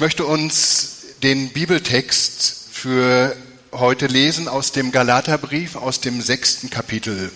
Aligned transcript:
Ich 0.00 0.02
möchte 0.02 0.24
uns 0.24 0.92
den 1.22 1.50
Bibeltext 1.50 2.68
für 2.72 3.36
heute 3.70 4.06
lesen 4.06 4.48
aus 4.48 4.72
dem 4.72 4.92
Galaterbrief, 4.92 5.76
aus 5.76 6.00
dem 6.00 6.22
sechsten 6.22 6.70
Kapitel. 6.70 7.30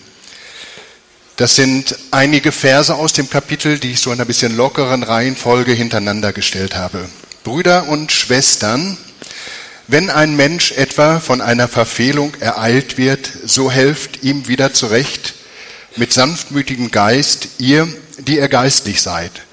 Das 1.35 1.55
sind 1.55 1.95
einige 2.09 2.51
Verse 2.51 2.95
aus 2.95 3.13
dem 3.13 3.29
Kapitel, 3.29 3.77
die 3.77 3.91
ich 3.91 3.99
so 3.99 4.09
in 4.09 4.15
einer 4.15 4.25
bisschen 4.25 4.57
lockeren 4.57 5.03
Reihenfolge 5.03 5.73
hintereinander 5.73 6.33
gestellt 6.33 6.75
habe. 6.75 7.07
Brüder 7.43 7.87
und 7.87 8.11
Schwestern, 8.11 8.97
wenn 9.87 10.09
ein 10.09 10.35
Mensch 10.35 10.71
etwa 10.71 11.19
von 11.19 11.41
einer 11.41 11.67
Verfehlung 11.67 12.33
ereilt 12.39 12.97
wird, 12.97 13.29
so 13.45 13.69
helft 13.69 14.23
ihm 14.23 14.47
wieder 14.47 14.73
zurecht 14.73 15.35
mit 15.97 16.11
sanftmütigem 16.11 16.89
Geist, 16.89 17.47
ihr, 17.59 17.87
die 18.17 18.37
ihr 18.37 18.47
geistlich 18.47 19.03
seid, 19.03 19.43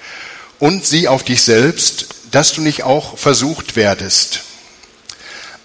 und 0.59 0.87
sieh 0.87 1.09
auf 1.09 1.23
dich 1.25 1.43
selbst, 1.43 2.12
dass 2.33 2.55
du 2.55 2.61
nicht 2.61 2.83
auch 2.83 3.17
versucht 3.17 3.77
werdest. 3.77 4.41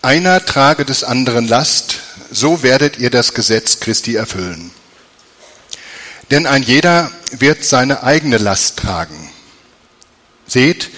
Einer 0.03 0.45
trage 0.45 0.85
des 0.85 1.03
anderen 1.03 1.47
Last, 1.47 2.01
so 2.29 2.61
werdet 2.61 2.99
ihr 2.99 3.09
das 3.09 3.33
Gesetz 3.33 3.79
Christi 3.79 4.15
erfüllen. 4.15 4.71
Denn 6.29 6.45
ein 6.45 6.61
jeder 6.61 7.09
wird 7.31 7.63
seine 7.63 8.03
eigene 8.03 8.37
Last 8.37 8.77
tragen. 8.77 9.29
Seht, 10.45 10.89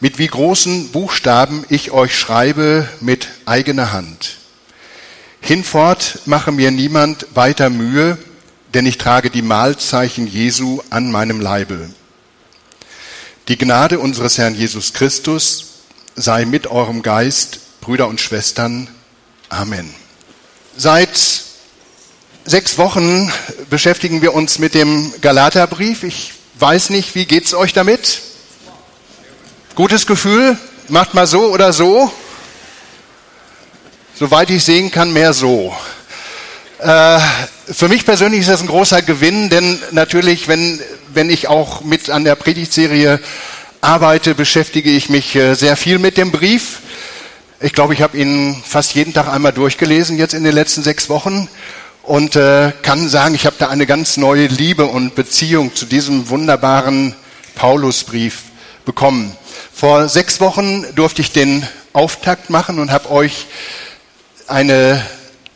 mit 0.00 0.18
wie 0.18 0.26
großen 0.26 0.92
Buchstaben 0.92 1.64
ich 1.70 1.90
euch 1.90 2.16
schreibe 2.16 2.88
mit 3.00 3.28
eigener 3.46 3.92
Hand. 3.92 4.36
Hinfort 5.40 6.20
mache 6.26 6.52
mir 6.52 6.70
niemand 6.70 7.26
weiter 7.34 7.70
Mühe, 7.70 8.18
denn 8.74 8.84
ich 8.84 8.98
trage 8.98 9.30
die 9.30 9.42
Mahlzeichen 9.42 10.26
Jesu 10.26 10.82
an 10.90 11.10
meinem 11.10 11.40
Leibe. 11.40 11.88
Die 13.48 13.56
Gnade 13.56 14.00
unseres 14.00 14.38
Herrn 14.38 14.56
Jesus 14.56 14.92
Christus 14.92 15.66
sei 16.16 16.44
mit 16.44 16.66
eurem 16.66 17.02
Geist, 17.02 17.80
Brüder 17.80 18.08
und 18.08 18.20
Schwestern. 18.20 18.88
Amen. 19.48 19.94
Seit 20.76 21.16
sechs 22.44 22.76
Wochen 22.76 23.32
beschäftigen 23.70 24.20
wir 24.20 24.34
uns 24.34 24.58
mit 24.58 24.74
dem 24.74 25.14
Galaterbrief. 25.20 26.02
Ich 26.02 26.32
weiß 26.58 26.90
nicht, 26.90 27.14
wie 27.14 27.24
geht's 27.24 27.54
euch 27.54 27.72
damit? 27.72 28.20
Gutes 29.76 30.06
Gefühl? 30.06 30.58
Macht 30.88 31.14
mal 31.14 31.28
so 31.28 31.52
oder 31.52 31.72
so? 31.72 32.10
Soweit 34.16 34.50
ich 34.50 34.64
sehen 34.64 34.90
kann, 34.90 35.12
mehr 35.12 35.32
so. 35.32 35.72
Äh, 36.80 37.20
für 37.70 37.88
mich 37.88 38.04
persönlich 38.04 38.40
ist 38.40 38.48
das 38.48 38.60
ein 38.60 38.68
großer 38.68 39.02
Gewinn, 39.02 39.50
denn 39.50 39.78
natürlich, 39.90 40.48
wenn, 40.48 40.80
wenn 41.12 41.30
ich 41.30 41.48
auch 41.48 41.82
mit 41.82 42.10
an 42.10 42.24
der 42.24 42.36
Predigtserie 42.36 43.20
arbeite, 43.80 44.34
beschäftige 44.34 44.90
ich 44.90 45.08
mich 45.08 45.34
äh, 45.34 45.54
sehr 45.54 45.76
viel 45.76 45.98
mit 45.98 46.16
dem 46.16 46.30
Brief. 46.30 46.80
Ich 47.60 47.72
glaube, 47.72 47.94
ich 47.94 48.02
habe 48.02 48.16
ihn 48.18 48.62
fast 48.64 48.94
jeden 48.94 49.12
Tag 49.12 49.28
einmal 49.28 49.52
durchgelesen 49.52 50.18
jetzt 50.18 50.34
in 50.34 50.44
den 50.44 50.54
letzten 50.54 50.82
sechs 50.82 51.08
Wochen 51.08 51.48
und 52.02 52.36
äh, 52.36 52.72
kann 52.82 53.08
sagen, 53.08 53.34
ich 53.34 53.46
habe 53.46 53.56
da 53.58 53.68
eine 53.68 53.86
ganz 53.86 54.16
neue 54.16 54.46
Liebe 54.46 54.86
und 54.86 55.14
Beziehung 55.14 55.74
zu 55.74 55.86
diesem 55.86 56.28
wunderbaren 56.28 57.14
Paulusbrief 57.56 58.42
bekommen. 58.84 59.36
Vor 59.72 60.08
sechs 60.08 60.40
Wochen 60.40 60.84
durfte 60.94 61.20
ich 61.20 61.32
den 61.32 61.66
Auftakt 61.92 62.50
machen 62.50 62.78
und 62.78 62.92
habe 62.92 63.10
euch 63.10 63.46
eine 64.46 65.02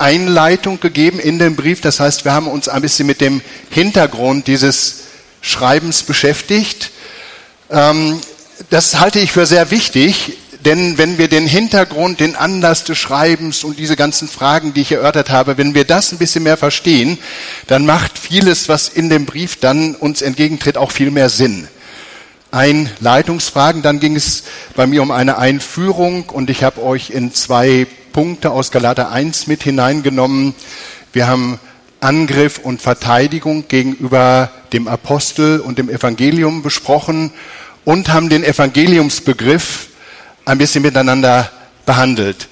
Einleitung 0.01 0.81
gegeben 0.81 1.21
in 1.21 1.39
den 1.39 1.57
Brief. 1.57 1.81
Das 1.81 2.01
heißt, 2.01 2.25
wir 2.25 2.33
haben 2.33 2.47
uns 2.47 2.69
ein 2.69 2.83
bisschen 2.83 3.07
mit 3.07 3.21
dem 3.21 3.41
Hintergrund 3.71 4.47
dieses 4.47 5.01
Schreibens 5.41 6.03
beschäftigt. 6.03 6.91
Ähm, 7.71 8.21
das 8.71 8.99
halte 9.01 9.21
ich 9.21 9.33
für 9.33 9.47
sehr 9.47 9.71
wichtig, 9.71 10.37
denn 10.65 10.99
wenn 10.99 11.17
wir 11.17 11.29
den 11.29 11.47
Hintergrund, 11.47 12.21
den 12.21 12.37
Anlass 12.37 12.85
des 12.85 12.99
Schreibens 12.99 13.65
und 13.65 13.79
diese 13.79 13.97
ganzen 13.97 14.29
Fragen, 14.29 14.75
die 14.75 14.83
ich 14.83 14.93
erörtert 14.93 15.31
habe, 15.31 15.57
wenn 15.57 15.75
wir 15.75 15.85
das 15.85 16.13
ein 16.13 16.19
bisschen 16.19 16.43
mehr 16.43 16.59
verstehen, 16.59 17.19
dann 17.67 17.87
macht 17.87 18.19
vieles, 18.19 18.69
was 18.69 18.89
in 18.89 19.09
dem 19.09 19.25
Brief 19.25 19.57
dann 19.57 19.95
uns 19.95 20.21
entgegentritt, 20.21 20.77
auch 20.77 20.93
viel 20.93 21.11
mehr 21.11 21.31
Sinn. 21.31 21.69
Einleitungsfragen. 22.51 23.83
Dann 23.83 24.01
ging 24.01 24.17
es 24.17 24.45
bei 24.75 24.87
mir 24.87 25.03
um 25.03 25.11
eine 25.11 25.39
Einführung 25.39 26.29
und 26.29 26.51
ich 26.51 26.63
habe 26.65 26.83
euch 26.83 27.11
in 27.11 27.33
zwei 27.33 27.87
Punkte 28.13 28.51
aus 28.51 28.71
Galater 28.71 29.11
1 29.11 29.47
mit 29.47 29.63
hineingenommen. 29.63 30.55
Wir 31.13 31.27
haben 31.27 31.59
Angriff 32.01 32.59
und 32.59 32.81
Verteidigung 32.81 33.69
gegenüber 33.69 34.51
dem 34.73 34.89
Apostel 34.89 35.61
und 35.61 35.79
dem 35.79 35.89
Evangelium 35.89 36.63
besprochen 36.63 37.33
und 37.85 38.13
haben 38.13 38.29
den 38.29 38.45
Evangeliumsbegriff 38.45 39.89
ein 40.45 40.59
bisschen 40.59 40.83
miteinander 40.83 41.51
behandelt. 41.87 42.49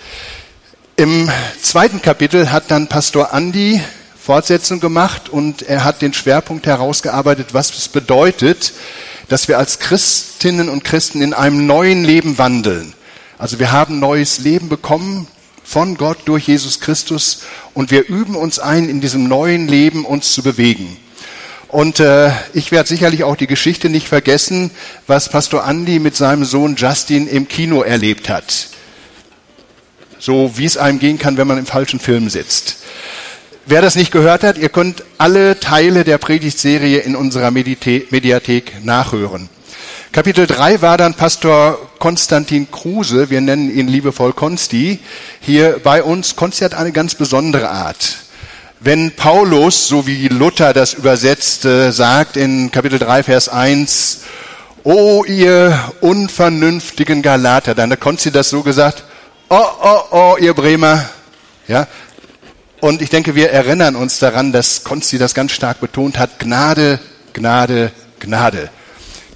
Im 0.97 1.31
zweiten 1.63 2.03
Kapitel 2.03 2.51
hat 2.51 2.71
dann 2.71 2.89
Pastor 2.89 3.33
Andi 3.33 3.81
Fortsetzung 4.21 4.81
gemacht 4.81 5.29
und 5.29 5.63
er 5.63 5.85
hat 5.85 6.03
den 6.03 6.13
Schwerpunkt 6.13 6.67
herausgearbeitet, 6.67 7.55
was 7.55 7.75
es 7.75 7.89
bedeutet, 7.89 8.75
dass 9.29 9.49
wir 9.49 9.57
als 9.57 9.79
Christinnen 9.79 10.69
und 10.69 10.85
Christen 10.85 11.23
in 11.23 11.33
einem 11.33 11.67
neuen 11.67 12.05
Leben 12.05 12.37
wandeln. 12.37 12.93
Also 13.39 13.59
wir 13.59 13.73
haben 13.73 14.01
neues 14.01 14.41
Leben 14.41 14.69
bekommen 14.69 15.27
von 15.69 15.99
Gott 15.99 16.21
durch 16.25 16.49
Jesus 16.49 16.81
Christus 16.81 17.41
und 17.75 17.91
wir 17.91 18.09
üben 18.09 18.37
uns 18.37 18.59
ein, 18.59 18.89
in 18.89 19.03
diesem 19.03 19.29
neuen 19.29 19.69
Leben 19.69 20.07
uns 20.07 20.33
zu 20.33 20.43
bewegen. 20.43 20.97
Und 21.69 22.01
äh, 22.01 22.31
ich 22.55 22.73
werde 22.73 22.89
sicherlich 22.89 23.23
auch 23.23 23.37
die 23.37 23.47
Geschichte 23.47 23.91
nicht 23.91 24.09
vergessen, 24.09 24.71
was 25.07 25.29
Pastor 25.29 25.69
Andy 25.69 25.99
mit 25.99 26.17
seinem 26.17 26.47
Sohn 26.47 26.77
Justin 26.77 27.29
im 27.29 27.49
Kino 27.49 27.83
erlebt 27.83 28.31
hat. 28.31 28.69
So 30.19 30.53
wie 30.57 30.65
es 30.65 30.79
einem 30.79 31.01
gehen 31.01 31.19
kann, 31.19 31.37
wenn 31.37 31.47
man 31.47 31.59
im 31.59 31.67
falschen 31.67 32.01
Film 32.01 32.31
sitzt. 32.31 32.79
Wer 33.67 33.83
das 33.83 33.95
nicht 33.95 34.11
gehört 34.11 34.45
hat, 34.45 34.57
ihr 34.57 34.71
könnt 34.71 35.05
alle 35.19 35.61
Teile 35.61 36.03
der 36.05 36.17
Predigtserie 36.17 37.01
in 37.01 37.15
unserer 37.15 37.51
Mediathek 37.51 38.83
nachhören. 38.87 39.51
Kapitel 40.19 40.49
3 40.49 40.83
war 40.83 40.97
dann 40.97 41.15
Pastor 41.15 41.79
Konstantin 42.01 42.69
Kruse, 42.73 43.31
wir 43.31 43.41
nennen 43.41 43.71
ihn 43.73 43.87
liebevoll 43.87 44.33
Konsti, 44.33 44.99
hier 45.39 45.79
bei 45.85 46.03
uns. 46.03 46.35
Konsti 46.35 46.65
hat 46.65 46.75
eine 46.75 46.91
ganz 46.91 47.15
besondere 47.15 47.71
Art. 47.71 48.17
Wenn 48.81 49.13
Paulus, 49.13 49.87
so 49.87 50.09
wie 50.09 50.27
Luther 50.27 50.73
das 50.73 50.95
übersetzt, 50.95 51.63
sagt 51.63 52.37
in 52.37 52.73
Kapitel 52.73 52.99
3, 52.99 53.23
Vers 53.23 53.49
1, 53.49 54.23
O 54.83 55.23
ihr 55.23 55.79
unvernünftigen 56.01 57.23
Galater, 57.23 57.77
dann 57.77 57.93
hat 57.93 58.01
Konsti 58.01 58.33
das 58.33 58.51
so 58.51 58.65
gesagt, 58.65 59.05
oh, 59.51 59.67
oh, 59.81 60.01
oh, 60.11 60.37
ihr 60.41 60.53
Bremer, 60.53 61.09
ja, 61.69 61.87
und 62.81 63.03
ich 63.03 63.11
denke, 63.11 63.37
wir 63.37 63.51
erinnern 63.51 63.95
uns 63.95 64.19
daran, 64.19 64.51
dass 64.51 64.83
Konsti 64.83 65.17
das 65.19 65.35
ganz 65.35 65.53
stark 65.53 65.79
betont 65.79 66.19
hat. 66.19 66.41
Gnade, 66.41 66.99
Gnade, 67.35 67.93
Gnade. 68.19 68.71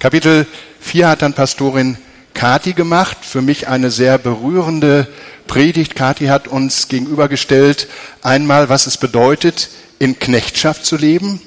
Kapitel 0.03 0.45
4 0.83 1.07
hat 1.07 1.21
dann 1.21 1.33
Pastorin 1.33 1.97
Kati 2.33 2.73
gemacht. 2.73 3.17
Für 3.21 3.41
mich 3.41 3.67
eine 3.67 3.89
sehr 3.89 4.17
berührende 4.17 5.07
Predigt. 5.47 5.95
Kati 5.95 6.27
hat 6.27 6.47
uns 6.47 6.87
gegenübergestellt, 6.89 7.87
einmal, 8.21 8.69
was 8.69 8.85
es 8.85 8.97
bedeutet, 8.97 9.69
in 9.99 10.19
Knechtschaft 10.19 10.85
zu 10.85 10.97
leben 10.97 11.41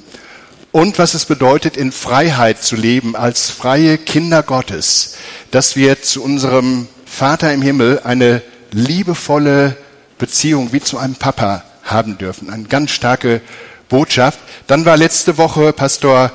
und 0.73 0.99
was 0.99 1.15
es 1.15 1.27
bedeutet, 1.27 1.77
in 1.77 1.93
Freiheit 1.93 2.63
zu 2.63 2.77
leben, 2.77 3.15
als 3.15 3.51
freie 3.51 3.99
Kinder 3.99 4.43
Gottes, 4.43 5.17
dass 5.51 5.77
wir 5.77 6.03
zu 6.03 6.23
unserem 6.23 6.89
Vater 7.05 7.53
im 7.53 7.63
Himmel 7.63 8.01
eine 8.05 8.43
liebevolle 8.73 9.77
Beziehung 10.19 10.73
wie 10.73 10.81
zu 10.81 10.99
einem 10.99 11.17
Papa 11.17 11.63
haben 11.85 12.19
dürfen. 12.19 12.51
Eine 12.51 12.65
ganz 12.65 12.91
starke 12.91 13.41
Botschaft. 13.89 14.39
Dann 14.67 14.85
war 14.85 14.97
letzte 14.97 15.39
Woche 15.39 15.73
Pastor 15.73 16.33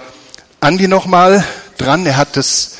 Andi 0.60 0.88
nochmal 0.88 1.44
dran. 1.78 2.06
Er 2.06 2.18
hat 2.18 2.38
das 2.38 2.78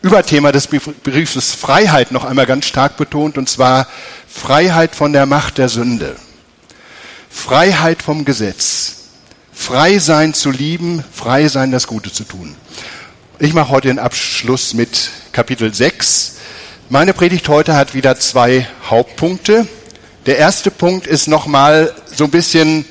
Überthema 0.00 0.52
des 0.52 0.68
Briefes 0.68 1.54
Freiheit 1.54 2.12
noch 2.12 2.24
einmal 2.24 2.46
ganz 2.46 2.66
stark 2.66 2.96
betont, 2.96 3.36
und 3.36 3.48
zwar 3.48 3.88
Freiheit 4.28 4.94
von 4.94 5.12
der 5.12 5.26
Macht 5.26 5.58
der 5.58 5.68
Sünde. 5.68 6.14
Freiheit 7.28 8.02
vom 8.02 8.24
Gesetz. 8.24 8.94
Frei 9.52 9.98
sein 9.98 10.34
zu 10.34 10.52
lieben, 10.52 11.02
frei 11.12 11.48
sein, 11.48 11.72
das 11.72 11.88
Gute 11.88 12.12
zu 12.12 12.22
tun. 12.22 12.54
Ich 13.40 13.54
mache 13.54 13.70
heute 13.70 13.88
den 13.88 13.98
Abschluss 13.98 14.72
mit 14.72 15.10
Kapitel 15.32 15.74
6. 15.74 16.36
Meine 16.90 17.12
Predigt 17.12 17.48
heute 17.48 17.74
hat 17.74 17.94
wieder 17.94 18.18
zwei 18.20 18.68
Hauptpunkte. 18.88 19.66
Der 20.26 20.38
erste 20.38 20.70
Punkt 20.70 21.08
ist 21.08 21.26
nochmal 21.26 21.92
so 22.14 22.24
ein 22.24 22.30
bisschen 22.30 22.84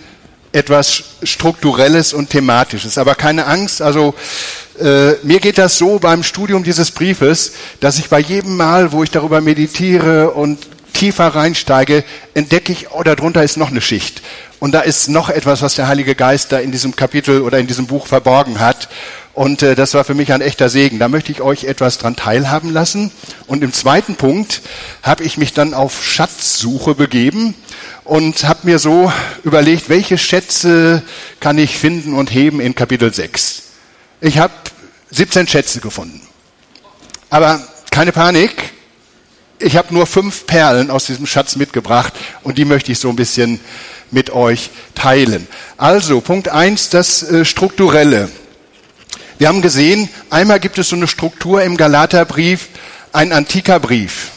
etwas 0.58 1.04
Strukturelles 1.24 2.14
und 2.14 2.30
Thematisches. 2.30 2.98
Aber 2.98 3.16
keine 3.16 3.46
Angst, 3.46 3.82
also 3.82 4.14
äh, 4.80 5.14
mir 5.24 5.40
geht 5.40 5.58
das 5.58 5.78
so 5.78 6.00
beim 6.00 6.24
Studium 6.24 6.64
dieses 6.64 6.92
Briefes, 6.92 7.54
dass 7.80 7.98
ich 8.00 8.10
bei 8.10 8.20
jedem 8.20 8.58
Mal, 8.58 8.92
wo 8.92 9.04
ich 9.04 9.12
darüber 9.12 9.40
meditiere 9.40 10.32
und 10.32 10.60
tiefer 10.94 11.28
reinsteige, 11.28 12.04
entdecke 12.34 12.72
ich, 12.72 12.92
oh, 12.92 13.04
darunter 13.04 13.44
ist 13.44 13.58
noch 13.58 13.70
eine 13.70 13.82
Schicht. 13.82 14.22
Und 14.60 14.72
da 14.72 14.82
ist 14.82 15.10
noch 15.10 15.30
etwas, 15.30 15.62
was 15.62 15.76
der 15.76 15.88
Heilige 15.88 16.16
Geist 16.16 16.52
da 16.52 16.58
in 16.58 16.72
diesem 16.72 16.96
Kapitel 16.96 17.42
oder 17.42 17.60
in 17.60 17.68
diesem 17.68 17.86
Buch 17.86 18.08
verborgen 18.08 18.60
hat. 18.60 18.90
Und 19.38 19.62
äh, 19.62 19.76
das 19.76 19.94
war 19.94 20.04
für 20.04 20.16
mich 20.16 20.34
ein 20.34 20.42
echter 20.42 20.68
Segen. 20.68 20.98
Da 20.98 21.10
möchte 21.10 21.32
ich 21.32 21.42
euch 21.42 21.66
etwas 21.66 22.00
dran 22.00 22.16
teilhaben 22.16 22.74
lassen. 22.74 23.12
Und 23.46 23.64
im 23.64 23.72
zweiten 23.72 24.16
Punkt 24.16 24.64
habe 25.04 25.24
ich 25.24 25.38
mich 25.38 25.54
dann 25.54 25.76
auf 25.76 26.04
Schatzsuche 26.04 26.96
begeben 26.96 27.54
und 28.04 28.46
habe 28.46 28.62
mir 28.64 28.80
so 28.80 29.14
überlegt, 29.44 29.90
welche 29.90 30.18
Schätze 30.18 31.04
kann 31.40 31.60
ich 31.60 31.78
finden 31.78 32.16
und 32.16 32.34
heben 32.34 32.60
in 32.60 32.74
Kapitel 32.74 33.14
6. 33.14 33.62
Ich 34.22 34.40
habe 34.40 34.54
17 35.12 35.48
Schätze 35.48 35.82
gefunden. 35.82 36.20
Aber 37.30 37.62
keine 37.92 38.14
Panik, 38.14 38.72
ich 39.60 39.78
habe 39.78 39.94
nur 39.94 40.08
fünf 40.08 40.48
Perlen 40.48 40.90
aus 40.90 41.06
diesem 41.06 41.28
Schatz 41.28 41.58
mitgebracht 41.58 42.14
und 42.42 42.58
die 42.58 42.66
möchte 42.66 42.92
ich 42.92 42.98
so 42.98 43.10
ein 43.10 43.16
bisschen 43.16 43.60
mit 44.10 44.32
euch 44.32 44.72
teilen. 44.96 45.48
Also, 45.78 46.22
Punkt 46.22 46.50
eins, 46.50 46.90
das 46.90 47.22
äh, 47.22 47.46
Strukturelle. 47.46 48.30
Wir 49.40 49.50
haben 49.50 49.62
gesehen, 49.62 50.10
einmal 50.32 50.60
gibt 50.60 50.80
es 50.80 50.90
so 50.90 50.96
eine 50.96 51.06
Struktur 51.06 51.62
im 51.62 51.78
Galaterbrief, 51.78 52.70
ein 53.14 53.32
antiker 53.32 53.80
Brief. 53.80 54.32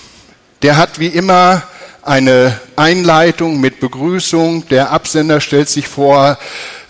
Der 0.60 0.76
hat 0.76 0.98
wie 0.98 1.06
immer 1.06 1.62
eine 2.02 2.60
Einleitung 2.76 3.62
mit 3.62 3.80
Begrüßung, 3.80 4.68
der 4.68 4.90
Absender 4.90 5.40
stellt 5.40 5.70
sich 5.70 5.88
vor, 5.88 6.36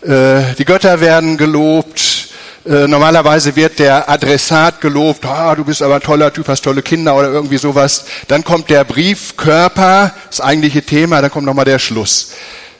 äh, 0.02 0.40
die 0.58 0.64
Götter 0.64 1.00
werden 1.00 1.36
gelobt, 1.36 2.30
äh, 2.66 2.88
normalerweise 2.88 3.54
wird 3.54 3.78
der 3.78 4.08
Adressat 4.10 4.80
gelobt, 4.80 5.24
ah, 5.24 5.54
du 5.54 5.64
bist 5.64 5.80
aber 5.80 6.00
toller 6.00 6.32
Typ, 6.32 6.48
hast 6.48 6.62
tolle 6.62 6.82
Kinder 6.82 7.14
oder 7.14 7.28
irgendwie 7.28 7.58
sowas. 7.58 8.06
Dann 8.26 8.42
kommt 8.42 8.70
der 8.70 8.82
Briefkörper, 8.82 10.12
das 10.28 10.40
eigentliche 10.40 10.82
Thema, 10.82 11.22
dann 11.22 11.30
kommt 11.30 11.46
nochmal 11.46 11.64
der 11.64 11.78
Schluss. 11.78 12.32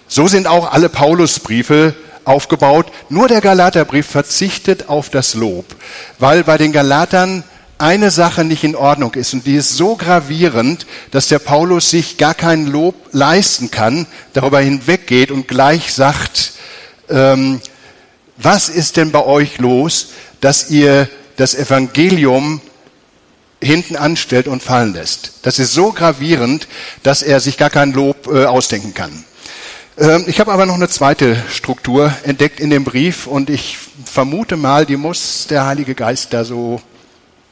So 0.09 0.27
sind 0.27 0.49
auch 0.49 0.73
alle 0.73 0.88
Paulusbriefe 0.88 1.94
aufgebaut. 2.25 2.87
Nur 3.08 3.28
der 3.28 3.40
Galaterbrief 3.40 4.06
verzichtet 4.06 4.88
auf 4.88 5.11
das 5.11 5.34
Lob, 5.34 5.64
weil 6.19 6.44
bei 6.44 6.58
den 6.58 6.72
Galatern 6.72 7.44
eine 7.81 8.11
Sache 8.11 8.44
nicht 8.44 8.62
in 8.62 8.76
Ordnung 8.76 9.14
ist 9.14 9.32
und 9.32 9.46
die 9.46 9.56
ist 9.56 9.75
so 9.76 9.96
gravierend, 9.96 10.87
dass 11.12 11.28
der 11.28 11.38
Paulus 11.38 11.88
sich 11.88 12.19
gar 12.19 12.34
kein 12.34 12.67
Lob 12.67 12.94
leisten 13.12 13.70
kann, 13.70 14.06
darüber 14.34 14.61
hinweggeht 14.61 15.31
und 15.31 15.49
gleich 15.49 15.94
sagt, 15.94 16.52
ähm, 17.08 17.61
was 18.37 18.69
ist 18.69 18.99
denn 18.99 19.12
bei 19.12 19.25
euch 19.25 19.58
los, 19.58 20.08
dass 20.43 20.70
ihr 20.70 21.08
das 21.37 21.55
Evangelium 21.55 22.61
hinten 23.62 23.96
anstellt 23.96 24.46
und 24.46 24.62
fallen 24.62 24.93
lässt? 24.93 25.32
Das 25.43 25.58
ist 25.58 25.72
so 25.72 25.93
gravierend, 25.93 26.69
dass 27.02 27.22
er 27.22 27.40
sich 27.40 27.56
gar 27.56 27.70
kein 27.70 27.93
Lob 27.93 28.26
äh, 28.26 28.44
ausdenken 28.44 28.93
kann. 28.93 29.25
Ähm, 29.99 30.25
ich 30.27 30.41
habe 30.41 30.53
aber 30.53 30.67
noch 30.67 30.75
eine 30.75 30.89
zweite 30.89 31.37
Struktur 31.49 32.13
entdeckt 32.25 32.61
in 32.61 32.71
dem 32.71 32.85
Brief 32.85 33.27
und 33.27 33.51
ich 33.51 33.79
vermute 34.05 34.57
mal, 34.57 34.87
die 34.87 34.97
muss 34.97 35.47
der 35.49 35.67
Heilige 35.67 35.95
Geist 35.95 36.33
da 36.33 36.45
so 36.45 36.81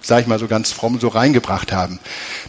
sage 0.01 0.23
ich 0.23 0.27
mal 0.27 0.39
so 0.39 0.47
ganz 0.47 0.73
fromm, 0.73 1.01
so 1.01 1.09
reingebracht 1.09 1.73
haben. 1.73 1.99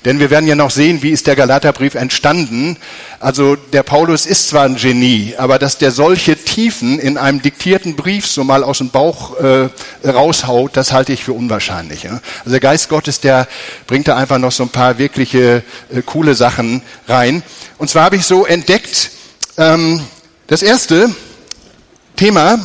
Denn 0.06 0.20
wir 0.20 0.30
werden 0.30 0.48
ja 0.48 0.56
noch 0.56 0.72
sehen, 0.72 1.02
wie 1.02 1.10
ist 1.10 1.28
der 1.28 1.36
Galaterbrief 1.36 1.96
entstanden. 1.96 2.78
Also 3.20 3.56
der 3.56 3.84
Paulus 3.84 4.26
ist 4.26 4.50
zwar 4.50 4.66
ein 4.66 4.76
Genie, 4.76 5.34
aber 5.38 5.60
dass 5.60 5.78
der 5.78 5.92
solche 5.92 6.38
Tiefen 6.38 7.00
in 7.00 7.18
einem 7.18 7.42
diktierten 7.42 7.96
Brief 7.96 8.28
so 8.28 8.44
mal 8.44 8.64
aus 8.64 8.78
dem 8.78 8.92
Bauch 8.92 9.38
äh, 9.40 9.70
raushaut, 10.08 10.78
das 10.78 10.94
halte 10.94 11.12
ich 11.12 11.24
für 11.24 11.34
unwahrscheinlich. 11.34 12.04
Ja? 12.04 12.22
Also 12.40 12.52
der 12.52 12.60
Geist 12.60 12.88
Gottes, 12.88 13.20
der 13.20 13.48
bringt 13.88 14.08
da 14.08 14.16
einfach 14.16 14.38
noch 14.38 14.52
so 14.52 14.64
ein 14.64 14.70
paar 14.70 14.98
wirkliche 14.98 15.64
äh, 15.92 16.02
coole 16.06 16.36
Sachen 16.36 16.82
rein. 17.08 17.44
Und 17.78 17.90
zwar 17.90 18.04
habe 18.04 18.16
ich 18.16 18.26
so 18.26 18.46
entdeckt, 18.46 19.12
das 20.48 20.62
erste 20.62 21.14
Thema 22.16 22.58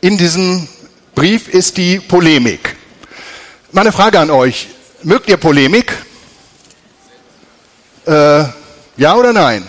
in 0.00 0.16
diesem 0.16 0.68
Brief 1.12 1.48
ist 1.48 1.76
die 1.76 1.98
Polemik. 1.98 2.76
Meine 3.72 3.90
Frage 3.90 4.20
an 4.20 4.30
euch. 4.30 4.68
Mögt 5.02 5.28
ihr 5.28 5.36
Polemik? 5.36 5.92
Äh, 8.06 8.44
ja 8.96 9.16
oder 9.16 9.32
nein? 9.32 9.66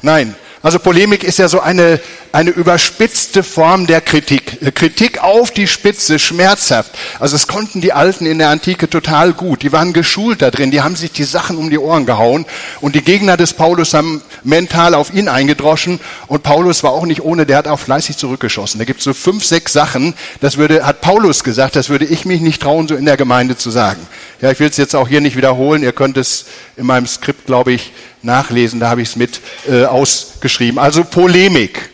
Nein. 0.00 0.34
Also 0.62 0.80
Polemik 0.80 1.22
ist 1.22 1.38
ja 1.38 1.48
so 1.48 1.60
eine, 1.60 2.00
eine 2.32 2.50
überspitzte 2.50 3.42
Form 3.42 3.86
der 3.86 4.00
Kritik. 4.00 4.74
Kritik 4.74 5.22
auf 5.22 5.52
die 5.52 5.68
Spitze, 5.68 6.18
schmerzhaft. 6.18 6.90
Also 7.20 7.36
es 7.36 7.46
konnten 7.46 7.80
die 7.80 7.92
Alten 7.92 8.26
in 8.26 8.38
der 8.38 8.50
Antike 8.50 8.90
total 8.90 9.32
gut. 9.32 9.62
Die 9.62 9.72
waren 9.72 9.92
geschult 9.92 10.42
da 10.42 10.50
drin, 10.50 10.72
die 10.72 10.80
haben 10.80 10.96
sich 10.96 11.12
die 11.12 11.24
Sachen 11.24 11.56
um 11.56 11.70
die 11.70 11.78
Ohren 11.78 12.06
gehauen. 12.06 12.44
Und 12.80 12.96
die 12.96 13.02
Gegner 13.02 13.36
des 13.36 13.54
Paulus 13.54 13.94
haben 13.94 14.20
mental 14.42 14.94
auf 14.94 15.14
ihn 15.14 15.28
eingedroschen. 15.28 16.00
Und 16.26 16.42
Paulus 16.42 16.82
war 16.82 16.90
auch 16.90 17.06
nicht 17.06 17.22
ohne, 17.22 17.46
der 17.46 17.58
hat 17.58 17.68
auch 17.68 17.78
fleißig 17.78 18.16
zurückgeschossen. 18.16 18.78
Da 18.78 18.84
gibt 18.84 18.98
es 18.98 19.04
so 19.04 19.14
fünf, 19.14 19.44
sechs 19.44 19.72
Sachen, 19.72 20.14
das 20.40 20.56
würde, 20.56 20.84
hat 20.84 21.00
Paulus 21.00 21.44
gesagt, 21.44 21.76
das 21.76 21.88
würde 21.88 22.04
ich 22.04 22.24
mich 22.24 22.40
nicht 22.40 22.60
trauen, 22.60 22.88
so 22.88 22.96
in 22.96 23.04
der 23.04 23.16
Gemeinde 23.16 23.56
zu 23.56 23.70
sagen. 23.70 24.06
Ja, 24.40 24.50
ich 24.50 24.60
will 24.60 24.68
es 24.68 24.76
jetzt 24.76 24.94
auch 24.94 25.08
hier 25.08 25.20
nicht 25.20 25.36
wiederholen. 25.36 25.82
Ihr 25.82 25.92
könnt 25.92 26.16
es 26.16 26.46
in 26.78 26.86
meinem 26.86 27.06
Skript, 27.06 27.46
glaube 27.46 27.72
ich, 27.72 27.92
nachlesen. 28.22 28.80
Da 28.80 28.88
habe 28.88 29.02
ich 29.02 29.10
es 29.10 29.16
mit 29.16 29.40
äh, 29.68 29.84
ausgeschrieben. 29.84 30.78
Also 30.78 31.04
Polemik. 31.04 31.90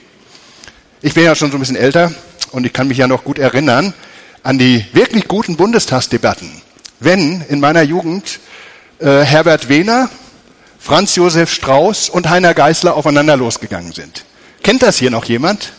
Ich 1.02 1.14
bin 1.14 1.24
ja 1.24 1.34
schon 1.34 1.50
so 1.50 1.56
ein 1.56 1.60
bisschen 1.60 1.76
älter 1.76 2.12
und 2.52 2.66
ich 2.66 2.72
kann 2.72 2.88
mich 2.88 2.98
ja 2.98 3.06
noch 3.06 3.24
gut 3.24 3.38
erinnern 3.38 3.94
an 4.42 4.58
die 4.58 4.84
wirklich 4.92 5.26
guten 5.26 5.56
Bundestagsdebatten. 5.56 6.50
Wenn 7.00 7.42
in 7.48 7.60
meiner 7.60 7.82
Jugend 7.82 8.40
äh, 8.98 9.22
Herbert 9.22 9.68
Wehner, 9.68 10.10
Franz 10.78 11.16
Josef 11.16 11.50
Strauß 11.50 12.10
und 12.10 12.28
Heiner 12.28 12.52
Geißler 12.52 12.94
aufeinander 12.94 13.36
losgegangen 13.36 13.92
sind. 13.92 14.24
Kennt 14.62 14.82
das 14.82 14.98
hier 14.98 15.10
noch 15.10 15.24
jemand? 15.24 15.72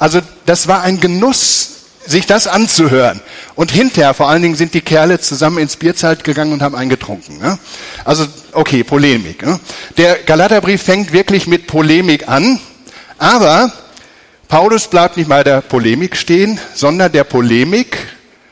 Also 0.00 0.20
das 0.46 0.66
war 0.66 0.82
ein 0.82 1.00
Genuss, 1.00 1.71
sich 2.06 2.26
das 2.26 2.46
anzuhören. 2.46 3.20
Und 3.54 3.70
hinterher 3.70 4.14
vor 4.14 4.28
allen 4.28 4.42
Dingen 4.42 4.54
sind 4.54 4.74
die 4.74 4.80
Kerle 4.80 5.20
zusammen 5.20 5.58
ins 5.58 5.76
Bierzelt 5.76 6.24
gegangen 6.24 6.52
und 6.52 6.62
haben 6.62 6.74
eingetrunken. 6.74 7.38
Ne? 7.38 7.58
Also 8.04 8.26
okay, 8.52 8.84
Polemik. 8.84 9.44
Ne? 9.44 9.60
Der 9.96 10.16
Galaterbrief 10.16 10.82
fängt 10.82 11.12
wirklich 11.12 11.46
mit 11.46 11.66
Polemik 11.66 12.28
an, 12.28 12.58
aber 13.18 13.72
Paulus 14.48 14.88
bleibt 14.88 15.16
nicht 15.16 15.28
bei 15.28 15.42
der 15.44 15.60
Polemik 15.60 16.16
stehen, 16.16 16.58
sondern 16.74 17.12
der 17.12 17.24
Polemik 17.24 17.96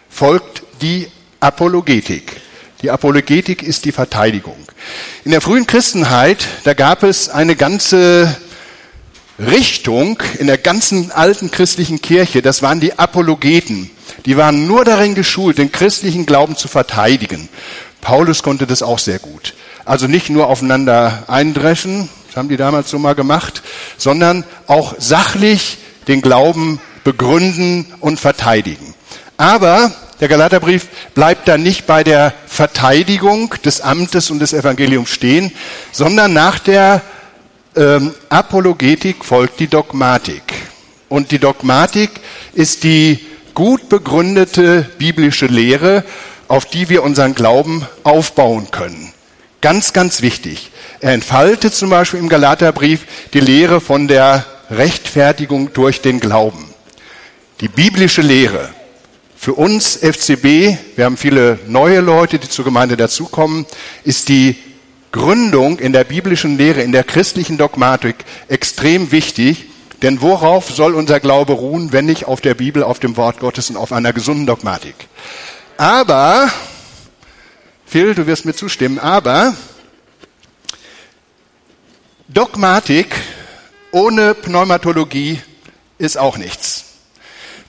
folgt 0.09 0.63
die 0.81 1.09
Apologetik. 1.41 2.41
Die 2.83 2.91
Apologetik 2.91 3.63
ist 3.63 3.85
die 3.85 3.93
Verteidigung. 3.93 4.57
In 5.25 5.33
der 5.33 5.43
frühen 5.43 5.67
Christenheit, 5.67 6.39
da 6.65 6.73
gab 6.73 7.03
es 7.03 7.29
eine 7.29 7.55
ganze 7.55 8.35
Richtung 9.41 10.23
in 10.39 10.47
der 10.47 10.59
ganzen 10.59 11.11
alten 11.13 11.51
christlichen 11.51 12.03
Kirche, 12.03 12.43
das 12.43 12.63
waren 12.63 12.81
die 12.81 12.99
Apologeten. 12.99 13.91
Die 14.27 14.37
waren 14.37 14.67
nur 14.67 14.85
darin 14.85 15.15
geschult, 15.15 15.59
den 15.59 15.73
christlichen 15.73 16.27
Glauben 16.27 16.57
zu 16.57 16.69
verteidigen. 16.69 17.49
Paulus 18.01 18.43
konnte 18.43 18.67
das 18.67 18.83
auch 18.83 18.99
sehr 18.99 19.19
gut. 19.19 19.55
Also 19.85 20.07
nicht 20.07 20.31
nur 20.31 20.49
aufeinander 20.49 21.25
eindreschen, 21.27 22.09
das 22.27 22.37
haben 22.37 22.49
die 22.49 22.57
damals 22.57 22.91
so 22.91 22.99
mal 22.99 23.15
gemacht, 23.15 23.63
sondern 23.97 24.45
auch 24.67 24.95
sachlich 24.99 25.79
den 26.07 26.21
Glauben 26.23 26.81
begründen 27.03 27.87
und 28.01 28.21
verteidigen. 28.21 28.95
Aber 29.37 29.91
der 30.21 30.29
Galaterbrief 30.29 30.87
bleibt 31.15 31.49
da 31.49 31.57
nicht 31.57 31.87
bei 31.87 32.05
der 32.05 32.35
Verteidigung 32.47 33.55
des 33.65 33.81
Amtes 33.81 34.31
und 34.31 34.39
des 34.39 34.53
Evangeliums 34.53 35.09
stehen, 35.09 35.51
sondern 35.93 36.35
nach 36.35 36.59
der 36.59 37.01
ähm, 37.77 38.13
Apologetik 38.29 39.25
folgt 39.25 39.61
die 39.61 39.69
Dogmatik. 39.69 40.43
Und 41.09 41.31
die 41.31 41.39
Dogmatik 41.39 42.11
ist 42.55 42.85
die 42.85 43.19
gut 43.55 43.89
begründete 43.89 44.89
biblische 44.99 45.47
Lehre, 45.47 46.05
auf 46.49 46.65
die 46.65 46.89
wir 46.89 47.03
unseren 47.03 47.35
Glauben 47.35 47.87
aufbauen 48.05 48.71
können. 48.71 49.13
Ganz, 49.61 49.93
ganz 49.93 50.23
wichtig. 50.23 50.71
Er 51.01 51.13
entfaltet 51.13 51.75
zum 51.75 51.91
Beispiel 51.91 52.21
im 52.21 52.29
Galaterbrief 52.29 53.03
die 53.33 53.41
Lehre 53.41 53.81
von 53.81 54.09
der 54.09 54.47
Rechtfertigung 54.71 55.73
durch 55.73 56.01
den 56.01 56.21
Glauben. 56.21 56.65
Die 57.61 57.69
biblische 57.69 58.23
Lehre. 58.23 58.71
Für 59.37 59.55
uns 59.55 59.97
FCB, 59.97 60.77
wir 60.97 61.05
haben 61.05 61.17
viele 61.17 61.59
neue 61.67 62.01
Leute, 62.01 62.39
die 62.39 62.49
zur 62.49 62.65
Gemeinde 62.65 62.97
dazukommen, 62.97 63.67
ist 64.05 64.29
die 64.29 64.57
Gründung 65.13 65.79
in 65.79 65.93
der 65.93 66.05
biblischen 66.05 66.57
Lehre, 66.57 66.83
in 66.83 66.93
der 66.93 67.05
christlichen 67.05 67.59
Dogmatik 67.59 68.17
extrem 68.49 69.11
wichtig, 69.13 69.67
denn 70.03 70.23
worauf 70.23 70.71
soll 70.71 70.95
unser 70.95 71.21
Glaube 71.21 71.53
ruhen, 71.53 71.93
wenn 71.93 72.07
nicht 72.07 72.27
auf 72.27 72.41
der 72.41 72.55
Bibel, 72.55 72.83
auf 72.83 73.01
dem 73.01 73.17
Wort 73.17 73.41
Gottes 73.41 73.71
und 73.71 73.77
auf 73.77 73.93
einer 73.93 74.13
gesunden 74.13 74.47
Dogmatik? 74.47 74.95
Aber, 75.77 76.51
Phil, 77.87 78.15
du 78.15 78.27
wirst 78.27 78.45
mir 78.45 78.55
zustimmen, 78.55 78.99
aber 78.99 79.55
Dogmatik 82.29 83.17
ohne 83.91 84.35
Pneumatologie 84.35 85.41
ist 85.99 86.17
auch 86.17 86.39
nichts. 86.39 86.85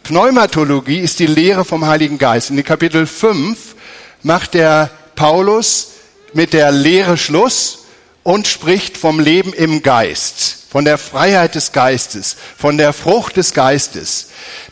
Pneumatologie 0.04 1.00
ist 1.00 1.20
die 1.20 1.28
Lehre 1.28 1.66
vom 1.66 1.86
Heiligen 1.86 2.18
Geist. 2.18 2.50
In 2.50 2.64
Kapitel 2.64 3.08
5 3.08 3.76
macht 4.24 4.54
der 4.54 4.92
Paulus 5.16 5.91
mit 6.34 6.54
der 6.54 6.72
Lehre 6.72 7.18
Schluss 7.18 7.80
und 8.24 8.48
spricht 8.48 8.98
vom 8.98 9.20
Leben 9.20 9.54
im 9.54 9.82
Geist, 9.82 10.66
von 10.70 10.86
der 10.86 10.98
Freiheit 10.98 11.56
des 11.56 11.72
Geistes, 11.72 12.38
von 12.58 12.78
der 12.78 12.94
Frucht 12.94 13.38
des 13.38 13.54
Geistes. 13.54 14.28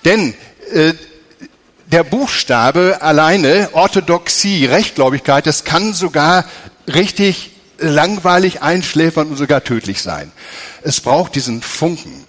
Denn 0.05 0.35
äh, 0.71 0.93
der 1.87 2.03
Buchstabe 2.03 2.99
alleine, 3.01 3.69
Orthodoxie, 3.73 4.65
Rechtgläubigkeit, 4.65 5.47
das 5.47 5.63
kann 5.63 5.93
sogar 5.93 6.45
richtig 6.87 7.51
langweilig, 7.79 8.61
einschläfern 8.61 9.29
und 9.29 9.37
sogar 9.37 9.63
tödlich 9.63 10.01
sein. 10.01 10.31
Es 10.83 11.01
braucht 11.01 11.35
diesen 11.35 11.61
Funken, 11.61 12.25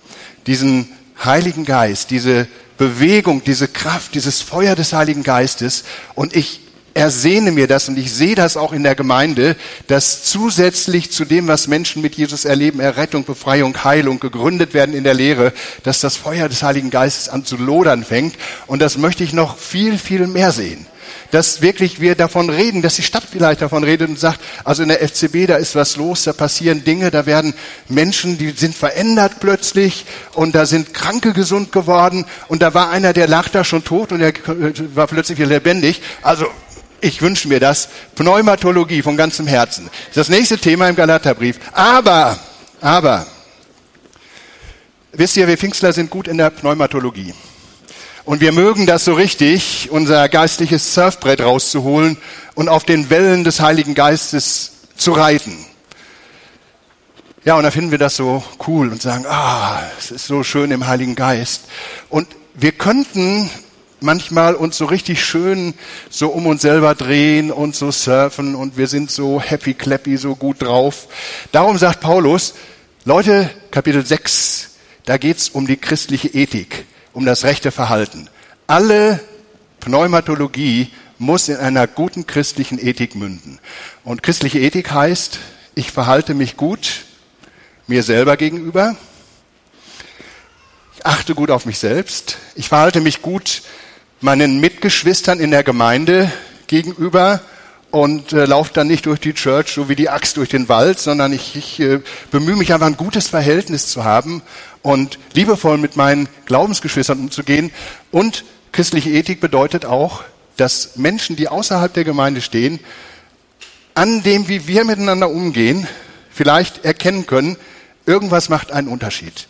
diesen 0.47 0.89
Heiligen 1.23 1.65
Geist, 1.65 2.11
diese 2.11 2.47
Bewegung, 2.79 3.45
diese 3.45 3.69
Kraft, 3.69 4.15
dieses 4.15 4.41
Feuer 4.41 4.75
des 4.75 4.95
Heiligen 4.95 5.23
Geistes. 5.23 5.85
Und 6.15 6.35
ich 6.35 6.61
ersehne 6.95 7.53
mir 7.53 7.67
das 7.67 7.89
und 7.89 7.99
ich 7.99 8.13
sehe 8.13 8.35
das 8.35 8.57
auch 8.57 8.73
in 8.73 8.83
der 8.83 8.95
Gemeinde, 8.95 9.57
dass 9.87 10.25
zusätzlich 10.25 11.11
zu 11.11 11.25
dem, 11.25 11.49
was 11.49 11.69
Menschen 11.69 12.03
mit 12.03 12.15
Jesus 12.17 12.45
erleben, 12.45 12.81
Errettung, 12.81 13.25
Befreiung, 13.25 13.85
Heilung, 13.85 14.21
gegründet 14.21 14.75
werden 14.75 14.95
in 14.95 15.05
der 15.05 15.15
Lehre, 15.15 15.53
dass 15.83 16.01
das 16.01 16.17
Feuer 16.17 16.49
des 16.49 16.63
Heiligen 16.63 16.91
Geistes 16.91 17.29
an 17.29 17.45
zu 17.45 17.57
lodern 17.57 18.05
fängt. 18.05 18.35
Und 18.67 18.83
das 18.83 18.99
möchte 18.99 19.25
ich 19.25 19.33
noch 19.33 19.59
viel, 19.59 19.99
viel 19.99 20.27
mehr 20.27 20.53
sehen 20.53 20.87
dass 21.31 21.63
wirklich 21.63 22.01
wir 22.01 22.15
davon 22.15 22.51
reden, 22.51 22.83
dass 22.83 22.97
die 22.97 23.03
Stadt 23.03 23.25
vielleicht 23.31 23.63
davon 23.63 23.85
redet 23.85 24.09
und 24.09 24.19
sagt, 24.19 24.41
also 24.65 24.83
in 24.83 24.89
der 24.89 25.07
FCB, 25.07 25.47
da 25.47 25.57
ist 25.57 25.75
was 25.75 25.97
los, 25.97 26.25
da 26.25 26.33
passieren 26.33 26.85
Dinge, 26.85 27.11
da 27.11 27.27
werden 27.27 27.55
Menschen, 27.89 28.39
die 28.39 28.51
sind 28.51 28.75
verändert 28.75 29.35
plötzlich 29.41 30.07
und 30.35 30.55
da 30.55 30.67
sind 30.67 30.95
Kranke 30.95 31.33
gesund 31.33 31.73
geworden 31.73 32.27
und 32.49 32.63
da 32.63 32.75
war 32.75 32.91
einer, 32.91 33.13
der 33.13 33.29
lag 33.29 33.49
da 33.49 33.65
schon 33.65 33.85
tot 33.85 34.13
und 34.13 34.21
er 34.21 34.33
war 34.95 35.07
plötzlich 35.07 35.39
wieder 35.39 35.49
lebendig. 35.49 36.03
Also 36.23 36.47
ich 37.01 37.23
wünsche 37.23 37.49
mir 37.49 37.61
das. 37.61 37.89
Pneumatologie 38.15 39.03
von 39.03 39.17
ganzem 39.17 39.47
Herzen. 39.47 39.91
Das 40.15 40.29
nächste 40.29 40.59
Thema 40.59 40.89
im 40.89 40.97
Galaterbrief. 40.97 41.59
Aber, 41.73 42.39
aber, 42.81 43.27
wisst 45.13 45.37
ihr, 45.37 45.49
wir 45.49 45.59
Pfingstler 45.59 45.93
sind 45.93 46.11
gut 46.11 46.29
in 46.29 46.39
der 46.39 46.51
Pneumatologie. 46.51 47.35
Und 48.25 48.41
wir 48.41 48.53
mögen 48.53 48.87
das 48.87 49.05
so 49.05 49.15
richtig, 49.15 49.89
unser 49.91 50.29
geistliches 50.29 50.95
Surfbrett 50.95 51.41
rauszuholen 51.41 52.17
und 52.55 52.69
auf 52.69 52.85
den 52.85 53.11
Wellen 53.11 53.45
des 53.45 53.61
Heiligen 53.61 53.95
Geistes 53.95 54.73
zu 54.97 55.13
reiten. 55.13 55.67
Ja, 57.45 57.55
und 57.57 57.63
da 57.63 57.71
finden 57.71 57.91
wir 57.91 57.99
das 57.99 58.17
so 58.17 58.45
cool 58.67 58.91
und 58.91 59.01
sagen, 59.01 59.25
ah, 59.27 59.83
es 59.99 60.11
ist 60.11 60.27
so 60.27 60.45
schön 60.45 60.71
im 60.71 60.87
Heiligen 60.87 61.15
Geist. 61.15 61.65
Und 62.11 62.29
wir 62.55 62.73
könnten 62.73 63.49
manchmal 64.03 64.55
uns 64.55 64.77
so 64.77 64.85
richtig 64.87 65.25
schön 65.25 65.75
so 66.09 66.29
um 66.29 66.47
uns 66.47 66.63
selber 66.63 66.95
drehen 66.95 67.51
und 67.51 67.75
so 67.75 67.91
surfen 67.91 68.55
und 68.55 68.77
wir 68.77 68.87
sind 68.87 69.11
so 69.11 69.41
happy 69.41 69.75
clappy, 69.75 70.17
so 70.17 70.35
gut 70.35 70.63
drauf. 70.63 71.09
Darum 71.53 71.79
sagt 71.79 72.01
Paulus, 72.01 72.55
Leute, 73.05 73.51
Kapitel 73.71 74.05
6, 74.05 74.71
da 75.05 75.17
geht's 75.17 75.49
um 75.49 75.67
die 75.67 75.77
christliche 75.77 76.29
Ethik 76.29 76.85
um 77.13 77.27
das 77.27 77.45
rechte 77.45 77.71
Verhalten. 77.71 78.29
Alle 78.67 79.21
Pneumatologie 79.81 80.91
muss 81.19 81.49
in 81.49 81.57
einer 81.57 81.87
guten 81.87 82.27
christlichen 82.27 82.79
Ethik 82.79 83.15
münden. 83.15 83.59
Und 84.05 84.23
christliche 84.23 84.59
Ethik 84.59 84.91
heißt, 84.91 85.39
ich 85.75 85.93
verhalte 85.93 86.35
mich 86.35 86.57
gut 86.57 87.05
mir 87.87 88.03
selber 88.03 88.37
gegenüber. 88.37 88.97
Ich 90.97 91.05
achte 91.05 91.35
gut 91.35 91.51
auf 91.51 91.67
mich 91.67 91.79
selbst. 91.79 92.39
Ich 92.55 92.69
verhalte 92.69 93.01
mich 93.01 93.23
gut 93.23 93.63
meinen 94.21 94.61
Mitgeschwistern 94.61 95.41
in 95.41 95.51
der 95.51 95.63
Gemeinde 95.63 96.31
gegenüber 96.67 97.41
und 97.91 98.33
äh, 98.33 98.45
laufe 98.45 98.73
dann 98.73 98.87
nicht 98.87 99.07
durch 99.07 99.19
die 99.19 99.35
Church 99.35 99.73
so 99.73 99.89
wie 99.89 99.97
die 99.97 100.11
Axt 100.11 100.37
durch 100.37 100.49
den 100.49 100.69
Wald, 100.69 100.99
sondern 100.99 101.33
ich, 101.33 101.57
ich 101.57 101.81
äh, 101.81 102.01
bemühe 102.31 102.57
mich 102.57 102.73
einfach 102.73 102.87
ein 102.87 102.97
gutes 102.97 103.29
Verhältnis 103.29 103.89
zu 103.89 104.05
haben 104.05 104.43
und 104.83 105.19
liebevoll 105.33 105.79
mit 105.79 105.97
meinen 105.97 106.29
Glaubensgeschwistern 106.47 107.19
umzugehen. 107.19 107.73
Und 108.11 108.45
christliche 108.73 109.11
Ethik 109.11 109.41
bedeutet 109.41 109.85
auch, 109.85 110.23
dass 110.57 110.97
Menschen, 110.97 111.37
die 111.37 111.49
außerhalb 111.49 111.93
der 111.93 112.05
Gemeinde 112.05 112.43
stehen, 112.43 112.79
an 113.95 114.23
dem, 114.23 114.49
wie 114.49 114.69
wir 114.69 114.85
miteinander 114.85 115.31
umgehen, 115.31 115.89
vielleicht 116.31 116.85
erkennen 116.85 117.27
können, 117.27 117.57
irgendwas 118.07 118.49
macht 118.49 118.71
einen 118.71 118.89
Unterschied. 118.89 119.49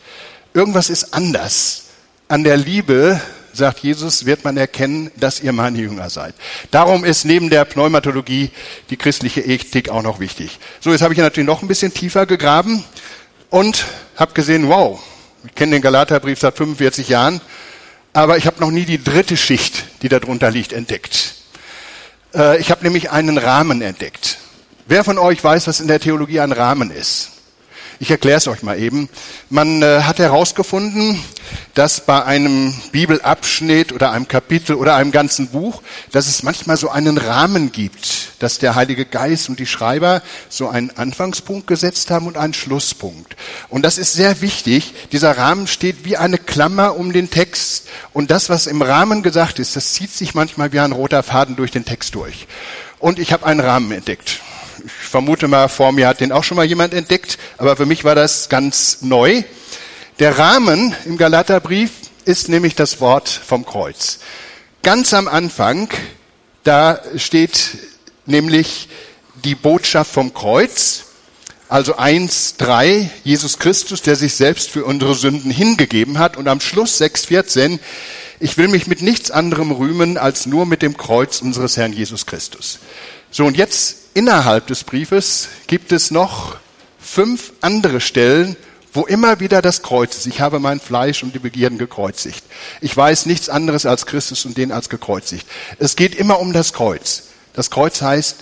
Irgendwas 0.55 0.89
ist 0.89 1.13
anders. 1.13 1.85
An 2.29 2.45
der 2.45 2.57
Liebe, 2.57 3.21
sagt 3.53 3.81
Jesus, 3.81 4.27
wird 4.27 4.45
man 4.45 4.57
erkennen, 4.57 5.11
dass 5.17 5.41
ihr 5.41 5.53
meine 5.53 5.79
Jünger 5.79 6.11
seid. 6.11 6.35
Darum 6.71 7.05
ist 7.05 7.25
neben 7.25 7.51
der 7.51 7.65
Pneumatologie 7.65 8.51
die 8.91 8.97
christliche 8.97 9.41
Ethik 9.41 9.89
auch 9.89 10.03
noch 10.03 10.21
wichtig. 10.21 10.59
So, 10.81 10.91
jetzt 10.91 11.03
habe 11.03 11.15
ich 11.15 11.21
natürlich 11.21 11.47
noch 11.47 11.63
ein 11.63 11.69
bisschen 11.69 11.93
tiefer 11.93 12.27
gegraben 12.27 12.85
und 13.51 13.85
habe 14.17 14.33
gesehen, 14.35 14.69
wow, 14.69 15.01
ich 15.45 15.55
kenne 15.55 15.73
den 15.73 15.83
Galaterbrief 15.83 16.39
seit 16.39 16.57
45 16.57 17.09
Jahren, 17.09 17.41
aber 18.13 18.37
ich 18.37 18.47
habe 18.47 18.61
noch 18.61 18.71
nie 18.71 18.85
die 18.85 19.03
dritte 19.03 19.37
Schicht, 19.37 19.85
die 20.03 20.09
darunter 20.09 20.51
liegt, 20.51 20.73
entdeckt. 20.73 21.35
Äh, 22.35 22.61
ich 22.61 22.71
habe 22.71 22.85
nämlich 22.85 23.11
einen 23.11 23.39
Rahmen 23.39 23.83
entdeckt. 23.83 24.39
Wer 24.87 25.05
von 25.05 25.19
euch 25.19 25.43
weiß, 25.43 25.67
was 25.67 25.81
in 25.81 25.89
der 25.89 26.01
Theologie 26.01 26.41
ein 26.41 26.53
Rahmen 26.53 26.91
ist? 26.91 27.31
Ich 28.03 28.11
erkläre 28.11 28.39
es 28.39 28.49
euch 28.49 28.63
mal 28.63 28.81
eben. 28.81 29.11
Man 29.51 29.83
äh, 29.83 30.05
hat 30.05 30.21
herausgefunden, 30.21 31.23
dass 31.75 32.07
bei 32.07 32.25
einem 32.25 32.75
Bibelabschnitt 32.93 33.93
oder 33.93 34.11
einem 34.13 34.27
Kapitel 34.27 34.77
oder 34.77 34.95
einem 34.95 35.13
ganzen 35.13 35.49
Buch, 35.49 35.83
dass 36.11 36.27
es 36.27 36.43
manchmal 36.43 36.79
so 36.79 36.89
einen 36.89 37.19
Rahmen 37.19 37.73
gibt, 37.73 38.33
dass 38.39 38.59
der 38.59 38.75
Heilige 38.75 39.05
Geist 39.05 39.51
und 39.51 39.59
die 39.59 39.67
Schreiber 39.67 40.23
so 40.49 40.71
einen 40.71 40.97
Anfangspunkt 40.97 41.67
gesetzt 41.67 42.11
haben 42.11 42.27
und 42.27 42.39
einen 42.39 42.55
Schlusspunkt. 42.55 43.37
Und 43.69 43.83
das 43.83 43.99
ist 43.99 44.15
sehr 44.15 44.41
wichtig. 44.41 44.95
Dieser 45.13 45.37
Rahmen 45.37 45.67
steht 45.67 46.07
wie 46.07 46.17
eine 46.17 46.39
Klammer 46.39 46.97
um 46.97 47.13
den 47.13 47.29
Text. 47.29 47.87
Und 48.15 48.31
das, 48.31 48.49
was 48.49 48.67
im 48.67 48.81
Rahmen 48.81 49.23
gesagt 49.23 49.59
ist, 49.59 49.77
das 49.77 49.93
zieht 49.93 50.11
sich 50.11 50.35
manchmal 50.35 50.73
wie 50.73 50.81
ein 50.81 50.93
roter 50.93 51.23
Faden 51.23 51.55
durch 51.55 51.71
den 51.71 51.85
Text 51.85 52.15
durch. 52.15 52.47
Und 52.99 53.19
ich 53.19 53.35
habe 53.35 53.45
einen 53.45 53.61
Rahmen 53.61 53.93
entdeckt 53.93 54.41
ich 54.85 54.93
vermute 54.93 55.49
mal, 55.49 55.69
vor 55.69 55.93
mir 55.93 56.09
hat 56.09 56.21
den 56.21 56.33
auch 56.33 56.45
schon 56.45 56.57
mal 56.57 56.67
jemand 56.67 56.95
entdeckt, 56.95 57.39
aber 57.59 57.77
für 57.77 57.87
mich 57.87 58.05
war 58.05 58.15
das 58.15 58.49
ganz 58.49 59.03
neu. 59.03 59.43
Der 60.19 60.39
Rahmen 60.39 60.95
im 61.07 61.17
Galaterbrief 61.17 61.91
ist 62.25 62.49
nämlich 62.49 62.75
das 62.75 63.01
Wort 63.01 63.29
vom 63.29 63.65
Kreuz. 63.65 64.19
Ganz 64.83 65.15
am 65.15 65.29
Anfang, 65.29 65.89
da 66.65 67.01
steht 67.17 67.79
nämlich 68.27 68.89
die 69.45 69.55
Botschaft 69.55 70.13
vom 70.13 70.35
Kreuz, 70.35 71.05
also 71.69 71.97
eins 71.97 72.57
drei 72.57 73.11
Jesus 73.25 73.59
Christus, 73.59 74.03
der 74.03 74.17
sich 74.17 74.35
selbst 74.35 74.71
für 74.71 74.85
unsere 74.85 75.15
Sünden 75.15 75.51
hingegeben 75.51 76.19
hat. 76.19 76.37
Und 76.37 76.49
am 76.49 76.61
Schluss 76.61 77.01
6,14, 77.01 77.79
ich 78.41 78.57
will 78.57 78.69
mich 78.69 78.87
mit 78.87 79.03
nichts 79.03 79.31
anderem 79.31 79.71
rühmen 79.71 80.19
als 80.19 80.47
nur 80.47 80.67
mit 80.67 80.83
dem 80.83 80.97
Kreuz 80.97 81.41
unseres 81.41 81.77
Herrn 81.77 81.93
Jesus 81.93 82.27
Christus. 82.27 82.81
So, 83.33 83.45
und 83.45 83.57
jetzt 83.57 83.97
innerhalb 84.15 84.67
des 84.67 84.83
Briefes 84.83 85.49
gibt 85.69 85.93
es 85.93 86.11
noch 86.11 86.57
fünf 86.99 87.53
andere 87.61 88.01
Stellen, 88.01 88.57
wo 88.93 89.03
immer 89.07 89.39
wieder 89.39 89.63
das 89.63 89.83
Kreuz 89.83 90.17
ist. 90.17 90.27
Ich 90.27 90.41
habe 90.41 90.59
mein 90.59 90.81
Fleisch 90.81 91.23
und 91.23 91.33
die 91.33 91.39
Begierden 91.39 91.79
gekreuzigt. 91.79 92.45
Ich 92.81 92.97
weiß 92.97 93.27
nichts 93.27 93.49
anderes 93.49 93.87
als 93.87 94.05
Christus 94.07 94.45
und 94.47 94.57
den 94.57 94.73
als 94.73 94.89
gekreuzigt. 94.89 95.47
Es 95.79 95.95
geht 95.95 96.17
immer 96.17 96.41
um 96.41 96.53
das 96.53 96.73
Kreuz. 96.73 97.29
Das 97.53 97.71
Kreuz 97.71 98.03
heißt, 98.03 98.39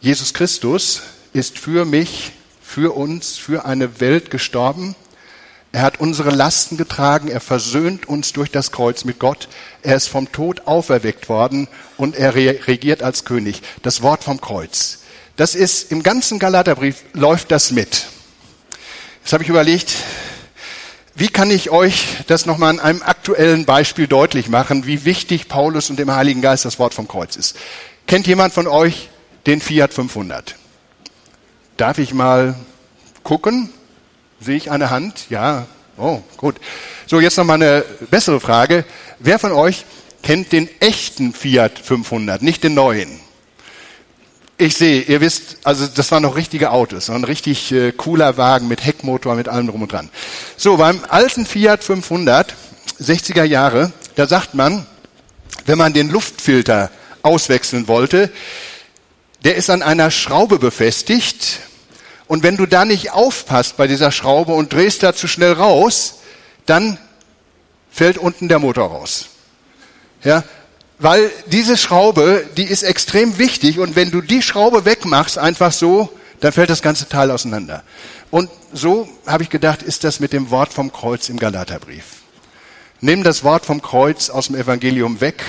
Jesus 0.00 0.32
Christus 0.32 1.02
ist 1.32 1.58
für 1.58 1.84
mich, 1.84 2.32
für 2.62 2.96
uns, 2.96 3.36
für 3.36 3.64
eine 3.64 3.98
Welt 3.98 4.30
gestorben 4.30 4.94
er 5.74 5.82
hat 5.82 5.98
unsere 5.98 6.30
Lasten 6.30 6.76
getragen, 6.76 7.26
er 7.26 7.40
versöhnt 7.40 8.08
uns 8.08 8.32
durch 8.32 8.52
das 8.52 8.70
Kreuz 8.70 9.02
mit 9.02 9.18
Gott, 9.18 9.48
er 9.82 9.96
ist 9.96 10.06
vom 10.06 10.30
Tod 10.30 10.68
auferweckt 10.68 11.28
worden 11.28 11.66
und 11.96 12.14
er 12.14 12.36
regiert 12.36 13.02
als 13.02 13.24
König. 13.24 13.60
Das 13.82 14.00
Wort 14.00 14.22
vom 14.22 14.40
Kreuz. 14.40 15.00
Das 15.34 15.56
ist 15.56 15.90
im 15.90 16.04
ganzen 16.04 16.38
Galaterbrief 16.38 17.02
läuft 17.12 17.50
das 17.50 17.72
mit. 17.72 18.06
Jetzt 19.24 19.32
habe 19.32 19.42
ich 19.42 19.48
überlegt, 19.48 19.94
wie 21.16 21.26
kann 21.26 21.50
ich 21.50 21.70
euch 21.70 22.18
das 22.28 22.46
nochmal 22.46 22.70
an 22.70 22.78
einem 22.78 23.02
aktuellen 23.02 23.64
Beispiel 23.64 24.06
deutlich 24.06 24.48
machen, 24.48 24.86
wie 24.86 25.04
wichtig 25.04 25.48
Paulus 25.48 25.90
und 25.90 25.98
dem 25.98 26.14
Heiligen 26.14 26.40
Geist 26.40 26.64
das 26.64 26.78
Wort 26.78 26.94
vom 26.94 27.08
Kreuz 27.08 27.34
ist. 27.34 27.56
Kennt 28.06 28.28
jemand 28.28 28.54
von 28.54 28.68
euch 28.68 29.10
den 29.46 29.60
Fiat 29.60 29.92
500? 29.92 30.54
Darf 31.76 31.98
ich 31.98 32.14
mal 32.14 32.54
gucken? 33.24 33.70
Sehe 34.44 34.56
ich 34.56 34.70
eine 34.70 34.90
Hand? 34.90 35.30
Ja. 35.30 35.66
Oh, 35.96 36.20
gut. 36.36 36.56
So, 37.06 37.18
jetzt 37.18 37.38
noch 37.38 37.44
mal 37.44 37.54
eine 37.54 37.82
bessere 38.10 38.40
Frage. 38.40 38.84
Wer 39.18 39.38
von 39.38 39.52
euch 39.52 39.86
kennt 40.22 40.52
den 40.52 40.68
echten 40.80 41.32
Fiat 41.32 41.78
500, 41.78 42.42
nicht 42.42 42.62
den 42.62 42.74
neuen? 42.74 43.20
Ich 44.58 44.76
sehe, 44.76 45.00
ihr 45.00 45.22
wisst, 45.22 45.56
also 45.64 45.86
das 45.86 46.12
waren 46.12 46.22
noch 46.22 46.36
richtige 46.36 46.72
Autos, 46.72 47.08
ein 47.08 47.24
richtig 47.24 47.72
äh, 47.72 47.92
cooler 47.92 48.36
Wagen 48.36 48.68
mit 48.68 48.84
Heckmotor, 48.84 49.34
mit 49.34 49.48
allem 49.48 49.66
drum 49.66 49.80
und 49.80 49.92
dran. 49.92 50.10
So, 50.58 50.76
beim 50.76 51.00
alten 51.08 51.46
Fiat 51.46 51.82
500, 51.82 52.54
60er 53.00 53.44
Jahre, 53.44 53.92
da 54.14 54.26
sagt 54.26 54.54
man, 54.54 54.86
wenn 55.64 55.78
man 55.78 55.94
den 55.94 56.10
Luftfilter 56.10 56.90
auswechseln 57.22 57.88
wollte, 57.88 58.30
der 59.42 59.56
ist 59.56 59.70
an 59.70 59.80
einer 59.80 60.10
Schraube 60.10 60.58
befestigt 60.58 61.60
und 62.26 62.42
wenn 62.42 62.56
du 62.56 62.66
da 62.66 62.84
nicht 62.84 63.12
aufpasst 63.12 63.76
bei 63.76 63.86
dieser 63.86 64.10
Schraube 64.10 64.52
und 64.52 64.72
drehst 64.72 65.02
da 65.02 65.14
zu 65.14 65.28
schnell 65.28 65.52
raus, 65.52 66.20
dann 66.66 66.98
fällt 67.90 68.18
unten 68.18 68.48
der 68.48 68.58
Motor 68.58 68.88
raus. 68.88 69.26
Ja, 70.22 70.42
weil 70.98 71.30
diese 71.46 71.76
Schraube, 71.76 72.46
die 72.56 72.64
ist 72.64 72.82
extrem 72.82 73.38
wichtig 73.38 73.78
und 73.78 73.96
wenn 73.96 74.10
du 74.10 74.20
die 74.20 74.42
Schraube 74.42 74.84
wegmachst, 74.84 75.38
einfach 75.38 75.72
so, 75.72 76.08
dann 76.40 76.52
fällt 76.52 76.70
das 76.70 76.82
ganze 76.82 77.08
Teil 77.08 77.30
auseinander. 77.30 77.82
Und 78.30 78.50
so 78.72 79.08
habe 79.26 79.42
ich 79.42 79.50
gedacht, 79.50 79.82
ist 79.82 80.04
das 80.04 80.18
mit 80.18 80.32
dem 80.32 80.50
Wort 80.50 80.72
vom 80.72 80.92
Kreuz 80.92 81.28
im 81.28 81.38
Galaterbrief. 81.38 82.04
Nimm 83.00 83.22
das 83.22 83.44
Wort 83.44 83.66
vom 83.66 83.82
Kreuz 83.82 84.30
aus 84.30 84.46
dem 84.46 84.56
Evangelium 84.56 85.20
weg 85.20 85.42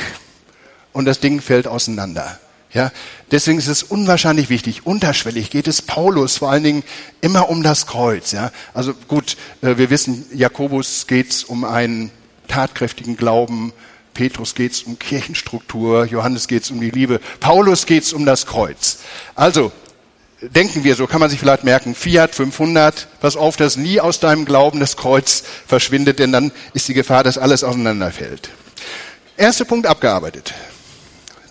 und 0.93 1.05
das 1.05 1.19
Ding 1.19 1.41
fällt 1.41 1.67
auseinander. 1.67 2.39
Ja, 2.75 2.91
deswegen 3.31 3.57
ist 3.57 3.69
es 3.69 3.83
unwahrscheinlich 3.83 4.49
wichtig. 4.49 4.85
Unterschwellig 4.85 5.49
geht 5.49 5.65
es 5.65 5.81
Paulus 5.81 6.37
vor 6.37 6.51
allen 6.51 6.63
Dingen 6.63 6.83
immer 7.21 7.47
um 7.47 7.63
das 7.63 7.87
Kreuz. 7.87 8.33
Ja, 8.33 8.51
also 8.73 8.93
gut, 9.07 9.37
äh, 9.61 9.77
wir 9.77 9.89
wissen, 9.89 10.25
Jakobus 10.33 11.07
geht 11.07 11.31
es 11.31 11.45
um 11.45 11.63
einen 11.63 12.11
tatkräftigen 12.49 13.15
Glauben, 13.15 13.71
Petrus 14.13 14.55
geht 14.55 14.73
es 14.73 14.83
um 14.83 14.99
Kirchenstruktur, 14.99 16.03
Johannes 16.03 16.49
geht 16.49 16.63
es 16.63 16.71
um 16.71 16.81
die 16.81 16.89
Liebe, 16.89 17.21
Paulus 17.39 17.85
geht 17.85 18.03
es 18.03 18.11
um 18.11 18.25
das 18.25 18.45
Kreuz. 18.45 18.97
Also 19.35 19.71
denken 20.41 20.83
wir, 20.83 20.95
so 20.95 21.07
kann 21.07 21.21
man 21.21 21.29
sich 21.29 21.39
vielleicht 21.39 21.63
merken, 21.63 21.95
Fiat 21.95 22.35
500, 22.35 23.07
pass 23.21 23.37
auf, 23.37 23.55
dass 23.55 23.77
nie 23.77 24.01
aus 24.01 24.19
deinem 24.19 24.43
Glauben 24.43 24.81
das 24.81 24.97
Kreuz 24.97 25.43
verschwindet, 25.65 26.19
denn 26.19 26.33
dann 26.33 26.51
ist 26.73 26.89
die 26.89 26.93
Gefahr, 26.93 27.23
dass 27.23 27.37
alles 27.37 27.63
auseinanderfällt. 27.63 28.49
Erster 29.37 29.63
Punkt 29.63 29.87
abgearbeitet. 29.87 30.53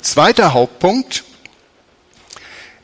Zweiter 0.04 0.52
Hauptpunkt. 0.52 1.24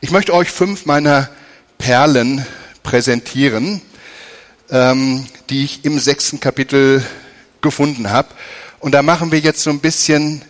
Ich 0.01 0.09
möchte 0.09 0.33
euch 0.33 0.49
fünf 0.49 0.87
meiner 0.87 1.29
Perlen 1.77 2.43
präsentieren, 2.81 3.83
ähm, 4.71 5.27
die 5.51 5.63
ich 5.63 5.85
im 5.85 5.99
sechsten 5.99 6.39
Kapitel 6.39 7.05
gefunden 7.61 8.09
habe. 8.09 8.29
Und 8.79 8.93
da 8.93 9.03
machen 9.03 9.31
wir 9.31 9.37
jetzt 9.37 9.61
so 9.61 9.69
ein 9.69 9.81
bisschen 9.81 10.41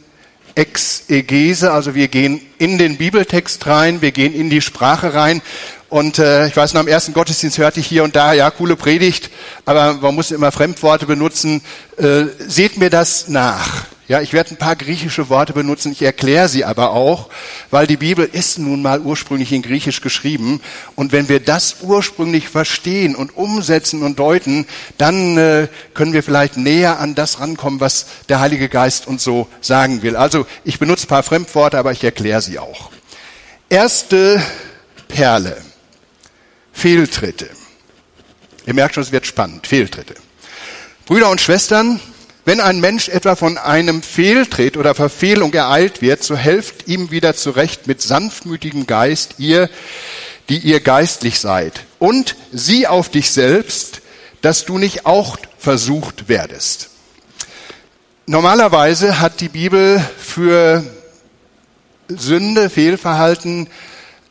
Exegese, 0.55 1.73
also 1.73 1.93
wir 1.93 2.07
gehen 2.07 2.39
in 2.57 2.77
den 2.77 2.97
Bibeltext 2.97 3.67
rein, 3.67 4.01
wir 4.01 4.13
gehen 4.13 4.33
in 4.33 4.49
die 4.49 4.61
Sprache 4.61 5.13
rein. 5.13 5.41
Und 5.89 6.19
äh, 6.19 6.47
ich 6.47 6.55
weiß 6.55 6.73
noch, 6.73 6.79
am 6.79 6.87
ersten 6.87 7.11
Gottesdienst 7.11 7.57
hörte 7.57 7.81
ich 7.81 7.87
hier 7.87 8.05
und 8.05 8.15
da, 8.15 8.31
ja, 8.31 8.49
coole 8.49 8.77
Predigt, 8.77 9.29
aber 9.65 9.95
man 9.95 10.15
muss 10.15 10.31
immer 10.31 10.53
Fremdworte 10.53 11.05
benutzen. 11.05 11.61
Äh, 11.97 12.27
seht 12.47 12.77
mir 12.77 12.89
das 12.89 13.27
nach. 13.27 13.87
Ja, 14.11 14.19
ich 14.19 14.33
werde 14.33 14.49
ein 14.49 14.57
paar 14.57 14.75
griechische 14.75 15.29
Worte 15.29 15.53
benutzen, 15.53 15.93
ich 15.93 16.01
erkläre 16.01 16.49
sie 16.49 16.65
aber 16.65 16.91
auch, 16.91 17.29
weil 17.69 17.87
die 17.87 17.95
Bibel 17.95 18.29
ist 18.29 18.59
nun 18.59 18.81
mal 18.81 18.99
ursprünglich 18.99 19.53
in 19.53 19.61
Griechisch 19.61 20.01
geschrieben. 20.01 20.59
Und 20.97 21.13
wenn 21.13 21.29
wir 21.29 21.39
das 21.39 21.77
ursprünglich 21.79 22.49
verstehen 22.49 23.15
und 23.15 23.37
umsetzen 23.37 24.03
und 24.03 24.19
deuten, 24.19 24.67
dann 24.97 25.37
äh, 25.37 25.69
können 25.93 26.11
wir 26.11 26.23
vielleicht 26.23 26.57
näher 26.57 26.99
an 26.99 27.15
das 27.15 27.39
rankommen, 27.39 27.79
was 27.79 28.05
der 28.27 28.41
Heilige 28.41 28.67
Geist 28.67 29.07
uns 29.07 29.23
so 29.23 29.47
sagen 29.61 30.01
will. 30.01 30.17
Also 30.17 30.45
ich 30.65 30.77
benutze 30.77 31.05
ein 31.05 31.07
paar 31.07 31.23
Fremdworte, 31.23 31.77
aber 31.77 31.93
ich 31.93 32.03
erkläre 32.03 32.41
sie 32.41 32.59
auch. 32.59 32.91
Erste 33.69 34.41
Perle. 35.07 35.55
Fehltritte. 36.73 37.49
Ihr 38.65 38.73
merkt 38.73 38.95
schon, 38.95 39.03
es 39.03 39.13
wird 39.13 39.25
spannend. 39.25 39.67
Fehltritte. 39.67 40.15
Brüder 41.05 41.29
und 41.29 41.39
Schwestern, 41.39 42.01
wenn 42.45 42.59
ein 42.59 42.79
Mensch 42.79 43.09
etwa 43.09 43.35
von 43.35 43.57
einem 43.57 44.01
Fehltritt 44.01 44.77
oder 44.77 44.95
Verfehlung 44.95 45.53
ereilt 45.53 46.01
wird, 46.01 46.23
so 46.23 46.35
helft 46.35 46.87
ihm 46.87 47.11
wieder 47.11 47.35
zurecht 47.35 47.87
mit 47.87 48.01
sanftmütigem 48.01 48.87
Geist, 48.87 49.35
ihr, 49.37 49.69
die 50.49 50.57
ihr 50.57 50.79
geistlich 50.79 51.39
seid. 51.39 51.85
Und 51.99 52.35
sieh 52.51 52.87
auf 52.87 53.09
dich 53.09 53.31
selbst, 53.31 54.01
dass 54.41 54.65
du 54.65 54.79
nicht 54.79 55.05
auch 55.05 55.37
versucht 55.59 56.29
werdest. 56.29 56.89
Normalerweise 58.25 59.19
hat 59.19 59.39
die 59.39 59.49
Bibel 59.49 60.03
für 60.17 60.83
Sünde, 62.07 62.69
Fehlverhalten 62.69 63.67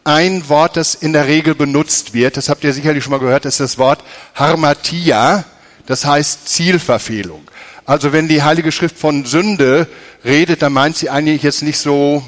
ein 0.05 0.49
Wort, 0.49 0.77
das 0.77 0.95
in 0.95 1.13
der 1.13 1.27
Regel 1.27 1.55
benutzt 1.55 2.15
wird. 2.15 2.37
Das 2.37 2.49
habt 2.49 2.65
ihr 2.65 2.73
sicherlich 2.73 3.05
schon 3.05 3.13
mal 3.13 3.21
gehört, 3.21 3.45
das 3.45 3.55
ist 3.55 3.61
das 3.61 3.79
Wort 3.79 4.03
Harmatia, 4.35 5.45
das 5.87 6.05
heißt 6.05 6.49
Zielverfehlung. 6.49 7.43
Also 7.91 8.13
wenn 8.13 8.29
die 8.29 8.45
Heilige 8.45 8.71
Schrift 8.71 8.97
von 8.97 9.25
Sünde 9.25 9.89
redet, 10.25 10.63
dann 10.63 10.73
meint 10.73 10.97
sie 10.97 11.11
eigentlich 11.11 11.43
jetzt 11.43 11.65
nicht 11.65 11.79
so 11.79 12.23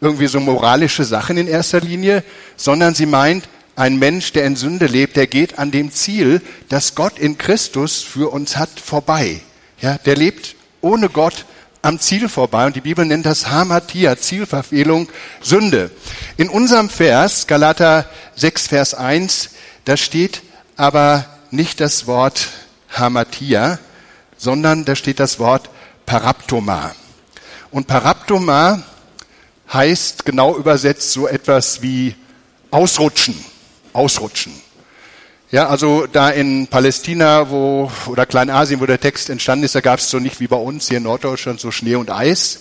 irgendwie 0.00 0.28
so 0.28 0.38
moralische 0.38 1.02
Sachen 1.02 1.36
in 1.36 1.48
erster 1.48 1.80
Linie, 1.80 2.22
sondern 2.56 2.94
sie 2.94 3.06
meint, 3.06 3.48
ein 3.74 3.98
Mensch, 3.98 4.30
der 4.30 4.44
in 4.44 4.54
Sünde 4.54 4.86
lebt, 4.86 5.16
der 5.16 5.26
geht 5.26 5.58
an 5.58 5.72
dem 5.72 5.90
Ziel, 5.90 6.40
das 6.68 6.94
Gott 6.94 7.18
in 7.18 7.38
Christus 7.38 8.02
für 8.02 8.32
uns 8.32 8.56
hat, 8.56 8.70
vorbei. 8.78 9.40
Ja, 9.80 9.98
der 9.98 10.14
lebt 10.14 10.54
ohne 10.80 11.08
Gott 11.08 11.44
am 11.82 11.98
Ziel 11.98 12.28
vorbei. 12.28 12.64
Und 12.64 12.76
die 12.76 12.80
Bibel 12.80 13.04
nennt 13.04 13.26
das 13.26 13.48
Hamatia, 13.48 14.16
Zielverfehlung, 14.16 15.08
Sünde. 15.40 15.90
In 16.36 16.48
unserem 16.48 16.88
Vers, 16.88 17.48
Galater 17.48 18.08
6, 18.36 18.68
Vers 18.68 18.94
1, 18.94 19.50
da 19.86 19.96
steht 19.96 20.42
aber 20.76 21.24
nicht 21.50 21.80
das 21.80 22.06
Wort 22.06 22.50
Hamatia, 22.92 23.80
sondern 24.44 24.84
da 24.84 24.94
steht 24.94 25.18
das 25.18 25.40
Wort 25.40 25.70
Paraptoma. 26.06 26.94
Und 27.72 27.88
Paraptoma 27.88 28.82
heißt 29.72 30.24
genau 30.24 30.56
übersetzt 30.56 31.10
so 31.10 31.26
etwas 31.26 31.82
wie 31.82 32.14
ausrutschen, 32.70 33.34
ausrutschen. 33.92 34.52
Ja, 35.50 35.68
also 35.68 36.06
da 36.06 36.30
in 36.30 36.66
Palästina, 36.66 37.48
wo 37.50 37.90
oder 38.06 38.26
Kleinasien, 38.26 38.80
wo 38.80 38.86
der 38.86 39.00
Text 39.00 39.30
entstanden 39.30 39.64
ist, 39.64 39.74
da 39.74 39.80
gab 39.80 39.98
es 39.98 40.10
so 40.10 40.18
nicht 40.18 40.40
wie 40.40 40.46
bei 40.46 40.56
uns 40.56 40.88
hier 40.88 40.98
in 40.98 41.04
Norddeutschland 41.04 41.60
so 41.60 41.70
Schnee 41.70 41.94
und 41.94 42.10
Eis, 42.10 42.60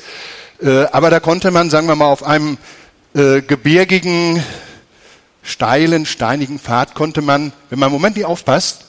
äh, 0.62 0.86
aber 0.86 1.10
da 1.10 1.20
konnte 1.20 1.52
man, 1.52 1.70
sagen 1.70 1.88
wir 1.88 1.96
mal, 1.96 2.06
auf 2.06 2.24
einem 2.24 2.58
äh, 3.16 3.42
gebirgigen, 3.42 4.44
steilen, 5.42 6.06
steinigen 6.06 6.60
Pfad 6.60 6.96
konnte 6.96 7.22
man, 7.22 7.52
wenn 7.70 7.80
man 7.80 7.88
im 7.88 7.94
Moment 7.94 8.16
nicht 8.16 8.26
aufpasst, 8.26 8.86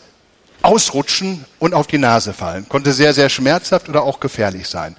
ausrutschen 0.64 1.44
und 1.58 1.74
auf 1.74 1.86
die 1.86 1.98
Nase 1.98 2.32
fallen. 2.32 2.68
Konnte 2.68 2.92
sehr, 2.92 3.12
sehr 3.12 3.28
schmerzhaft 3.28 3.88
oder 3.88 4.02
auch 4.02 4.18
gefährlich 4.18 4.66
sein. 4.68 4.96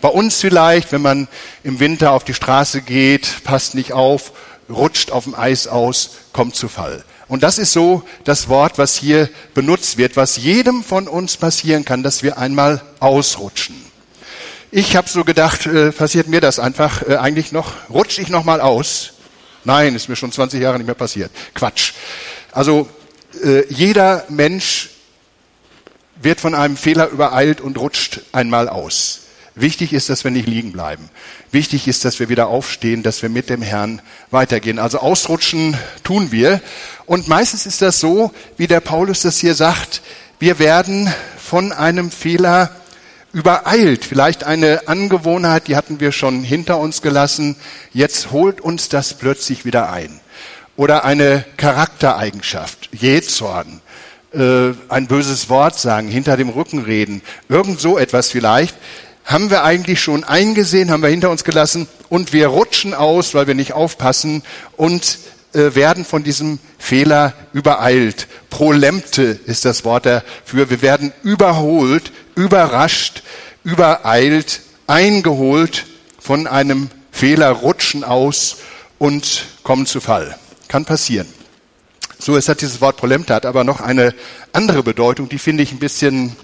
Bei 0.00 0.08
uns 0.08 0.36
vielleicht, 0.36 0.92
wenn 0.92 1.02
man 1.02 1.28
im 1.64 1.80
Winter 1.80 2.12
auf 2.12 2.24
die 2.24 2.34
Straße 2.34 2.82
geht, 2.82 3.44
passt 3.44 3.74
nicht 3.74 3.92
auf, 3.92 4.32
rutscht 4.70 5.10
auf 5.10 5.24
dem 5.24 5.34
Eis 5.34 5.66
aus, 5.66 6.10
kommt 6.32 6.54
zu 6.54 6.68
Fall. 6.68 7.04
Und 7.26 7.42
das 7.42 7.58
ist 7.58 7.72
so 7.72 8.02
das 8.24 8.48
Wort, 8.48 8.78
was 8.78 8.94
hier 8.94 9.28
benutzt 9.54 9.98
wird, 9.98 10.16
was 10.16 10.36
jedem 10.36 10.82
von 10.82 11.08
uns 11.08 11.36
passieren 11.36 11.84
kann, 11.84 12.02
dass 12.02 12.22
wir 12.22 12.38
einmal 12.38 12.80
ausrutschen. 13.00 13.76
Ich 14.70 14.96
habe 14.96 15.08
so 15.08 15.24
gedacht, 15.24 15.66
äh, 15.66 15.92
passiert 15.92 16.28
mir 16.28 16.40
das 16.40 16.58
einfach 16.58 17.02
äh, 17.02 17.16
eigentlich 17.16 17.52
noch, 17.52 17.72
rutsche 17.90 18.22
ich 18.22 18.28
noch 18.28 18.44
mal 18.44 18.60
aus? 18.60 19.14
Nein, 19.64 19.94
ist 19.94 20.08
mir 20.08 20.16
schon 20.16 20.30
20 20.30 20.60
Jahre 20.60 20.78
nicht 20.78 20.86
mehr 20.86 20.94
passiert. 20.94 21.30
Quatsch. 21.54 21.92
Also 22.52 22.88
äh, 23.42 23.66
jeder 23.72 24.24
Mensch 24.28 24.90
wird 26.20 26.40
von 26.40 26.54
einem 26.54 26.76
Fehler 26.76 27.08
übereilt 27.08 27.60
und 27.60 27.78
rutscht 27.78 28.20
einmal 28.32 28.68
aus. 28.68 29.20
Wichtig 29.54 29.92
ist, 29.92 30.08
dass 30.08 30.22
wir 30.22 30.30
nicht 30.30 30.46
liegen 30.46 30.72
bleiben. 30.72 31.10
Wichtig 31.50 31.88
ist, 31.88 32.04
dass 32.04 32.20
wir 32.20 32.28
wieder 32.28 32.46
aufstehen, 32.46 33.02
dass 33.02 33.22
wir 33.22 33.28
mit 33.28 33.50
dem 33.50 33.60
Herrn 33.60 34.00
weitergehen. 34.30 34.78
Also 34.78 34.98
ausrutschen 35.00 35.76
tun 36.04 36.30
wir. 36.30 36.60
Und 37.06 37.26
meistens 37.26 37.66
ist 37.66 37.82
das 37.82 37.98
so, 37.98 38.32
wie 38.56 38.68
der 38.68 38.80
Paulus 38.80 39.22
das 39.22 39.38
hier 39.38 39.54
sagt, 39.54 40.00
wir 40.38 40.60
werden 40.60 41.12
von 41.36 41.72
einem 41.72 42.12
Fehler 42.12 42.70
übereilt. 43.32 44.04
Vielleicht 44.04 44.44
eine 44.44 44.86
Angewohnheit, 44.86 45.66
die 45.66 45.74
hatten 45.74 45.98
wir 45.98 46.12
schon 46.12 46.44
hinter 46.44 46.78
uns 46.78 47.02
gelassen. 47.02 47.56
Jetzt 47.92 48.30
holt 48.30 48.60
uns 48.60 48.88
das 48.88 49.14
plötzlich 49.14 49.64
wieder 49.64 49.90
ein. 49.90 50.20
Oder 50.76 51.04
eine 51.04 51.44
Charaktereigenschaft, 51.56 52.90
Jähzorn 52.92 53.80
äh, 54.32 54.72
ein 54.88 55.06
böses 55.06 55.48
Wort 55.48 55.78
sagen, 55.78 56.08
hinter 56.08 56.36
dem 56.36 56.48
Rücken 56.48 56.80
reden, 56.80 57.22
irgend 57.48 57.80
so 57.80 57.98
etwas 57.98 58.30
vielleicht, 58.30 58.76
haben 59.24 59.50
wir 59.50 59.62
eigentlich 59.62 60.00
schon 60.00 60.24
eingesehen, 60.24 60.90
haben 60.90 61.02
wir 61.02 61.10
hinter 61.10 61.30
uns 61.30 61.44
gelassen 61.44 61.86
und 62.08 62.32
wir 62.32 62.48
rutschen 62.48 62.94
aus, 62.94 63.34
weil 63.34 63.46
wir 63.46 63.54
nicht 63.54 63.74
aufpassen 63.74 64.42
und 64.76 65.18
äh, 65.52 65.74
werden 65.74 66.04
von 66.04 66.24
diesem 66.24 66.58
Fehler 66.78 67.34
übereilt. 67.52 68.26
Prolemte 68.50 69.38
ist 69.46 69.64
das 69.64 69.84
Wort 69.84 70.06
dafür. 70.06 70.70
Wir 70.70 70.82
werden 70.82 71.12
überholt, 71.22 72.12
überrascht, 72.34 73.22
übereilt, 73.64 74.60
eingeholt 74.86 75.86
von 76.18 76.46
einem 76.46 76.90
Fehler, 77.10 77.50
rutschen 77.50 78.04
aus 78.04 78.58
und 78.98 79.44
kommen 79.62 79.86
zu 79.86 80.00
Fall. 80.00 80.38
Kann 80.68 80.84
passieren. 80.84 81.26
So, 82.20 82.36
es 82.36 82.48
hat 82.48 82.60
dieses 82.60 82.80
Wort 82.80 82.96
Polenta, 82.96 83.34
hat 83.34 83.46
aber 83.46 83.62
noch 83.62 83.80
eine 83.80 84.12
andere 84.52 84.82
Bedeutung, 84.82 85.28
die 85.28 85.38
finde 85.38 85.62
ich 85.62 85.70
ein 85.70 85.78
bisschen 85.78 86.34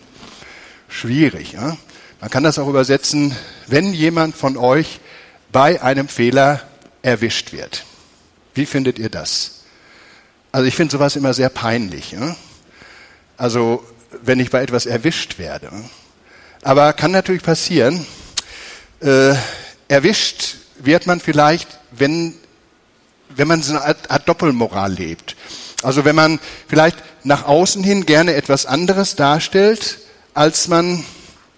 schwierig. 0.89 1.53
Ja? 1.53 1.77
Man 2.21 2.31
kann 2.31 2.45
das 2.45 2.61
auch 2.61 2.69
übersetzen, 2.69 3.35
wenn 3.67 3.93
jemand 3.93 4.37
von 4.37 4.57
euch 4.57 5.01
bei 5.51 5.83
einem 5.83 6.07
Fehler 6.07 6.63
erwischt 7.03 7.53
wird. 7.53 7.85
Wie 8.55 8.67
findet 8.67 9.01
ihr 9.01 9.11
das? 9.11 9.65
Also 10.53 10.69
ich 10.69 10.77
finde 10.77 10.93
sowas 10.93 11.17
immer 11.17 11.35
sehr 11.35 11.49
peinlich. 11.49 12.13
Ja? 12.13 12.37
Also 13.37 13.85
wenn 14.23 14.39
ich 14.39 14.51
bei 14.51 14.63
etwas 14.63 14.87
erwischt 14.87 15.39
werde. 15.39 15.73
Aber 16.63 16.93
kann 16.93 17.11
natürlich 17.11 17.43
passieren. 17.43 18.07
Äh, 19.01 19.35
erwischt 19.89 20.57
wird 20.79 21.09
man 21.09 21.19
vielleicht, 21.19 21.81
wenn, 21.91 22.35
wenn 23.31 23.49
man 23.49 23.61
so 23.61 23.73
eine 23.73 23.85
Art, 23.85 24.09
Art 24.09 24.29
Doppelmoral 24.29 24.93
lebt. 24.93 25.35
Also 25.85 26.05
wenn 26.05 26.17
man 26.17 26.41
vielleicht 26.69 26.97
nach 27.23 27.47
außen 27.47 27.83
hin 27.85 28.07
gerne 28.07 28.35
etwas 28.35 28.67
anderes 28.67 29.17
darstellt, 29.17 29.99
als 30.35 30.69
man 30.69 31.05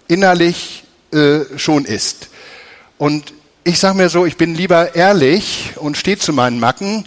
innerlich 0.07 0.83
äh, 1.11 1.41
schon 1.57 1.85
ist. 1.85 2.29
Und 2.97 3.33
ich 3.63 3.79
sage 3.79 3.97
mir 3.97 4.09
so, 4.09 4.25
ich 4.25 4.37
bin 4.37 4.55
lieber 4.55 4.95
ehrlich 4.95 5.73
und 5.75 5.97
stehe 5.97 6.17
zu 6.17 6.33
meinen 6.33 6.59
Macken, 6.59 7.05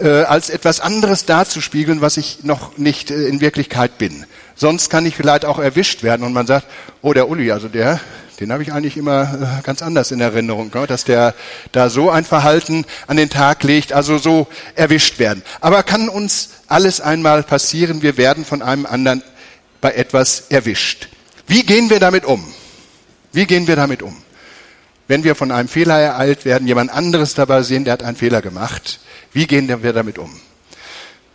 äh, 0.00 0.08
als 0.22 0.50
etwas 0.50 0.80
anderes 0.80 1.26
darzuspiegeln, 1.26 2.00
was 2.00 2.16
ich 2.16 2.44
noch 2.44 2.76
nicht 2.78 3.10
äh, 3.10 3.26
in 3.26 3.40
Wirklichkeit 3.40 3.98
bin. 3.98 4.26
Sonst 4.54 4.90
kann 4.90 5.06
ich 5.06 5.16
vielleicht 5.16 5.44
auch 5.44 5.58
erwischt 5.58 6.02
werden 6.02 6.24
und 6.24 6.32
man 6.32 6.46
sagt, 6.46 6.66
oh, 7.02 7.12
der 7.12 7.28
Uli, 7.28 7.52
also 7.52 7.68
der, 7.68 8.00
den 8.40 8.52
habe 8.52 8.62
ich 8.62 8.72
eigentlich 8.72 8.96
immer 8.96 9.58
äh, 9.58 9.62
ganz 9.62 9.82
anders 9.82 10.10
in 10.10 10.20
Erinnerung, 10.20 10.70
ne? 10.74 10.86
dass 10.86 11.04
der 11.04 11.34
da 11.72 11.90
so 11.90 12.10
ein 12.10 12.24
Verhalten 12.24 12.84
an 13.06 13.16
den 13.16 13.30
Tag 13.30 13.62
legt, 13.62 13.92
also 13.92 14.18
so 14.18 14.46
erwischt 14.74 15.18
werden. 15.18 15.42
Aber 15.60 15.82
kann 15.82 16.08
uns 16.08 16.50
alles 16.66 17.00
einmal 17.00 17.42
passieren, 17.42 18.02
wir 18.02 18.16
werden 18.16 18.44
von 18.44 18.62
einem 18.62 18.86
anderen 18.86 19.22
bei 19.80 19.92
etwas 19.92 20.46
erwischt. 20.48 21.08
Wie 21.46 21.64
gehen 21.64 21.90
wir 21.90 22.00
damit 22.00 22.24
um? 22.24 22.42
Wie 23.32 23.46
gehen 23.46 23.66
wir 23.66 23.76
damit 23.76 24.02
um? 24.02 24.16
Wenn 25.08 25.24
wir 25.24 25.34
von 25.34 25.50
einem 25.50 25.68
Fehler 25.68 25.98
ereilt 25.98 26.44
werden, 26.44 26.66
jemand 26.66 26.90
anderes 26.90 27.34
dabei 27.34 27.62
sehen, 27.62 27.84
der 27.84 27.94
hat 27.94 28.02
einen 28.02 28.16
Fehler 28.16 28.40
gemacht, 28.40 29.00
wie 29.32 29.46
gehen 29.46 29.68
wir 29.82 29.92
damit 29.92 30.18
um? 30.18 30.30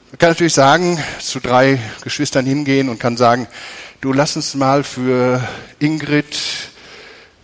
Man 0.10 0.20
kann 0.20 0.30
natürlich 0.30 0.54
sagen, 0.54 0.98
zu 1.20 1.40
drei 1.40 1.80
Geschwistern 2.02 2.46
hingehen 2.46 2.90
und 2.90 3.00
kann 3.00 3.18
sagen, 3.18 3.48
du 4.00 4.14
lass 4.14 4.36
uns 4.36 4.56
mal 4.56 4.84
für 4.84 5.46
Ingrid 5.80 6.38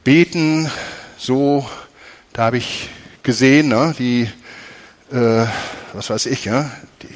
beten, 0.04 0.70
so, 1.18 1.68
da 2.34 2.46
habe 2.46 2.58
ich 2.58 2.90
gesehen, 3.24 3.70
ne, 3.70 3.96
die, 3.98 4.30
äh, 5.12 5.46
was 5.94 6.10
weiß 6.10 6.26
ich, 6.26 6.46
ja, 6.46 6.70
die 7.02 7.08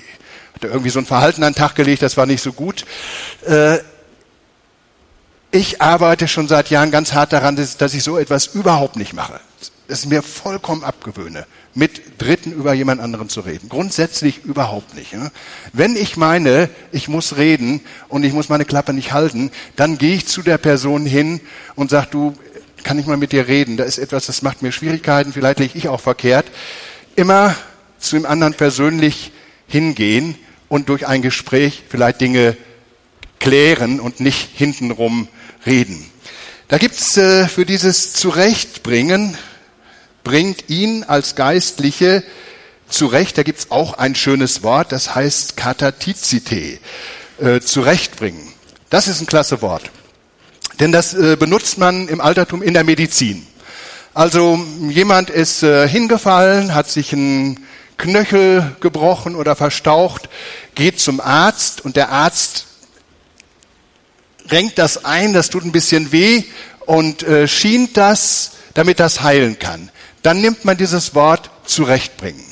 hat 0.56 0.64
irgendwie 0.64 0.90
so 0.90 1.00
ein 1.00 1.06
Verhalten 1.06 1.44
an 1.44 1.54
den 1.54 1.60
Tag 1.60 1.76
gelegt, 1.76 2.02
das 2.02 2.18
war 2.18 2.26
nicht 2.26 2.42
so 2.42 2.54
gut. 2.54 2.86
Äh, 3.46 3.80
ich 5.52 5.82
arbeite 5.82 6.28
schon 6.28 6.48
seit 6.48 6.70
Jahren 6.70 6.92
ganz 6.92 7.14
hart 7.14 7.34
daran, 7.34 7.56
dass 7.56 7.94
ich 7.94 8.04
so 8.04 8.18
etwas 8.18 8.48
überhaupt 8.48 8.96
nicht 8.96 9.14
mache. 9.14 9.40
Das 9.88 10.06
mir 10.06 10.22
vollkommen 10.22 10.84
abgewöhne, 10.84 11.46
mit 11.74 12.22
Dritten 12.22 12.52
über 12.52 12.74
jemand 12.74 13.00
anderen 13.00 13.30
zu 13.30 13.40
reden. 13.40 13.70
Grundsätzlich 13.70 14.44
überhaupt 14.44 14.94
nicht. 14.96 15.16
Wenn 15.72 15.96
ich 15.96 16.18
meine, 16.18 16.70
ich 16.92 17.08
muss 17.08 17.38
reden 17.38 17.80
und 18.10 18.24
ich 18.24 18.34
muss 18.34 18.50
meine 18.50 18.66
Klappe 18.66 18.94
nicht 18.94 19.14
halten, 19.14 19.52
dann 19.78 19.98
gehe 19.98 20.16
ich 20.16 20.28
zu 20.28 20.42
der 20.42 20.58
Person 20.58 21.06
hin 21.06 21.40
und 21.76 21.90
sage, 21.90 22.08
du, 22.12 22.34
kann 22.88 23.00
ich 23.00 23.06
mal 23.06 23.18
mit 23.18 23.34
dir 23.34 23.50
reden? 23.50 23.76
Da 23.76 23.84
ist 23.84 23.98
etwas, 23.98 24.28
das 24.28 24.44
macht 24.44 24.62
mir 24.62 24.72
Schwierigkeiten, 24.72 25.34
vielleicht 25.34 25.60
liege 25.60 25.78
ich 25.78 25.90
auch 25.90 26.00
verkehrt. 26.00 26.46
Immer 27.18 27.54
zu 28.00 28.16
dem 28.16 28.26
anderen 28.26 28.54
persönlich 28.54 29.34
hingehen 29.68 30.36
und 30.70 30.88
durch 30.88 31.06
ein 31.06 31.22
Gespräch 31.22 31.84
vielleicht 31.90 32.22
Dinge 32.22 32.56
klären 33.40 34.00
und 34.00 34.22
nicht 34.22 34.52
hintenrum 34.56 35.28
reden. 35.66 36.10
Da 36.70 36.78
gibt's 36.78 37.18
äh, 37.18 37.50
für 37.50 37.66
dieses 37.66 38.14
Zurechtbringen, 38.14 39.38
bringt 40.24 40.70
ihn 40.70 41.04
als 41.04 41.36
Geistliche 41.36 42.24
zurecht, 42.88 43.38
da 43.38 43.44
gibt's 43.44 43.70
auch 43.70 43.96
ein 43.96 44.16
schönes 44.16 44.64
Wort, 44.64 44.94
das 44.94 45.14
heißt 45.14 45.58
katatizite, 45.58 46.80
äh, 47.42 47.60
zurechtbringen. 47.60 48.48
Das 48.90 49.10
ist 49.10 49.20
ein 49.20 49.28
klasse 49.28 49.62
Wort. 49.62 49.92
Denn 50.80 50.92
das 50.92 51.14
äh, 51.14 51.36
benutzt 51.38 51.78
man 51.78 52.08
im 52.08 52.22
Altertum 52.22 52.62
in 52.62 52.74
der 52.74 52.84
Medizin. 52.84 53.48
Also 54.14 54.60
jemand 54.90 55.30
ist 55.30 55.64
äh, 55.64 55.88
hingefallen, 55.88 56.76
hat 56.76 56.90
sich 56.90 57.14
ein 57.14 57.60
Knöchel 57.98 58.76
gebrochen 58.80 59.36
oder 59.36 59.56
verstaucht, 59.56 60.30
geht 60.76 61.00
zum 61.00 61.20
Arzt 61.20 61.82
und 61.82 61.96
der 61.96 62.10
Arzt 62.10 62.66
renkt 64.50 64.78
das 64.78 65.04
ein, 65.04 65.34
das 65.34 65.50
tut 65.50 65.66
ein 65.66 65.72
bisschen 65.72 66.12
weh 66.12 66.44
und 66.86 67.24
äh, 67.24 67.48
schient 67.48 67.98
das, 67.98 68.52
damit 68.76 69.00
das 69.00 69.24
heilen 69.24 69.58
kann. 69.58 69.90
Dann 70.22 70.42
nimmt 70.42 70.64
man 70.64 70.78
dieses 70.78 71.16
Wort 71.16 71.50
zurechtbringen. 71.66 72.46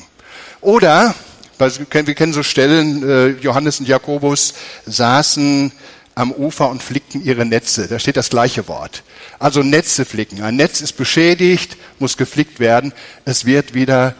Oder, 0.62 1.14
wir 1.58 2.16
kennen 2.16 2.34
so 2.34 2.42
Stellen, 2.42 3.40
Johannes 3.40 3.80
und 3.80 3.88
Jakobus 3.88 4.56
saßen 4.86 5.72
am 6.16 6.32
Ufer 6.32 6.70
und 6.70 6.82
flickten 6.82 7.24
ihre 7.24 7.46
Netze. 7.46 7.88
Da 7.88 8.00
steht 8.00 8.18
das 8.18 8.30
gleiche 8.30 8.68
Wort. 8.68 9.04
Also 9.38 9.62
Netze 9.62 10.06
flicken. 10.06 10.42
Ein 10.42 10.56
Netz 10.56 10.82
ist 10.82 10.94
beschädigt, 10.94 11.78
muss 12.00 12.18
geflickt 12.18 12.60
werden. 12.60 12.94
Es 13.26 13.46
wird 13.46 13.74
wieder 13.74 14.16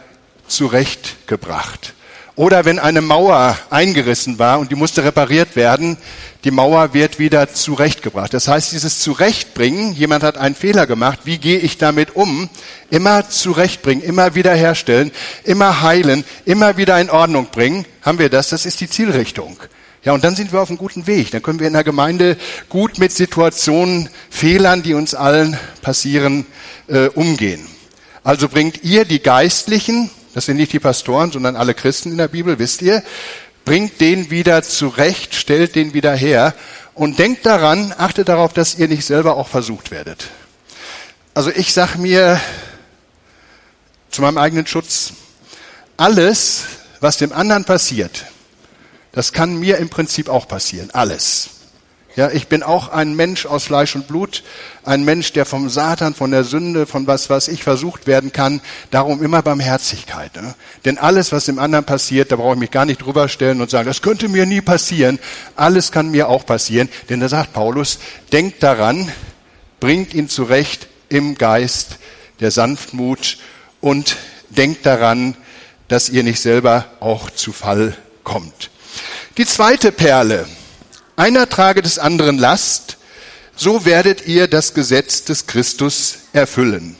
zurechtgebracht. 0.46 1.94
Oder 2.36 2.66
wenn 2.66 2.78
eine 2.78 3.00
Mauer 3.00 3.58
eingerissen 3.70 4.38
war 4.38 4.58
und 4.58 4.70
die 4.70 4.74
musste 4.74 5.02
repariert 5.02 5.56
werden, 5.56 5.96
die 6.44 6.50
Mauer 6.50 6.92
wird 6.92 7.18
wieder 7.18 7.52
zurechtgebracht. 7.52 8.34
Das 8.34 8.46
heißt, 8.46 8.72
dieses 8.72 9.00
Zurechtbringen, 9.00 9.94
jemand 9.94 10.22
hat 10.22 10.36
einen 10.36 10.54
Fehler 10.54 10.86
gemacht, 10.86 11.20
wie 11.24 11.38
gehe 11.38 11.58
ich 11.58 11.78
damit 11.78 12.14
um? 12.14 12.50
Immer 12.90 13.30
zurechtbringen, 13.30 14.04
immer 14.04 14.34
wiederherstellen, 14.34 15.12
immer 15.44 15.80
heilen, 15.80 16.24
immer 16.44 16.76
wieder 16.76 17.00
in 17.00 17.08
Ordnung 17.08 17.46
bringen. 17.46 17.86
Haben 18.02 18.18
wir 18.18 18.28
das? 18.28 18.50
Das 18.50 18.66
ist 18.66 18.82
die 18.82 18.90
Zielrichtung. 18.90 19.58
Ja, 20.06 20.12
und 20.12 20.24
dann 20.24 20.34
sind 20.34 20.52
wir 20.52 20.62
auf 20.62 20.70
einem 20.70 20.78
guten 20.78 21.06
Weg. 21.06 21.32
Dann 21.32 21.42
können 21.42 21.60
wir 21.60 21.66
in 21.66 21.74
der 21.74 21.84
Gemeinde 21.84 22.38
gut 22.70 22.98
mit 22.98 23.12
Situationen, 23.12 24.08
Fehlern, 24.30 24.82
die 24.82 24.94
uns 24.94 25.14
allen 25.14 25.58
passieren, 25.82 26.46
äh, 26.88 27.08
umgehen. 27.08 27.66
Also 28.24 28.48
bringt 28.48 28.82
ihr 28.82 29.04
die 29.04 29.20
Geistlichen 29.20 30.10
das 30.36 30.44
sind 30.44 30.58
nicht 30.58 30.74
die 30.74 30.80
Pastoren, 30.80 31.32
sondern 31.32 31.56
alle 31.56 31.72
Christen 31.72 32.10
in 32.10 32.18
der 32.18 32.28
Bibel, 32.28 32.58
wisst 32.58 32.82
ihr. 32.82 33.02
Bringt 33.64 34.02
den 34.02 34.30
wieder 34.30 34.62
zurecht, 34.62 35.34
stellt 35.34 35.74
den 35.74 35.94
wieder 35.94 36.14
her 36.14 36.54
und 36.92 37.18
denkt 37.18 37.46
daran, 37.46 37.94
achtet 37.96 38.28
darauf, 38.28 38.52
dass 38.52 38.74
ihr 38.74 38.86
nicht 38.86 39.06
selber 39.06 39.38
auch 39.38 39.48
versucht 39.48 39.90
werdet. 39.90 40.26
Also 41.32 41.50
ich 41.50 41.72
sag 41.72 41.96
mir 41.96 42.38
zu 44.10 44.20
meinem 44.20 44.36
eigenen 44.36 44.66
Schutz, 44.66 45.14
alles, 45.96 46.64
was 47.00 47.16
dem 47.16 47.32
anderen 47.32 47.64
passiert, 47.64 48.26
das 49.16 49.32
kann 49.32 49.58
mir 49.58 49.78
im 49.78 49.88
Prinzip 49.88 50.28
auch 50.28 50.46
passieren. 50.46 50.90
Alles. 50.92 51.48
Ja, 52.16 52.30
ich 52.30 52.48
bin 52.48 52.62
auch 52.62 52.90
ein 52.90 53.16
Mensch 53.16 53.46
aus 53.46 53.64
Fleisch 53.64 53.96
und 53.96 54.06
Blut, 54.08 54.42
ein 54.84 55.06
Mensch, 55.06 55.32
der 55.32 55.46
vom 55.46 55.70
Satan, 55.70 56.12
von 56.12 56.32
der 56.32 56.44
Sünde, 56.44 56.84
von 56.84 57.06
was, 57.06 57.30
was 57.30 57.48
ich 57.48 57.62
versucht 57.62 58.06
werden 58.06 58.30
kann. 58.30 58.60
Darum 58.90 59.22
immer 59.22 59.40
Barmherzigkeit. 59.40 60.36
Ne? 60.36 60.54
Denn 60.84 60.98
alles, 60.98 61.32
was 61.32 61.46
dem 61.46 61.58
anderen 61.58 61.86
passiert, 61.86 62.30
da 62.30 62.36
brauche 62.36 62.52
ich 62.52 62.60
mich 62.60 62.70
gar 62.70 62.84
nicht 62.84 62.98
drüber 62.98 63.30
stellen 63.30 63.62
und 63.62 63.70
sagen, 63.70 63.86
das 63.86 64.02
könnte 64.02 64.28
mir 64.28 64.44
nie 64.44 64.60
passieren. 64.60 65.18
Alles 65.56 65.92
kann 65.92 66.10
mir 66.10 66.28
auch 66.28 66.44
passieren. 66.44 66.90
Denn 67.08 67.20
da 67.20 67.30
sagt 67.30 67.54
Paulus, 67.54 67.98
denkt 68.32 68.62
daran, 68.62 69.10
bringt 69.80 70.12
ihn 70.12 70.28
zurecht 70.28 70.88
im 71.08 71.36
Geist 71.36 71.96
der 72.40 72.50
Sanftmut 72.50 73.38
und 73.80 74.18
denkt 74.50 74.84
daran, 74.84 75.38
dass 75.88 76.10
ihr 76.10 76.22
nicht 76.22 76.40
selber 76.40 76.84
auch 77.00 77.30
zu 77.30 77.54
Fall 77.54 77.96
kommt. 78.22 78.68
Die 79.36 79.46
zweite 79.46 79.92
Perle, 79.92 80.46
einer 81.16 81.48
trage 81.48 81.82
des 81.82 81.98
anderen 81.98 82.38
Last, 82.38 82.96
so 83.56 83.84
werdet 83.84 84.26
ihr 84.26 84.48
das 84.48 84.74
Gesetz 84.74 85.24
des 85.24 85.46
Christus 85.46 86.18
erfüllen. 86.32 86.96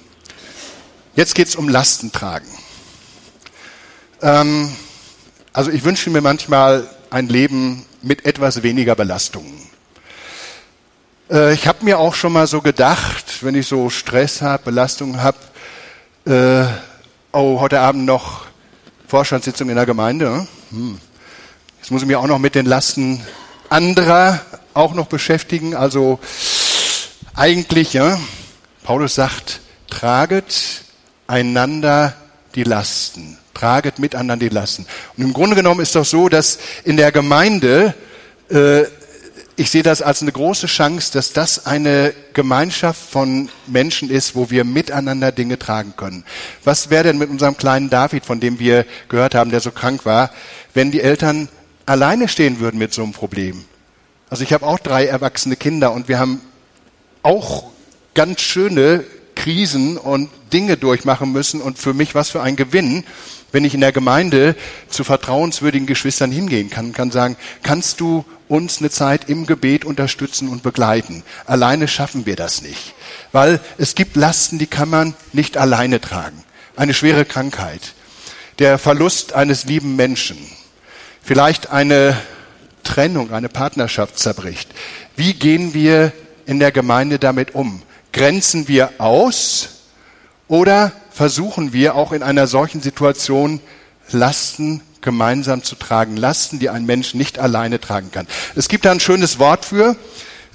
Jetzt 1.14 1.34
geht 1.34 1.48
es 1.48 1.56
um 1.56 1.68
Lastentragen. 1.68 2.48
Ähm, 4.22 4.74
also 5.52 5.70
ich 5.70 5.84
wünsche 5.84 6.10
mir 6.10 6.20
manchmal 6.20 6.88
ein 7.10 7.28
Leben 7.28 7.86
mit 8.02 8.26
etwas 8.26 8.62
weniger 8.62 8.94
Belastungen. 8.94 9.66
Äh, 11.30 11.54
ich 11.54 11.66
habe 11.66 11.84
mir 11.84 11.98
auch 11.98 12.14
schon 12.14 12.32
mal 12.32 12.46
so 12.46 12.60
gedacht, 12.60 13.42
wenn 13.42 13.54
ich 13.54 13.66
so 13.66 13.90
Stress 13.90 14.42
habe, 14.42 14.64
Belastungen 14.64 15.22
habe, 15.22 15.38
äh, 16.26 16.66
oh, 17.32 17.60
heute 17.60 17.80
Abend 17.80 18.04
noch 18.04 18.46
Vorstandssitzung 19.08 19.68
in 19.68 19.76
der 19.76 19.86
Gemeinde. 19.86 20.46
Hm. 20.70 21.00
Jetzt 21.86 21.92
muss 21.92 22.02
ich 22.02 22.08
mir 22.08 22.18
auch 22.18 22.26
noch 22.26 22.40
mit 22.40 22.56
den 22.56 22.66
Lasten 22.66 23.20
anderer 23.68 24.40
auch 24.74 24.92
noch 24.92 25.06
beschäftigen. 25.06 25.76
Also 25.76 26.18
eigentlich, 27.36 27.92
ja, 27.92 28.18
Paulus 28.82 29.14
sagt, 29.14 29.60
traget 29.88 30.82
einander 31.28 32.16
die 32.56 32.64
Lasten. 32.64 33.38
Traget 33.54 34.00
miteinander 34.00 34.48
die 34.48 34.52
Lasten. 34.52 34.84
Und 35.16 35.22
im 35.22 35.32
Grunde 35.32 35.54
genommen 35.54 35.78
ist 35.78 35.94
doch 35.94 36.04
so, 36.04 36.28
dass 36.28 36.58
in 36.82 36.96
der 36.96 37.12
Gemeinde, 37.12 37.94
äh, 38.50 38.82
ich 39.54 39.70
sehe 39.70 39.84
das 39.84 40.02
als 40.02 40.22
eine 40.22 40.32
große 40.32 40.66
Chance, 40.66 41.12
dass 41.12 41.34
das 41.34 41.66
eine 41.66 42.12
Gemeinschaft 42.32 43.00
von 43.00 43.48
Menschen 43.68 44.10
ist, 44.10 44.34
wo 44.34 44.50
wir 44.50 44.64
miteinander 44.64 45.30
Dinge 45.30 45.56
tragen 45.56 45.94
können. 45.96 46.24
Was 46.64 46.90
wäre 46.90 47.04
denn 47.04 47.18
mit 47.18 47.30
unserem 47.30 47.56
kleinen 47.56 47.90
David, 47.90 48.26
von 48.26 48.40
dem 48.40 48.58
wir 48.58 48.86
gehört 49.08 49.36
haben, 49.36 49.52
der 49.52 49.60
so 49.60 49.70
krank 49.70 50.04
war, 50.04 50.32
wenn 50.74 50.90
die 50.90 51.00
Eltern 51.00 51.48
alleine 51.86 52.28
stehen 52.28 52.60
würden 52.60 52.78
mit 52.78 52.92
so 52.92 53.02
einem 53.02 53.12
Problem. 53.12 53.64
Also 54.28 54.42
ich 54.42 54.52
habe 54.52 54.66
auch 54.66 54.78
drei 54.78 55.06
erwachsene 55.06 55.56
Kinder 55.56 55.92
und 55.92 56.08
wir 56.08 56.18
haben 56.18 56.40
auch 57.22 57.64
ganz 58.14 58.40
schöne 58.40 59.04
Krisen 59.36 59.96
und 59.96 60.30
Dinge 60.52 60.76
durchmachen 60.76 61.30
müssen 61.30 61.60
und 61.60 61.78
für 61.78 61.94
mich 61.94 62.14
was 62.14 62.30
für 62.30 62.42
ein 62.42 62.56
Gewinn, 62.56 63.04
wenn 63.52 63.64
ich 63.64 63.74
in 63.74 63.80
der 63.80 63.92
Gemeinde 63.92 64.56
zu 64.88 65.04
vertrauenswürdigen 65.04 65.86
Geschwistern 65.86 66.32
hingehen 66.32 66.70
kann, 66.70 66.92
kann 66.92 67.10
sagen, 67.10 67.36
kannst 67.62 68.00
du 68.00 68.24
uns 68.48 68.78
eine 68.78 68.90
Zeit 68.90 69.28
im 69.28 69.46
Gebet 69.46 69.84
unterstützen 69.84 70.48
und 70.48 70.62
begleiten. 70.62 71.22
Alleine 71.46 71.88
schaffen 71.88 72.26
wir 72.26 72.36
das 72.36 72.62
nicht, 72.62 72.94
weil 73.32 73.60
es 73.78 73.94
gibt 73.94 74.16
Lasten, 74.16 74.58
die 74.58 74.66
kann 74.66 74.88
man 74.88 75.14
nicht 75.32 75.56
alleine 75.56 76.00
tragen. 76.00 76.42
Eine 76.74 76.94
schwere 76.94 77.24
Krankheit, 77.24 77.94
der 78.58 78.78
Verlust 78.78 79.32
eines 79.32 79.64
lieben 79.64 79.96
Menschen, 79.96 80.38
vielleicht 81.26 81.70
eine 81.70 82.16
Trennung, 82.84 83.32
eine 83.32 83.48
Partnerschaft 83.48 84.16
zerbricht. 84.16 84.70
Wie 85.16 85.34
gehen 85.34 85.74
wir 85.74 86.12
in 86.46 86.60
der 86.60 86.70
Gemeinde 86.70 87.18
damit 87.18 87.54
um? 87.54 87.82
Grenzen 88.12 88.68
wir 88.68 88.92
aus 88.98 89.68
oder 90.46 90.92
versuchen 91.10 91.72
wir 91.72 91.96
auch 91.96 92.12
in 92.12 92.22
einer 92.22 92.46
solchen 92.46 92.80
Situation 92.80 93.60
Lasten 94.10 94.82
gemeinsam 95.00 95.64
zu 95.64 95.74
tragen, 95.74 96.16
Lasten, 96.16 96.60
die 96.60 96.70
ein 96.70 96.86
Mensch 96.86 97.14
nicht 97.14 97.40
alleine 97.40 97.80
tragen 97.80 98.12
kann. 98.12 98.28
Es 98.54 98.68
gibt 98.68 98.84
da 98.84 98.92
ein 98.92 99.00
schönes 99.00 99.40
Wort 99.40 99.64
für, 99.64 99.96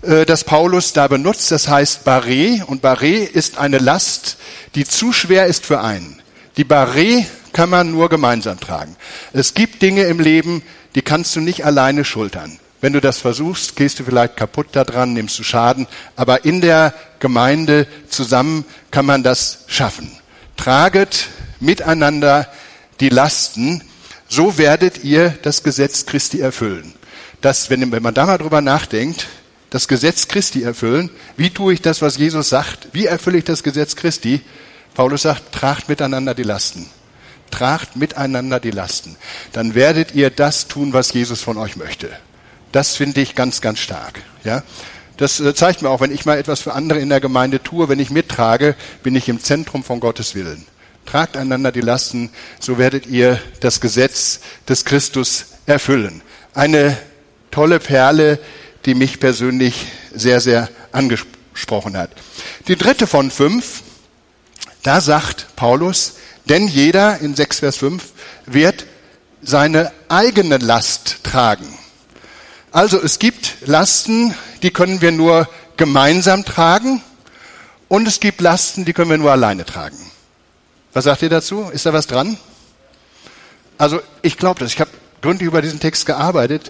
äh, 0.04 0.26
das 0.26 0.46
Paulus 0.46 0.94
da 0.94 1.08
benutzt, 1.08 1.52
das 1.52 1.68
heißt 1.68 2.08
Barré 2.08 2.64
und 2.64 2.82
Barré 2.82 3.24
ist 3.24 3.58
eine 3.58 3.78
Last, 3.78 4.38
die 4.76 4.86
zu 4.86 5.12
schwer 5.12 5.48
ist 5.48 5.66
für 5.66 5.82
einen. 5.82 6.22
Die 6.56 6.66
Barré 6.66 7.26
kann 7.54 7.70
man 7.70 7.92
nur 7.92 8.10
gemeinsam 8.10 8.60
tragen. 8.60 8.96
Es 9.34 9.54
gibt 9.54 9.82
Dinge 9.82 10.04
im 10.04 10.20
Leben, 10.20 10.64
die 10.96 11.02
kannst 11.02 11.36
du 11.36 11.40
nicht 11.40 11.66
alleine 11.66 12.06
schultern. 12.06 12.60
Wenn 12.82 12.94
du 12.94 13.00
das 13.00 13.20
versuchst, 13.20 13.76
gehst 13.76 14.00
du 14.00 14.04
vielleicht 14.04 14.38
kaputt 14.38 14.68
daran, 14.72 15.14
nimmst 15.14 15.38
du 15.38 15.44
Schaden. 15.44 15.88
Aber 16.16 16.46
in 16.46 16.62
der 16.62 16.94
Gemeinde 17.20 17.88
zusammen 18.10 18.66
kann 18.90 19.06
man 19.06 19.22
das 19.22 19.66
schaffen. 19.68 20.12
Traget 20.58 21.28
miteinander 21.60 22.48
die 23.00 23.10
Lasten, 23.10 23.84
so 24.28 24.58
werdet 24.58 25.04
ihr 25.04 25.38
das 25.44 25.62
Gesetz 25.62 26.08
Christi 26.08 26.40
erfüllen. 26.40 26.94
Das, 27.42 27.70
wenn, 27.70 27.92
wenn 27.92 28.04
man 28.04 28.14
da 28.14 28.26
mal 28.26 28.38
drüber 28.38 28.62
nachdenkt, 28.62 29.28
das 29.70 29.88
Gesetz 29.88 30.28
Christi 30.28 30.64
erfüllen, 30.64 31.12
wie 31.38 31.52
tue 31.52 31.74
ich 31.74 31.82
das, 31.82 32.02
was 32.02 32.18
Jesus 32.18 32.50
sagt? 32.50 32.90
Wie 32.94 33.06
erfülle 33.06 33.38
ich 33.38 33.46
das 33.46 33.64
Gesetz 33.64 33.96
Christi? 33.96 34.42
Paulus 34.96 35.22
sagt, 35.22 35.54
tragt 35.54 35.88
miteinander 35.88 36.34
die 36.34 36.44
Lasten 36.44 36.90
tragt 37.52 37.96
miteinander 37.96 38.60
die 38.60 38.72
Lasten. 38.72 39.16
Dann 39.52 39.76
werdet 39.76 40.16
ihr 40.16 40.30
das 40.30 40.68
tun, 40.68 40.94
was 40.94 41.14
Jesus 41.14 41.42
von 41.42 41.58
euch 41.58 41.76
möchte. 41.76 42.10
Das 42.72 42.96
finde 42.96 43.22
ich 43.22 43.36
ganz, 43.36 43.62
ganz 43.62 43.80
stark. 43.80 44.22
Ja? 44.44 44.64
Das 45.18 45.40
äh, 45.40 45.54
zeigt 45.54 45.82
mir 45.82 45.90
auch, 45.90 46.02
wenn 46.02 46.14
ich 46.14 46.26
mal 46.26 46.38
etwas 46.38 46.62
für 46.62 46.74
andere 46.74 47.00
in 47.00 47.10
der 47.10 47.20
Gemeinde 47.20 47.62
tue, 47.62 47.90
wenn 47.90 48.00
ich 48.00 48.10
mittrage, 48.10 48.76
bin 49.04 49.16
ich 49.16 49.30
im 49.30 49.40
Zentrum 49.40 49.84
von 49.84 50.00
Gottes 50.00 50.34
Willen. 50.34 50.66
Tragt 51.06 51.36
einander 51.36 51.72
die 51.72 51.82
Lasten, 51.82 52.32
so 52.60 52.78
werdet 52.78 53.06
ihr 53.06 53.40
das 53.60 53.82
Gesetz 53.82 54.40
des 54.68 54.86
Christus 54.86 55.48
erfüllen. 55.66 56.22
Eine 56.54 56.98
tolle 57.52 57.80
Perle, 57.80 58.40
die 58.86 58.96
mich 58.96 59.20
persönlich 59.20 59.88
sehr, 60.14 60.40
sehr 60.40 60.70
angesprochen 60.92 61.98
hat. 61.98 62.12
Die 62.68 62.76
dritte 62.76 63.08
von 63.08 63.30
fünf, 63.30 63.84
da 64.84 65.02
sagt 65.02 65.56
Paulus, 65.56 66.16
denn 66.52 66.68
jeder, 66.68 67.20
in 67.20 67.34
6 67.34 67.60
Vers 67.60 67.78
5, 67.78 68.04
wird 68.46 68.86
seine 69.42 69.94
eigene 70.10 70.58
Last 70.58 71.24
tragen. 71.24 71.66
Also 72.74 73.02
es 73.02 73.20
gibt 73.20 73.56
Lasten, 73.66 74.36
die 74.62 74.72
können 74.72 75.02
wir 75.02 75.14
nur 75.14 75.48
gemeinsam 75.78 76.44
tragen 76.44 77.02
und 77.88 78.06
es 78.06 78.20
gibt 78.20 78.42
Lasten, 78.42 78.84
die 78.84 78.92
können 78.92 79.10
wir 79.10 79.18
nur 79.18 79.32
alleine 79.32 79.66
tragen. 79.66 79.98
Was 80.92 81.06
sagt 81.06 81.22
ihr 81.22 81.30
dazu? 81.30 81.70
Ist 81.72 81.86
da 81.86 81.94
was 81.94 82.06
dran? 82.06 82.38
Also 83.78 84.02
ich 84.22 84.38
glaube 84.38 84.60
das. 84.60 84.74
Ich 84.74 84.82
habe 84.82 84.92
gründlich 85.22 85.48
über 85.48 85.62
diesen 85.62 85.80
Text 85.80 86.06
gearbeitet, 86.06 86.70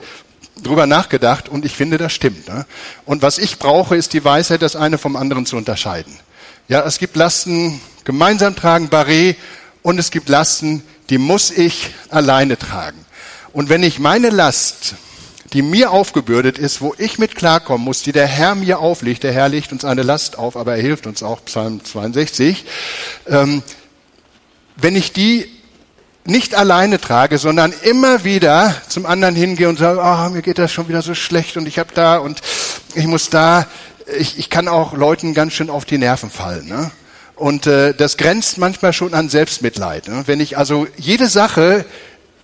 drüber 0.61 0.85
nachgedacht 0.85 1.49
und 1.49 1.65
ich 1.65 1.73
finde, 1.73 1.97
das 1.97 2.13
stimmt. 2.13 2.47
Ne? 2.47 2.67
Und 3.05 3.23
was 3.23 3.39
ich 3.39 3.57
brauche, 3.57 3.95
ist 3.95 4.13
die 4.13 4.23
Weisheit, 4.23 4.61
das 4.61 4.75
eine 4.75 4.99
vom 4.99 5.15
anderen 5.15 5.47
zu 5.47 5.57
unterscheiden. 5.57 6.19
Ja, 6.67 6.85
es 6.85 6.99
gibt 6.99 7.15
Lasten 7.15 7.81
gemeinsam 8.03 8.55
tragen, 8.55 8.89
Barré, 8.89 9.35
und 9.83 9.99
es 9.99 10.11
gibt 10.11 10.29
Lasten, 10.29 10.83
die 11.09 11.17
muss 11.17 11.51
ich 11.51 11.93
alleine 12.09 12.57
tragen. 12.57 13.05
Und 13.53 13.69
wenn 13.69 13.83
ich 13.83 13.99
meine 13.99 14.29
Last, 14.29 14.95
die 15.53 15.61
mir 15.61 15.91
aufgebürdet 15.91 16.57
ist, 16.57 16.81
wo 16.81 16.95
ich 16.97 17.19
mit 17.19 17.35
klarkommen 17.35 17.83
muss, 17.83 18.03
die 18.03 18.13
der 18.13 18.27
Herr 18.27 18.55
mir 18.55 18.79
auflegt, 18.79 19.23
der 19.23 19.33
Herr 19.33 19.49
legt 19.49 19.71
uns 19.71 19.83
eine 19.83 20.03
Last 20.03 20.37
auf, 20.37 20.55
aber 20.55 20.75
er 20.75 20.81
hilft 20.81 21.07
uns 21.07 21.23
auch, 21.23 21.43
Psalm 21.45 21.83
62, 21.83 22.65
ähm, 23.27 23.61
wenn 24.77 24.95
ich 24.95 25.11
die 25.11 25.49
nicht 26.23 26.55
alleine 26.55 27.01
trage, 27.01 27.37
sondern 27.37 27.73
immer 27.83 28.23
wieder 28.23 28.75
zum 28.87 29.05
anderen 29.05 29.35
hingehe 29.35 29.67
und 29.67 29.79
sage, 29.79 29.99
oh, 30.01 30.29
mir 30.29 30.41
geht 30.41 30.59
das 30.59 30.71
schon 30.71 30.87
wieder 30.87 31.01
so 31.01 31.15
schlecht 31.15 31.57
und 31.57 31.67
ich 31.67 31.79
habe 31.79 31.89
da 31.93 32.17
und 32.17 32.41
ich 32.95 33.07
muss 33.07 33.29
da, 33.29 33.65
ich, 34.17 34.37
ich 34.37 34.49
kann 34.49 34.67
auch 34.67 34.93
Leuten 34.93 35.33
ganz 35.33 35.53
schön 35.53 35.69
auf 35.69 35.83
die 35.83 35.97
Nerven 35.97 36.29
fallen. 36.29 36.67
Ne? 36.67 36.91
Und 37.41 37.65
äh, 37.65 37.95
das 37.95 38.17
grenzt 38.17 38.59
manchmal 38.59 38.93
schon 38.93 39.15
an 39.15 39.27
Selbstmitleid. 39.27 40.07
Ne? 40.07 40.21
Wenn 40.27 40.39
ich 40.39 40.59
also 40.59 40.85
jede 40.95 41.27
Sache, 41.27 41.85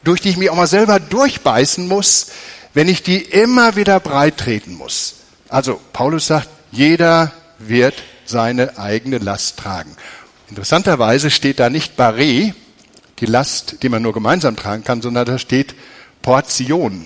durch 0.04 0.22
die 0.22 0.30
ich 0.30 0.38
mich 0.38 0.50
auch 0.50 0.56
mal 0.56 0.66
selber 0.66 1.00
durchbeißen 1.00 1.88
muss, 1.88 2.32
wenn 2.74 2.88
ich 2.88 3.04
die 3.04 3.22
immer 3.22 3.76
wieder 3.76 4.00
breit 4.00 4.38
treten 4.38 4.74
muss. 4.74 5.18
Also 5.50 5.80
Paulus 5.94 6.26
sagt, 6.26 6.50
jeder 6.72 7.32
wird 7.60 7.94
seine 8.26 8.80
eigene 8.80 9.20
Last 9.20 9.60
tragen. 9.60 9.96
Interessanterweise 10.50 11.30
steht 11.30 11.60
da 11.60 11.70
nicht 11.70 11.96
Barré, 11.96 12.56
die 13.20 13.28
Last, 13.28 13.84
die 13.84 13.90
man 13.90 14.02
nur 14.02 14.14
gemeinsam 14.14 14.56
tragen 14.56 14.84
kann, 14.84 15.04
sondern 15.04 15.28
da 15.28 15.38
steht 15.38 15.76
Portion. 16.24 17.06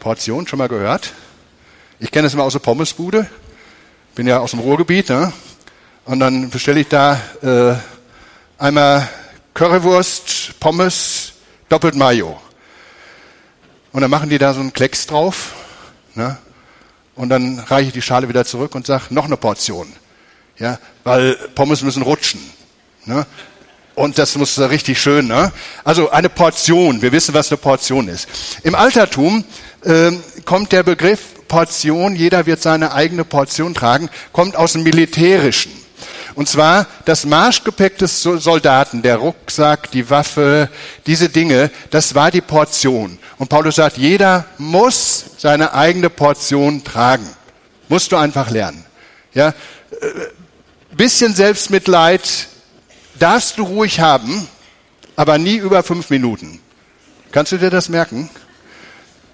Portion, 0.00 0.48
schon 0.48 0.58
mal 0.58 0.68
gehört? 0.68 1.12
Ich 2.00 2.10
kenne 2.10 2.26
es 2.26 2.34
immer 2.34 2.42
aus 2.42 2.54
der 2.54 2.58
Pommesbude. 2.58 3.30
Bin 4.16 4.26
ja 4.26 4.40
aus 4.40 4.50
dem 4.50 4.58
Ruhrgebiet. 4.58 5.10
Ne? 5.10 5.32
Und 6.04 6.18
dann 6.18 6.50
bestelle 6.50 6.80
ich 6.80 6.88
da 6.88 7.20
äh, 7.42 7.74
einmal 8.62 9.08
Currywurst, 9.54 10.58
Pommes, 10.58 11.32
doppelt 11.68 11.94
Mayo. 11.94 12.40
Und 13.92 14.00
dann 14.00 14.10
machen 14.10 14.28
die 14.28 14.38
da 14.38 14.52
so 14.52 14.60
einen 14.60 14.72
Klecks 14.72 15.06
drauf. 15.06 15.54
Ne? 16.14 16.36
Und 17.14 17.28
dann 17.28 17.60
reiche 17.60 17.88
ich 17.88 17.92
die 17.92 18.02
Schale 18.02 18.28
wieder 18.28 18.44
zurück 18.44 18.74
und 18.74 18.86
sage, 18.86 19.04
noch 19.10 19.26
eine 19.26 19.36
Portion. 19.36 19.92
Ja, 20.58 20.78
weil 21.04 21.34
Pommes 21.54 21.82
müssen 21.82 22.02
rutschen. 22.02 22.40
Ne? 23.04 23.26
Und 23.94 24.18
das 24.18 24.36
muss 24.36 24.58
richtig 24.58 25.00
schön. 25.00 25.28
Ne? 25.28 25.52
Also 25.84 26.10
eine 26.10 26.28
Portion. 26.28 27.02
Wir 27.02 27.12
wissen, 27.12 27.34
was 27.34 27.50
eine 27.50 27.58
Portion 27.58 28.08
ist. 28.08 28.28
Im 28.64 28.74
Altertum 28.74 29.44
äh, 29.82 30.12
kommt 30.44 30.72
der 30.72 30.82
Begriff 30.82 31.20
Portion, 31.46 32.16
jeder 32.16 32.46
wird 32.46 32.62
seine 32.62 32.92
eigene 32.92 33.24
Portion 33.24 33.74
tragen, 33.74 34.08
kommt 34.32 34.56
aus 34.56 34.72
dem 34.72 34.84
Militärischen. 34.84 35.81
Und 36.34 36.48
zwar 36.48 36.86
das 37.04 37.24
Marschgepäck 37.26 37.98
des 37.98 38.22
Soldaten, 38.22 39.02
der 39.02 39.16
Rucksack, 39.16 39.90
die 39.90 40.08
Waffe, 40.08 40.68
diese 41.06 41.28
Dinge, 41.28 41.70
das 41.90 42.14
war 42.14 42.30
die 42.30 42.40
Portion. 42.40 43.18
Und 43.38 43.48
Paulus 43.48 43.76
sagt, 43.76 43.98
jeder 43.98 44.46
muss 44.58 45.24
seine 45.38 45.74
eigene 45.74 46.10
Portion 46.10 46.84
tragen. 46.84 47.28
Musst 47.88 48.12
du 48.12 48.16
einfach 48.16 48.50
lernen. 48.50 48.84
Ja, 49.34 49.48
äh, 49.48 49.54
bisschen 50.96 51.34
Selbstmitleid 51.34 52.48
darfst 53.18 53.58
du 53.58 53.64
ruhig 53.64 54.00
haben, 54.00 54.48
aber 55.16 55.38
nie 55.38 55.56
über 55.56 55.82
fünf 55.82 56.10
Minuten. 56.10 56.60
Kannst 57.30 57.52
du 57.52 57.58
dir 57.58 57.70
das 57.70 57.88
merken? 57.88 58.28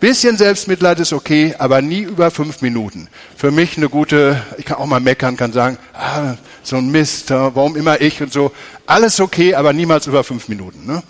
Bisschen 0.01 0.37
Selbstmitleid 0.37 1.01
ist 1.01 1.13
okay, 1.13 1.57
aber 1.59 1.83
nie 1.83 2.03
über 2.03 2.31
fünf 2.31 2.63
Minuten. 2.63 3.09
Für 3.37 3.51
mich 3.51 3.77
eine 3.77 3.89
gute, 3.89 4.41
ich 4.57 4.65
kann 4.65 4.77
auch 4.77 4.87
mal 4.87 5.01
meckern, 5.01 5.37
kann 5.37 5.53
sagen, 5.53 5.77
ah, 5.93 6.35
so 6.63 6.77
ein 6.77 6.89
Mist, 6.91 7.31
warum 7.31 7.75
immer 7.75 8.01
ich 8.01 8.23
und 8.23 8.33
so. 8.33 8.53
Alles 8.87 9.19
okay, 9.19 9.57
aber 9.57 9.73
niemals 9.73 10.07
über 10.07 10.23
fünf 10.23 10.47
Minuten. 10.47 10.87
Ne? 10.87 11.03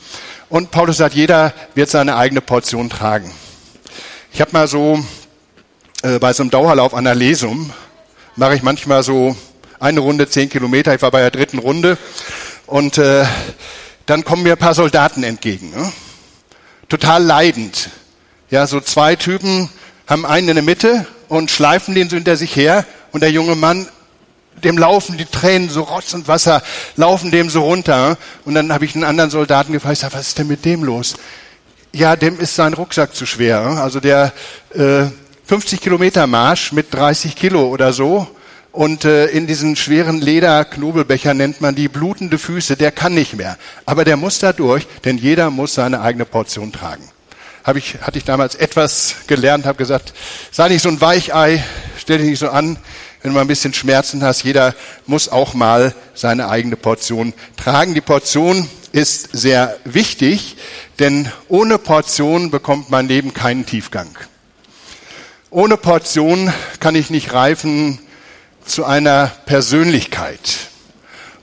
Und 0.49 0.71
Paulus 0.71 0.97
sagt, 0.97 1.15
jeder 1.15 1.53
wird 1.75 1.91
seine 1.91 2.17
eigene 2.17 2.41
Portion 2.41 2.89
tragen. 2.89 3.31
Ich 4.33 4.41
habe 4.41 4.53
mal 4.53 4.67
so 4.67 5.05
äh, 6.03 6.19
bei 6.19 6.33
so 6.33 6.43
einem 6.43 6.51
Dauerlauf 6.51 6.95
an 6.95 7.05
der 7.05 7.15
Lesung, 7.15 7.71
mache 8.37 8.55
ich 8.55 8.63
manchmal 8.63 9.03
so 9.03 9.37
eine 9.81 10.01
Runde 10.01 10.31
zehn 10.31 10.49
Kilometer. 10.49 10.95
Ich 10.95 11.03
war 11.03 11.11
bei 11.11 11.21
der 11.21 11.31
dritten 11.31 11.59
Runde 11.59 11.99
und 12.65 12.97
äh, 12.97 13.27
dann 14.07 14.25
kommen 14.25 14.45
mir 14.45 14.53
ein 14.53 14.59
paar 14.59 14.73
Soldaten 14.73 15.25
entgegen. 15.25 15.73
Ne? 15.73 15.93
Total 16.89 17.23
leidend 17.23 17.91
ja, 18.51 18.67
so 18.67 18.81
zwei 18.81 19.17
Typen 19.17 19.69
haben 20.07 20.25
einen 20.25 20.49
in 20.49 20.55
der 20.55 20.65
Mitte 20.65 21.07
und 21.29 21.51
schleifen 21.51 21.95
den 21.95 22.09
so 22.09 22.17
hinter 22.17 22.37
sich 22.37 22.57
her 22.57 22.87
und 23.13 23.23
der 23.23 23.31
junge 23.31 23.57
Mann, 23.57 23.87
dem 24.65 24.79
laufen 24.79 25.19
die 25.19 25.25
Tränen 25.25 25.69
so 25.69 25.83
Rotz 25.83 26.15
und 26.15 26.29
Wasser, 26.29 26.63
laufen 26.97 27.31
dem 27.31 27.51
so 27.51 27.63
runter. 27.63 28.17
Und 28.45 28.55
dann 28.55 28.73
habe 28.73 28.85
ich 28.85 28.95
einen 28.95 29.05
anderen 29.05 29.31
Soldaten 29.31 29.73
gefragt, 29.73 29.99
sag, 29.99 30.15
was 30.15 30.29
ist 30.29 30.39
denn 30.39 30.49
mit 30.49 30.65
dem 30.65 30.83
los? 30.83 31.15
Ja, 31.93 32.17
dem 32.17 32.41
ist 32.41 32.55
sein 32.55 32.75
Rucksack 32.75 33.15
zu 33.15 33.27
schwer. 33.27 33.61
Also 33.61 34.01
der 34.01 34.33
äh, 34.75 35.05
50 35.45 35.81
Kilometer 35.81 36.27
Marsch 36.27 36.73
mit 36.73 36.93
30 36.93 37.37
Kilo 37.37 37.69
oder 37.69 37.93
so 37.93 38.27
und 38.73 39.05
äh, 39.05 39.27
in 39.27 39.47
diesen 39.47 39.77
schweren 39.77 40.21
Lederknobelbecher 40.21 41.35
nennt 41.35 41.61
man 41.61 41.75
die 41.75 41.89
blutende 41.89 42.39
Füße, 42.39 42.77
der 42.77 42.93
kann 42.93 43.15
nicht 43.15 43.37
mehr. 43.37 43.57
Aber 43.87 44.05
der 44.05 44.17
muss 44.17 44.39
da 44.39 44.53
durch, 44.53 44.87
denn 45.05 45.19
jeder 45.19 45.51
muss 45.51 45.75
seine 45.75 46.01
eigene 46.01 46.25
Portion 46.25 46.73
tragen. 46.73 47.05
Hab 47.69 47.77
ich, 47.77 47.97
hatte 48.01 48.17
ich 48.17 48.25
damals 48.25 48.55
etwas 48.55 49.17
gelernt, 49.27 49.67
habe 49.67 49.77
gesagt, 49.77 50.15
sei 50.51 50.71
nicht 50.71 50.81
so 50.81 50.89
ein 50.89 51.03
Weichei, 51.03 51.63
stell 51.99 52.17
dich 52.17 52.29
nicht 52.29 52.39
so 52.39 52.49
an, 52.49 52.79
wenn 53.21 53.31
du 53.31 53.35
mal 53.35 53.43
ein 53.43 53.47
bisschen 53.47 53.75
Schmerzen 53.75 54.23
hast. 54.23 54.43
Jeder 54.43 54.75
muss 55.05 55.29
auch 55.29 55.53
mal 55.53 55.95
seine 56.15 56.49
eigene 56.49 56.77
Portion 56.77 57.35
tragen. 57.59 57.93
Die 57.93 58.01
Portion 58.01 58.67
ist 58.93 59.29
sehr 59.33 59.77
wichtig, 59.85 60.57
denn 60.99 61.31
ohne 61.49 61.77
Portion 61.77 62.51
bekommt 62.51 62.89
mein 62.89 63.07
Leben 63.07 63.35
keinen 63.35 63.67
Tiefgang. 63.67 64.17
Ohne 65.51 65.77
Portion 65.77 66.51
kann 66.81 66.95
ich 66.95 67.11
nicht 67.11 67.35
reifen 67.35 67.99
zu 68.65 68.87
einer 68.87 69.31
Persönlichkeit. 69.45 70.41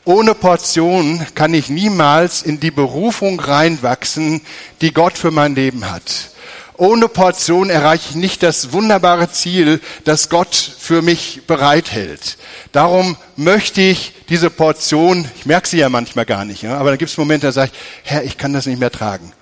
Ohne 0.08 0.36
Portion 0.36 1.26
kann 1.34 1.56
ich 1.56 1.70
niemals 1.70 2.44
in 2.44 2.60
die 2.60 2.70
Berufung 2.70 3.39
reinwachsen, 3.39 4.41
die 4.82 4.94
Gott 4.94 5.18
für 5.18 5.32
mein 5.32 5.56
Leben 5.56 5.89
hat. 5.89 6.30
Ohne 6.78 7.08
Portion 7.08 7.72
erreiche 7.72 8.10
ich 8.12 8.15
nicht 8.15 8.44
das 8.44 8.72
wunderbare 8.72 9.32
Ziel, 9.32 9.82
das 10.04 10.30
Gott 10.30 10.56
für 10.56 11.02
mich 11.02 11.48
bereithält. 11.48 12.38
Darum 12.72 13.18
möchte 13.36 13.82
ich 13.82 14.13
diese 14.30 14.52
Portion, 14.52 15.28
ich 15.38 15.48
merke 15.48 15.68
sie 15.68 15.78
ja 15.78 15.89
manchmal 15.89 16.26
gar 16.26 16.46
nicht, 16.46 16.65
aber 16.65 16.91
da 16.91 16.98
gibt 16.98 17.10
es 17.10 17.18
Momente, 17.18 17.48
da 17.48 17.52
sage 17.52 17.72
ich, 17.74 18.12
Herr, 18.12 18.24
ich 18.24 18.38
kann 18.38 18.54
das 18.54 18.68
nicht 18.68 18.80
mehr 18.80 18.91
tragen. 18.91 19.34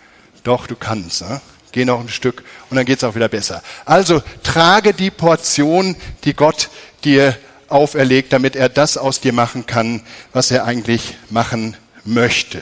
Doch, 0.45 0.67
du 0.67 0.77
kannst. 0.77 1.21
Ja? 1.21 1.41
Geh 1.73 1.83
noch 1.83 1.99
ein 1.99 2.07
Stück 2.09 2.43
und 2.69 2.77
dann 2.77 2.85
geht 2.85 2.99
es 2.99 3.03
auch 3.03 3.15
wieder 3.15 3.27
besser. 3.27 3.63
Also 3.83 4.21
trage 4.43 4.93
die 4.93 5.11
Portion, 5.11 5.97
die 6.23 6.35
Gott 6.35 6.69
dir 7.03 7.35
auferlegt, 7.69 8.33
damit 8.33 8.55
er 8.55 8.69
das 8.69 8.97
aus 8.97 9.19
dir 9.21 9.33
machen 9.33 9.65
kann, 9.65 10.01
was 10.31 10.51
er 10.51 10.65
eigentlich 10.65 11.15
machen 11.29 11.77
möchte. 12.05 12.61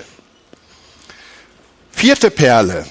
Vierte 1.92 2.32
Perle. 2.32 2.86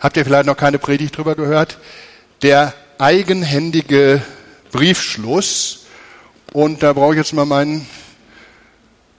Habt 0.00 0.16
ihr 0.16 0.24
vielleicht 0.24 0.46
noch 0.46 0.56
keine 0.56 0.78
Predigt 0.78 1.16
drüber 1.16 1.34
gehört? 1.34 1.78
Der 2.42 2.74
eigenhändige 2.98 4.22
Briefschluss. 4.72 5.86
Und 6.52 6.82
da 6.82 6.92
brauche 6.92 7.12
ich 7.12 7.18
jetzt 7.18 7.32
mal 7.32 7.44
meinen 7.44 7.86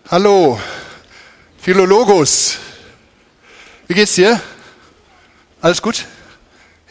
Hallo, 0.09 0.59
Philologus. 1.57 2.57
Wie 3.87 3.93
geht's 3.93 4.15
dir? 4.15 4.41
Alles 5.61 5.81
gut? 5.81 6.05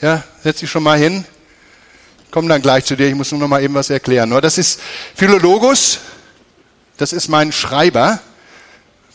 Ja, 0.00 0.22
setz 0.42 0.60
dich 0.60 0.70
schon 0.70 0.82
mal 0.82 0.98
hin. 0.98 1.24
Komm 2.30 2.48
dann 2.48 2.62
gleich 2.62 2.84
zu 2.84 2.96
dir, 2.96 3.08
ich 3.08 3.14
muss 3.16 3.32
nur 3.32 3.40
noch 3.40 3.48
mal 3.48 3.60
eben 3.60 3.74
was 3.74 3.90
erklären. 3.90 4.30
Das 4.40 4.56
ist 4.56 4.80
Philologus, 5.16 5.98
das 6.96 7.12
ist 7.12 7.28
mein 7.28 7.50
Schreiber. 7.50 8.20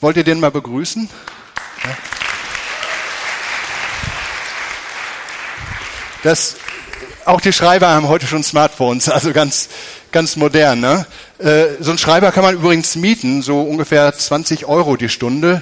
Wollt 0.01 0.17
ihr 0.17 0.25
den 0.25 0.41
mal 0.41 0.51
begrüßen? 0.51 1.09
Das, 6.23 6.55
auch 7.23 7.39
die 7.39 7.53
Schreiber 7.53 7.87
haben 7.87 8.09
heute 8.09 8.27
schon 8.27 8.43
Smartphones, 8.43 9.07
also 9.07 9.31
ganz, 9.31 9.69
ganz 10.11 10.35
modern. 10.35 10.81
Ne? 10.81 11.05
Äh, 11.37 11.67
so 11.79 11.91
ein 11.91 11.97
Schreiber 11.97 12.33
kann 12.33 12.43
man 12.43 12.55
übrigens 12.55 12.97
mieten, 12.97 13.41
so 13.41 13.61
ungefähr 13.61 14.13
20 14.13 14.65
Euro 14.65 14.97
die 14.97 15.09
Stunde. 15.09 15.61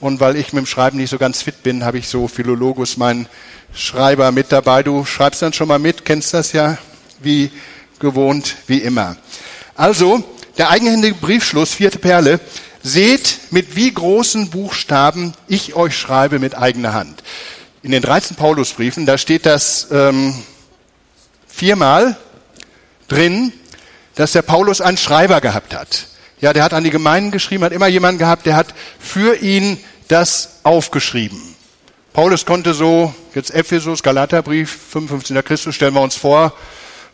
Und 0.00 0.20
weil 0.20 0.36
ich 0.36 0.52
mit 0.52 0.64
dem 0.64 0.66
Schreiben 0.66 0.98
nicht 0.98 1.10
so 1.10 1.16
ganz 1.16 1.40
fit 1.40 1.62
bin, 1.62 1.82
habe 1.84 1.96
ich 1.96 2.08
so 2.08 2.28
Philologus, 2.28 2.98
meinen 2.98 3.26
Schreiber, 3.72 4.32
mit 4.32 4.52
dabei. 4.52 4.82
Du 4.82 5.06
schreibst 5.06 5.40
dann 5.40 5.54
schon 5.54 5.68
mal 5.68 5.78
mit, 5.78 6.04
kennst 6.04 6.34
das 6.34 6.52
ja 6.52 6.76
wie 7.22 7.50
gewohnt, 7.98 8.56
wie 8.66 8.78
immer. 8.78 9.16
Also, 9.74 10.22
der 10.58 10.70
eigenhändige 10.70 11.14
Briefschluss, 11.14 11.74
vierte 11.74 11.98
Perle. 11.98 12.40
Seht, 12.82 13.40
mit 13.50 13.76
wie 13.76 13.92
großen 13.92 14.48
Buchstaben 14.48 15.34
ich 15.48 15.74
euch 15.74 15.96
schreibe 15.96 16.38
mit 16.38 16.56
eigener 16.56 16.94
Hand 16.94 17.22
in 17.82 17.92
den 17.92 18.02
13 18.02 18.36
Paulusbriefen, 18.36 19.06
da 19.06 19.16
steht 19.16 19.46
das 19.46 19.88
ähm, 19.90 20.34
viermal 21.46 22.16
drin, 23.08 23.52
dass 24.14 24.32
der 24.32 24.42
Paulus 24.42 24.80
einen 24.80 24.96
Schreiber 24.96 25.40
gehabt 25.40 25.74
hat. 25.74 26.06
Ja, 26.40 26.52
der 26.52 26.62
hat 26.62 26.74
an 26.74 26.84
die 26.84 26.90
Gemeinden 26.90 27.30
geschrieben, 27.30 27.64
hat 27.64 27.72
immer 27.72 27.86
jemanden 27.86 28.18
gehabt, 28.18 28.46
der 28.46 28.56
hat 28.56 28.74
für 28.98 29.36
ihn 29.36 29.78
das 30.08 30.60
aufgeschrieben. 30.62 31.40
Paulus 32.12 32.44
konnte 32.44 32.74
so, 32.74 33.14
jetzt 33.34 33.54
Ephesus, 33.54 34.02
Galaterbrief, 34.02 34.78
55. 34.90 35.44
Christus, 35.44 35.74
stellen 35.74 35.94
wir 35.94 36.00
uns 36.00 36.16
vor, 36.16 36.52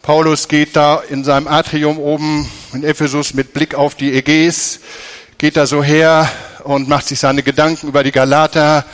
Paulus 0.07 0.47
geht 0.47 0.77
da 0.77 1.03
in 1.11 1.25
seinem 1.25 1.49
Atrium 1.49 1.99
oben 1.99 2.49
in 2.73 2.85
Ephesus 2.85 3.35
mit 3.35 3.53
Blick 3.53 3.75
auf 3.75 3.97
die 3.97 4.17
Ägäis, 4.17 4.79
geht 5.37 5.57
da 5.57 5.67
so 5.67 5.83
her 5.83 6.31
und 6.63 6.89
macht 6.89 7.09
sich 7.09 7.19
seine 7.19 7.43
Gedanken 7.43 7.89
über 7.89 8.05
die 8.05 8.13
Galater 8.13 8.85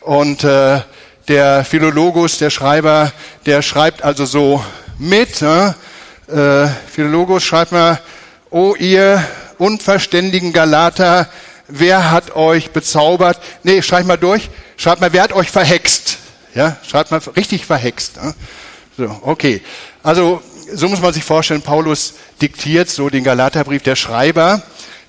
und 0.00 0.44
äh, 0.44 0.80
der 1.26 1.64
Philologus, 1.64 2.38
der 2.38 2.50
Schreiber, 2.50 3.10
der 3.46 3.62
schreibt 3.62 4.04
also 4.04 4.24
so 4.24 4.64
mit. 4.96 5.42
Ne? 5.42 5.74
Äh, 6.28 6.68
Philologus 6.88 7.42
schreibt 7.42 7.72
mal, 7.72 8.00
oh 8.50 8.76
ihr 8.78 9.26
unverständigen 9.58 10.52
Galater, 10.52 11.28
wer 11.66 12.12
hat 12.12 12.36
euch 12.36 12.70
bezaubert? 12.70 13.40
Nee, 13.64 13.82
schreibt 13.82 14.06
mal 14.06 14.18
durch. 14.18 14.48
Schreibt 14.76 15.00
mal, 15.00 15.12
wer 15.12 15.24
hat 15.24 15.32
euch 15.32 15.50
verhext? 15.50 16.18
Ja, 16.54 16.76
schreibt 16.88 17.10
mal 17.10 17.20
richtig 17.34 17.66
verhext. 17.66 18.22
Ne? 18.22 18.34
So, 18.96 19.20
okay. 19.22 19.62
Also, 20.02 20.42
so 20.72 20.88
muss 20.88 21.00
man 21.00 21.12
sich 21.12 21.24
vorstellen, 21.24 21.62
Paulus 21.62 22.14
diktiert 22.40 22.88
so 22.88 23.08
den 23.08 23.24
Galaterbrief, 23.24 23.82
der 23.82 23.96
Schreiber, 23.96 24.62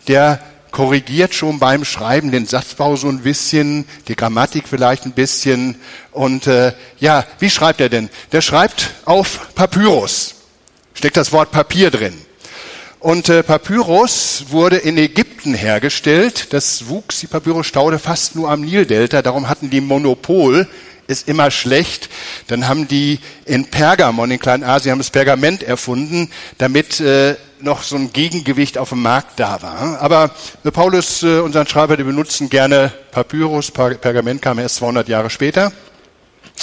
der 0.08 0.40
korrigiert 0.72 1.34
schon 1.34 1.60
beim 1.60 1.86
Schreiben 1.86 2.32
den 2.32 2.46
Satzbau 2.46 2.96
so 2.96 3.08
ein 3.08 3.20
bisschen, 3.20 3.86
die 4.08 4.16
Grammatik 4.16 4.66
vielleicht 4.68 5.06
ein 5.06 5.12
bisschen. 5.12 5.76
Und 6.12 6.48
äh, 6.48 6.74
ja, 7.00 7.26
wie 7.40 7.50
schreibt 7.50 7.82
er 7.82 7.90
denn? 7.90 8.10
Der 8.32 8.42
schreibt 8.42 8.92
auf 9.06 9.54
Papyrus. 9.54 10.36
Steckt 10.94 11.18
das 11.18 11.32
Wort 11.32 11.52
Papier 11.52 11.92
drin. 11.92 12.14
Und 13.00 13.30
äh, 13.30 13.44
Papyrus 13.44 14.46
wurde 14.50 14.78
in 14.78 14.98
Ägypten 14.98 15.54
hergestellt. 15.54 16.54
Das 16.54 16.88
wuchs, 16.88 17.20
die 17.20 17.28
Papyrusstaude, 17.28 18.00
fast 18.00 18.36
nur 18.36 18.50
am 18.50 18.62
Nildelta. 18.62 19.22
Darum 19.22 19.50
hatten 19.50 19.70
die 19.70 19.82
Monopol 19.82 20.68
ist 21.12 21.28
immer 21.28 21.52
schlecht. 21.52 22.10
Dann 22.48 22.68
haben 22.68 22.88
die 22.88 23.20
in 23.46 23.66
Pergamon, 23.66 24.32
in 24.32 24.40
Kleinasien, 24.40 24.92
haben 24.92 25.00
das 25.00 25.12
Pergament 25.12 25.62
erfunden, 25.62 26.32
damit 26.58 27.00
äh, 27.00 27.36
noch 27.60 27.84
so 27.84 27.96
ein 27.96 28.12
Gegengewicht 28.12 28.78
auf 28.78 28.90
dem 28.90 29.02
Markt 29.02 29.40
da 29.40 29.62
war. 29.62 30.02
Aber 30.02 30.32
Paulus, 30.72 31.22
äh, 31.24 31.40
unseren 31.40 31.68
Schreiber, 31.68 31.98
die 31.98 32.04
benutzen 32.04 32.50
gerne 32.50 32.92
Papyrus. 33.12 33.72
Pergament 33.72 34.42
kam 34.42 34.58
erst 34.58 34.78
200 34.78 35.08
Jahre 35.08 35.30
später. 35.30 35.72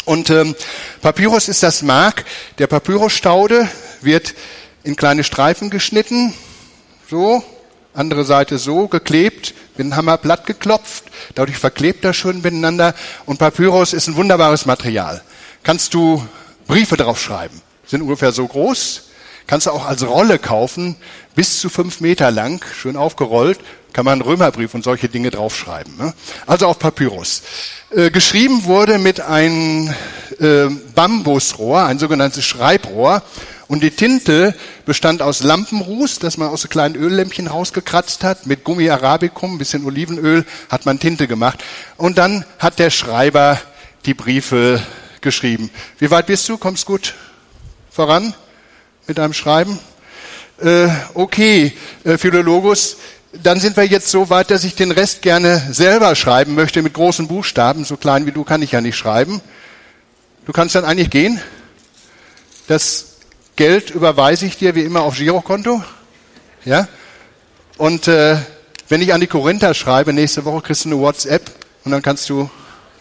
Und 0.04 0.30
ähm, 0.30 0.54
Papyrus 1.00 1.48
ist 1.48 1.62
das 1.62 1.82
Mark 1.82 2.24
der 2.58 2.66
Papyrusstaude, 2.66 3.68
wird 4.00 4.34
in 4.82 4.96
kleine 4.96 5.24
Streifen 5.24 5.70
geschnitten, 5.70 6.32
so, 7.10 7.42
andere 7.94 8.24
Seite 8.24 8.58
so 8.58 8.88
geklebt, 8.88 9.54
mit 9.78 9.86
einem 9.86 9.96
Hammer 9.96 10.16
platt 10.16 10.46
geklopft, 10.46 11.04
dadurch 11.34 11.58
verklebt 11.58 12.04
er 12.04 12.12
schön 12.12 12.42
miteinander. 12.42 12.94
Und 13.26 13.38
Papyrus 13.38 13.92
ist 13.92 14.08
ein 14.08 14.16
wunderbares 14.16 14.66
Material. 14.66 15.22
Kannst 15.62 15.94
du 15.94 16.26
Briefe 16.66 16.96
draufschreiben, 16.96 17.60
sind 17.86 18.02
ungefähr 18.02 18.32
so 18.32 18.46
groß. 18.46 19.04
Kannst 19.46 19.66
du 19.66 19.70
auch 19.70 19.86
als 19.86 20.06
Rolle 20.06 20.38
kaufen, 20.38 20.96
bis 21.34 21.60
zu 21.60 21.70
fünf 21.70 22.00
Meter 22.00 22.30
lang, 22.30 22.62
schön 22.74 22.96
aufgerollt, 22.96 23.58
kann 23.94 24.04
man 24.04 24.20
Römerbrief 24.20 24.74
und 24.74 24.84
solche 24.84 25.08
Dinge 25.08 25.30
draufschreiben. 25.30 25.96
Ne? 25.96 26.12
Also 26.46 26.66
auf 26.66 26.78
Papyrus. 26.78 27.42
Äh, 27.90 28.10
geschrieben 28.10 28.64
wurde 28.64 28.98
mit 28.98 29.20
einem 29.20 29.94
äh, 30.38 30.66
Bambusrohr, 30.94 31.84
ein 31.84 31.98
sogenanntes 31.98 32.44
Schreibrohr. 32.44 33.22
Und 33.68 33.82
die 33.82 33.90
Tinte 33.90 34.54
bestand 34.86 35.20
aus 35.20 35.42
Lampenruß, 35.42 36.18
das 36.20 36.38
man 36.38 36.48
aus 36.48 36.62
so 36.62 36.68
kleinen 36.68 36.96
Öllämpchen 36.96 37.46
rausgekratzt 37.46 38.24
hat. 38.24 38.46
Mit 38.46 38.64
Gummi 38.64 38.88
Arabicum, 38.88 39.54
ein 39.54 39.58
bisschen 39.58 39.84
Olivenöl, 39.84 40.46
hat 40.70 40.86
man 40.86 40.98
Tinte 40.98 41.28
gemacht. 41.28 41.62
Und 41.98 42.16
dann 42.16 42.46
hat 42.58 42.78
der 42.78 42.88
Schreiber 42.88 43.60
die 44.06 44.14
Briefe 44.14 44.82
geschrieben. 45.20 45.70
Wie 45.98 46.10
weit 46.10 46.26
bist 46.26 46.48
du? 46.48 46.56
Kommst 46.56 46.86
gut 46.86 47.14
voran 47.90 48.32
mit 49.06 49.18
deinem 49.18 49.34
Schreiben? 49.34 49.78
Äh, 50.62 50.88
okay, 51.12 51.74
äh, 52.04 52.16
Philologus, 52.16 52.96
dann 53.34 53.60
sind 53.60 53.76
wir 53.76 53.84
jetzt 53.84 54.08
so 54.08 54.30
weit, 54.30 54.50
dass 54.50 54.64
ich 54.64 54.76
den 54.76 54.92
Rest 54.92 55.20
gerne 55.20 55.62
selber 55.70 56.14
schreiben 56.14 56.54
möchte 56.54 56.80
mit 56.80 56.94
großen 56.94 57.28
Buchstaben. 57.28 57.84
So 57.84 57.98
klein 57.98 58.24
wie 58.24 58.32
du 58.32 58.44
kann 58.44 58.62
ich 58.62 58.72
ja 58.72 58.80
nicht 58.80 58.96
schreiben. 58.96 59.42
Du 60.46 60.52
kannst 60.52 60.74
dann 60.74 60.86
eigentlich 60.86 61.10
gehen. 61.10 61.38
Das 62.66 63.17
Geld 63.58 63.90
überweise 63.90 64.46
ich 64.46 64.56
dir 64.56 64.74
wie 64.74 64.84
immer 64.84 65.02
auf 65.02 65.16
Girokonto. 65.16 65.82
Ja? 66.64 66.88
Und 67.76 68.08
äh, 68.08 68.36
wenn 68.88 69.02
ich 69.02 69.12
an 69.12 69.20
die 69.20 69.26
Korinther 69.26 69.74
schreibe, 69.74 70.12
nächste 70.12 70.44
Woche 70.44 70.62
kriegst 70.62 70.84
du 70.84 70.90
eine 70.90 70.98
WhatsApp 70.98 71.50
und 71.84 71.90
dann 71.90 72.00
kannst 72.00 72.30
du, 72.30 72.48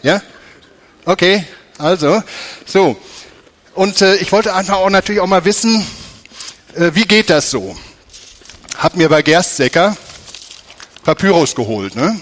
ja? 0.02 0.20
Okay, 1.04 1.46
also, 1.78 2.22
so. 2.66 2.96
Und 3.74 4.02
äh, 4.02 4.16
ich 4.16 4.32
wollte 4.32 4.52
einfach 4.52 4.78
auch 4.78 4.90
natürlich 4.90 5.20
auch 5.20 5.28
mal 5.28 5.44
wissen, 5.44 5.86
äh, 6.74 6.90
wie 6.92 7.06
geht 7.06 7.30
das 7.30 7.50
so? 7.50 7.76
hab 8.78 8.96
mir 8.96 9.08
bei 9.08 9.22
Gerstsecker 9.22 9.96
Papyrus 11.04 11.54
geholt, 11.54 11.94
ne? 11.96 12.20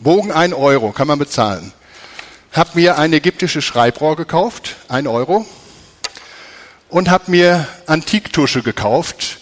Bogen 0.00 0.30
ein 0.30 0.52
Euro, 0.52 0.92
kann 0.92 1.08
man 1.08 1.18
bezahlen. 1.18 1.72
Hab 2.52 2.74
mir 2.74 2.98
eine 2.98 3.16
ägyptische 3.16 3.62
Schreibrohr 3.62 4.16
gekauft, 4.16 4.76
ein 4.88 5.06
Euro. 5.06 5.46
Und 6.88 7.10
hab 7.10 7.28
mir 7.28 7.68
Antiktusche 7.86 8.62
gekauft 8.62 9.38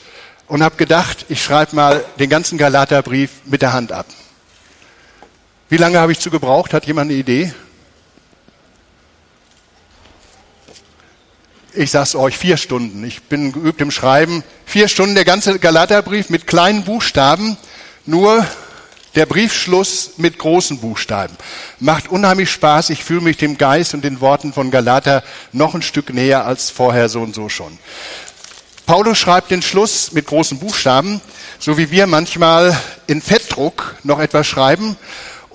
und 0.48 0.62
hab 0.62 0.78
gedacht, 0.78 1.26
ich 1.28 1.42
schreibe 1.42 1.76
mal 1.76 2.04
den 2.18 2.28
ganzen 2.28 2.58
Galaterbrief 2.58 3.30
mit 3.44 3.62
der 3.62 3.72
Hand 3.72 3.92
ab. 3.92 4.06
Wie 5.68 5.76
lange 5.76 5.98
habe 5.98 6.12
ich 6.12 6.18
zu 6.18 6.30
gebraucht? 6.30 6.72
Hat 6.72 6.86
jemand 6.86 7.10
eine 7.10 7.18
Idee? 7.18 7.52
Ich 11.72 11.90
sag's 11.90 12.14
euch, 12.14 12.38
vier 12.38 12.56
Stunden. 12.56 13.04
Ich 13.04 13.24
bin 13.24 13.52
geübt 13.52 13.80
im 13.80 13.90
Schreiben. 13.90 14.42
Vier 14.64 14.88
Stunden 14.88 15.14
der 15.14 15.24
ganze 15.24 15.58
Galaterbrief 15.58 16.30
mit 16.30 16.46
kleinen 16.46 16.84
Buchstaben, 16.84 17.56
nur 18.06 18.46
der 19.16 19.26
Briefschluss 19.26 20.12
mit 20.18 20.38
großen 20.38 20.78
Buchstaben. 20.78 21.36
Macht 21.80 22.08
unheimlich 22.08 22.50
Spaß. 22.50 22.90
Ich 22.90 23.02
fühle 23.02 23.22
mich 23.22 23.38
dem 23.38 23.58
Geist 23.58 23.94
und 23.94 24.04
den 24.04 24.20
Worten 24.20 24.52
von 24.52 24.70
Galater 24.70 25.24
noch 25.52 25.74
ein 25.74 25.82
Stück 25.82 26.12
näher 26.12 26.44
als 26.44 26.70
vorher 26.70 27.08
so 27.08 27.22
und 27.22 27.34
so 27.34 27.48
schon. 27.48 27.78
Paulus 28.84 29.18
schreibt 29.18 29.50
den 29.50 29.62
Schluss 29.62 30.12
mit 30.12 30.26
großen 30.26 30.58
Buchstaben, 30.58 31.20
so 31.58 31.76
wie 31.76 31.90
wir 31.90 32.06
manchmal 32.06 32.78
in 33.08 33.20
Fettdruck 33.20 33.96
noch 34.04 34.20
etwas 34.20 34.46
schreiben 34.46 34.96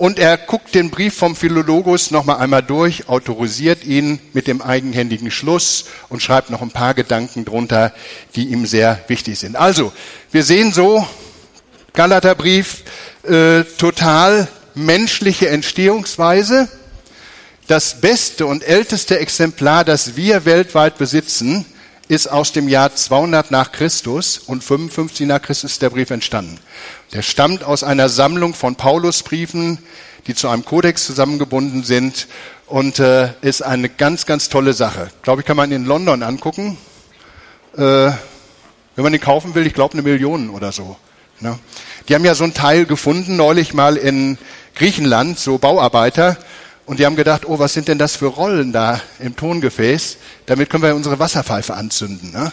und 0.02 0.18
er 0.18 0.36
guckt 0.36 0.74
den 0.74 0.90
Brief 0.90 1.16
vom 1.16 1.36
Philologus 1.36 2.10
noch 2.10 2.26
einmal 2.26 2.62
durch, 2.62 3.08
autorisiert 3.08 3.84
ihn 3.84 4.18
mit 4.32 4.48
dem 4.48 4.60
eigenhändigen 4.60 5.30
Schluss 5.30 5.84
und 6.08 6.20
schreibt 6.20 6.50
noch 6.50 6.60
ein 6.60 6.72
paar 6.72 6.92
Gedanken 6.92 7.44
drunter, 7.44 7.92
die 8.34 8.48
ihm 8.48 8.66
sehr 8.66 8.98
wichtig 9.06 9.38
sind. 9.38 9.54
Also, 9.54 9.92
wir 10.32 10.42
sehen 10.42 10.72
so, 10.72 11.06
Galaterbrief, 11.94 12.82
äh, 13.24 13.64
total 13.78 14.48
menschliche 14.74 15.48
Entstehungsweise. 15.48 16.68
Das 17.68 18.00
beste 18.00 18.46
und 18.46 18.64
älteste 18.64 19.18
Exemplar, 19.18 19.84
das 19.84 20.16
wir 20.16 20.44
weltweit 20.44 20.98
besitzen, 20.98 21.64
ist 22.08 22.26
aus 22.26 22.52
dem 22.52 22.68
Jahr 22.68 22.94
200 22.94 23.50
nach 23.50 23.72
Christus 23.72 24.38
und 24.38 24.62
55 24.62 25.26
nach 25.26 25.40
Christus 25.40 25.72
ist 25.72 25.82
der 25.82 25.90
Brief 25.90 26.10
entstanden. 26.10 26.58
Der 27.12 27.22
stammt 27.22 27.64
aus 27.64 27.84
einer 27.84 28.08
Sammlung 28.08 28.54
von 28.54 28.76
Paulusbriefen, 28.76 29.78
die 30.26 30.34
zu 30.34 30.48
einem 30.48 30.64
Kodex 30.64 31.06
zusammengebunden 31.06 31.84
sind 31.84 32.26
und 32.66 32.98
äh, 32.98 33.30
ist 33.40 33.62
eine 33.62 33.88
ganz, 33.88 34.26
ganz 34.26 34.48
tolle 34.48 34.72
Sache. 34.72 35.10
Glaube 35.22 35.42
ich, 35.42 35.46
kann 35.46 35.56
man 35.56 35.72
in 35.72 35.84
London 35.84 36.22
angucken. 36.22 36.76
Äh, 37.76 38.10
wenn 38.94 39.04
man 39.04 39.12
den 39.12 39.20
kaufen 39.20 39.54
will, 39.54 39.66
ich 39.66 39.72
glaube 39.74 39.94
eine 39.94 40.02
Million 40.02 40.50
oder 40.50 40.72
so. 40.72 40.96
Ne? 41.40 41.58
Die 42.08 42.14
haben 42.14 42.24
ja 42.24 42.34
so 42.34 42.44
ein 42.44 42.54
Teil 42.54 42.86
gefunden, 42.86 43.36
neulich 43.36 43.74
mal 43.74 43.96
in 43.96 44.38
Griechenland, 44.74 45.38
so 45.38 45.58
Bauarbeiter, 45.58 46.36
und 46.84 46.98
die 46.98 47.06
haben 47.06 47.16
gedacht, 47.16 47.46
oh, 47.46 47.58
was 47.58 47.72
sind 47.72 47.88
denn 47.88 47.98
das 47.98 48.16
für 48.16 48.26
Rollen 48.26 48.72
da 48.72 49.00
im 49.20 49.36
Tongefäß? 49.36 50.16
Damit 50.46 50.68
können 50.68 50.82
wir 50.82 50.94
unsere 50.96 51.18
Wasserpfeife 51.18 51.74
anzünden. 51.74 52.32
Ne? 52.32 52.52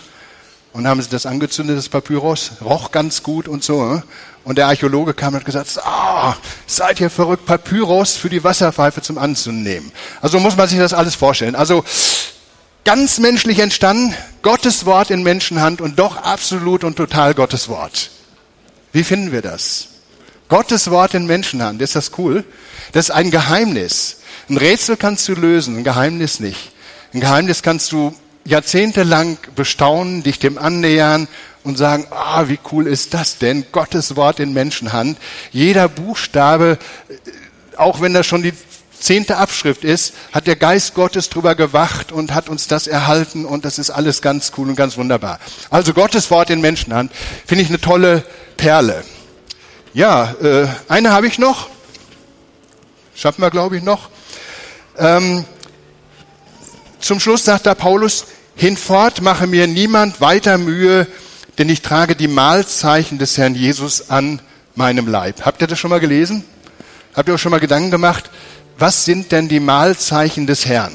Und 0.71 0.87
haben 0.87 1.01
sie 1.01 1.09
das 1.09 1.25
angezündet, 1.25 1.77
das 1.77 1.89
Papyrus, 1.89 2.51
roch 2.63 2.91
ganz 2.91 3.23
gut 3.23 3.47
und 3.47 3.63
so. 3.63 3.83
Ne? 3.83 4.03
Und 4.43 4.59
der 4.59 4.67
Archäologe 4.67 5.15
kam 5.15 5.33
und 5.33 5.39
hat 5.39 5.45
gesagt, 5.45 5.79
ah, 5.83 6.31
oh, 6.31 6.33
seid 6.67 7.01
ihr 7.01 7.09
verrückt, 7.09 7.45
Papyrus 7.47 8.17
für 8.17 8.29
die 8.29 8.43
Wasserpfeife 8.43 9.01
zum 9.01 9.17
Anzünden 9.17 9.63
nehmen. 9.63 9.91
Also 10.21 10.39
muss 10.39 10.55
man 10.55 10.67
sich 10.67 10.77
das 10.77 10.93
alles 10.93 11.15
vorstellen. 11.15 11.55
Also 11.55 11.83
ganz 12.85 13.17
menschlich 13.17 13.59
entstanden, 13.59 14.13
Gottes 14.43 14.85
Wort 14.85 15.09
in 15.09 15.23
Menschenhand 15.23 15.81
und 15.81 15.97
doch 15.97 16.17
absolut 16.17 16.83
und 16.83 16.95
total 16.95 17.33
Gottes 17.33 17.67
Wort. 17.67 18.11
Wie 18.91 19.03
finden 19.03 19.31
wir 19.31 19.41
das? 19.41 19.87
Gottes 20.47 20.89
Wort 20.89 21.13
in 21.13 21.27
Menschenhand, 21.27 21.81
ist 21.81 21.95
das 21.95 22.11
cool? 22.17 22.43
Das 22.91 23.09
ist 23.09 23.11
ein 23.11 23.29
Geheimnis. 23.29 24.17
Ein 24.49 24.57
Rätsel 24.57 24.97
kannst 24.97 25.27
du 25.27 25.33
lösen, 25.33 25.77
ein 25.77 25.83
Geheimnis 25.83 26.39
nicht. 26.39 26.71
Ein 27.13 27.19
Geheimnis 27.19 27.61
kannst 27.61 27.91
du 27.91 28.15
jahrzehntelang 28.45 29.37
bestaunen, 29.55 30.23
dich 30.23 30.39
dem 30.39 30.57
annähern 30.57 31.27
und 31.63 31.77
sagen, 31.77 32.07
ah, 32.09 32.45
wie 32.47 32.59
cool 32.71 32.87
ist 32.87 33.13
das 33.13 33.37
denn? 33.37 33.65
Gottes 33.71 34.15
Wort 34.15 34.39
in 34.39 34.53
Menschenhand. 34.53 35.19
Jeder 35.51 35.87
Buchstabe, 35.87 36.79
auch 37.77 38.01
wenn 38.01 38.13
das 38.13 38.25
schon 38.25 38.41
die 38.41 38.53
zehnte 38.99 39.37
Abschrift 39.37 39.83
ist, 39.83 40.13
hat 40.31 40.47
der 40.47 40.55
Geist 40.55 40.93
Gottes 40.93 41.29
drüber 41.29 41.55
gewacht 41.55 42.11
und 42.11 42.33
hat 42.33 42.49
uns 42.49 42.67
das 42.67 42.87
erhalten 42.87 43.45
und 43.45 43.65
das 43.65 43.79
ist 43.79 43.89
alles 43.89 44.21
ganz 44.21 44.51
cool 44.57 44.69
und 44.69 44.75
ganz 44.75 44.97
wunderbar. 44.97 45.39
Also 45.69 45.93
Gottes 45.93 46.29
Wort 46.31 46.49
in 46.49 46.61
Menschenhand 46.61 47.11
finde 47.45 47.63
ich 47.63 47.69
eine 47.69 47.79
tolle 47.79 48.23
Perle. 48.59 49.05
Ja, 49.93 50.35
äh, 50.41 50.67
eine 50.89 51.13
habe 51.13 51.27
ich 51.27 51.39
noch. 51.39 51.69
Schaffen 53.15 53.41
wir, 53.41 53.51
glaube 53.51 53.77
ich, 53.77 53.83
noch. 53.83 54.09
Ähm, 54.97 55.45
zum 56.99 57.21
Schluss 57.21 57.45
sagt 57.45 57.65
da 57.65 57.73
Paulus, 57.73 58.25
hinfort 58.57 59.21
mache 59.21 59.47
mir 59.47 59.65
niemand 59.65 60.19
weiter 60.19 60.57
Mühe, 60.57 61.07
denn 61.57 61.69
ich 61.69 61.81
trage 61.81 62.17
die 62.17 62.27
Mahlzeichen 62.27 63.17
des 63.17 63.37
Herrn 63.37 63.55
Jesus 63.55 64.09
an 64.09 64.41
meinem 64.75 65.07
Leib. 65.07 65.45
Habt 65.45 65.61
ihr 65.61 65.67
das 65.67 65.79
schon 65.79 65.89
mal 65.89 66.01
gelesen? 66.01 66.43
Habt 67.15 67.29
ihr 67.29 67.35
euch 67.35 67.41
schon 67.41 67.51
mal 67.51 67.61
Gedanken 67.61 67.91
gemacht, 67.91 68.29
was 68.77 69.05
sind 69.05 69.31
denn 69.31 69.47
die 69.47 69.61
Mahlzeichen 69.61 70.47
des 70.47 70.65
Herrn? 70.65 70.91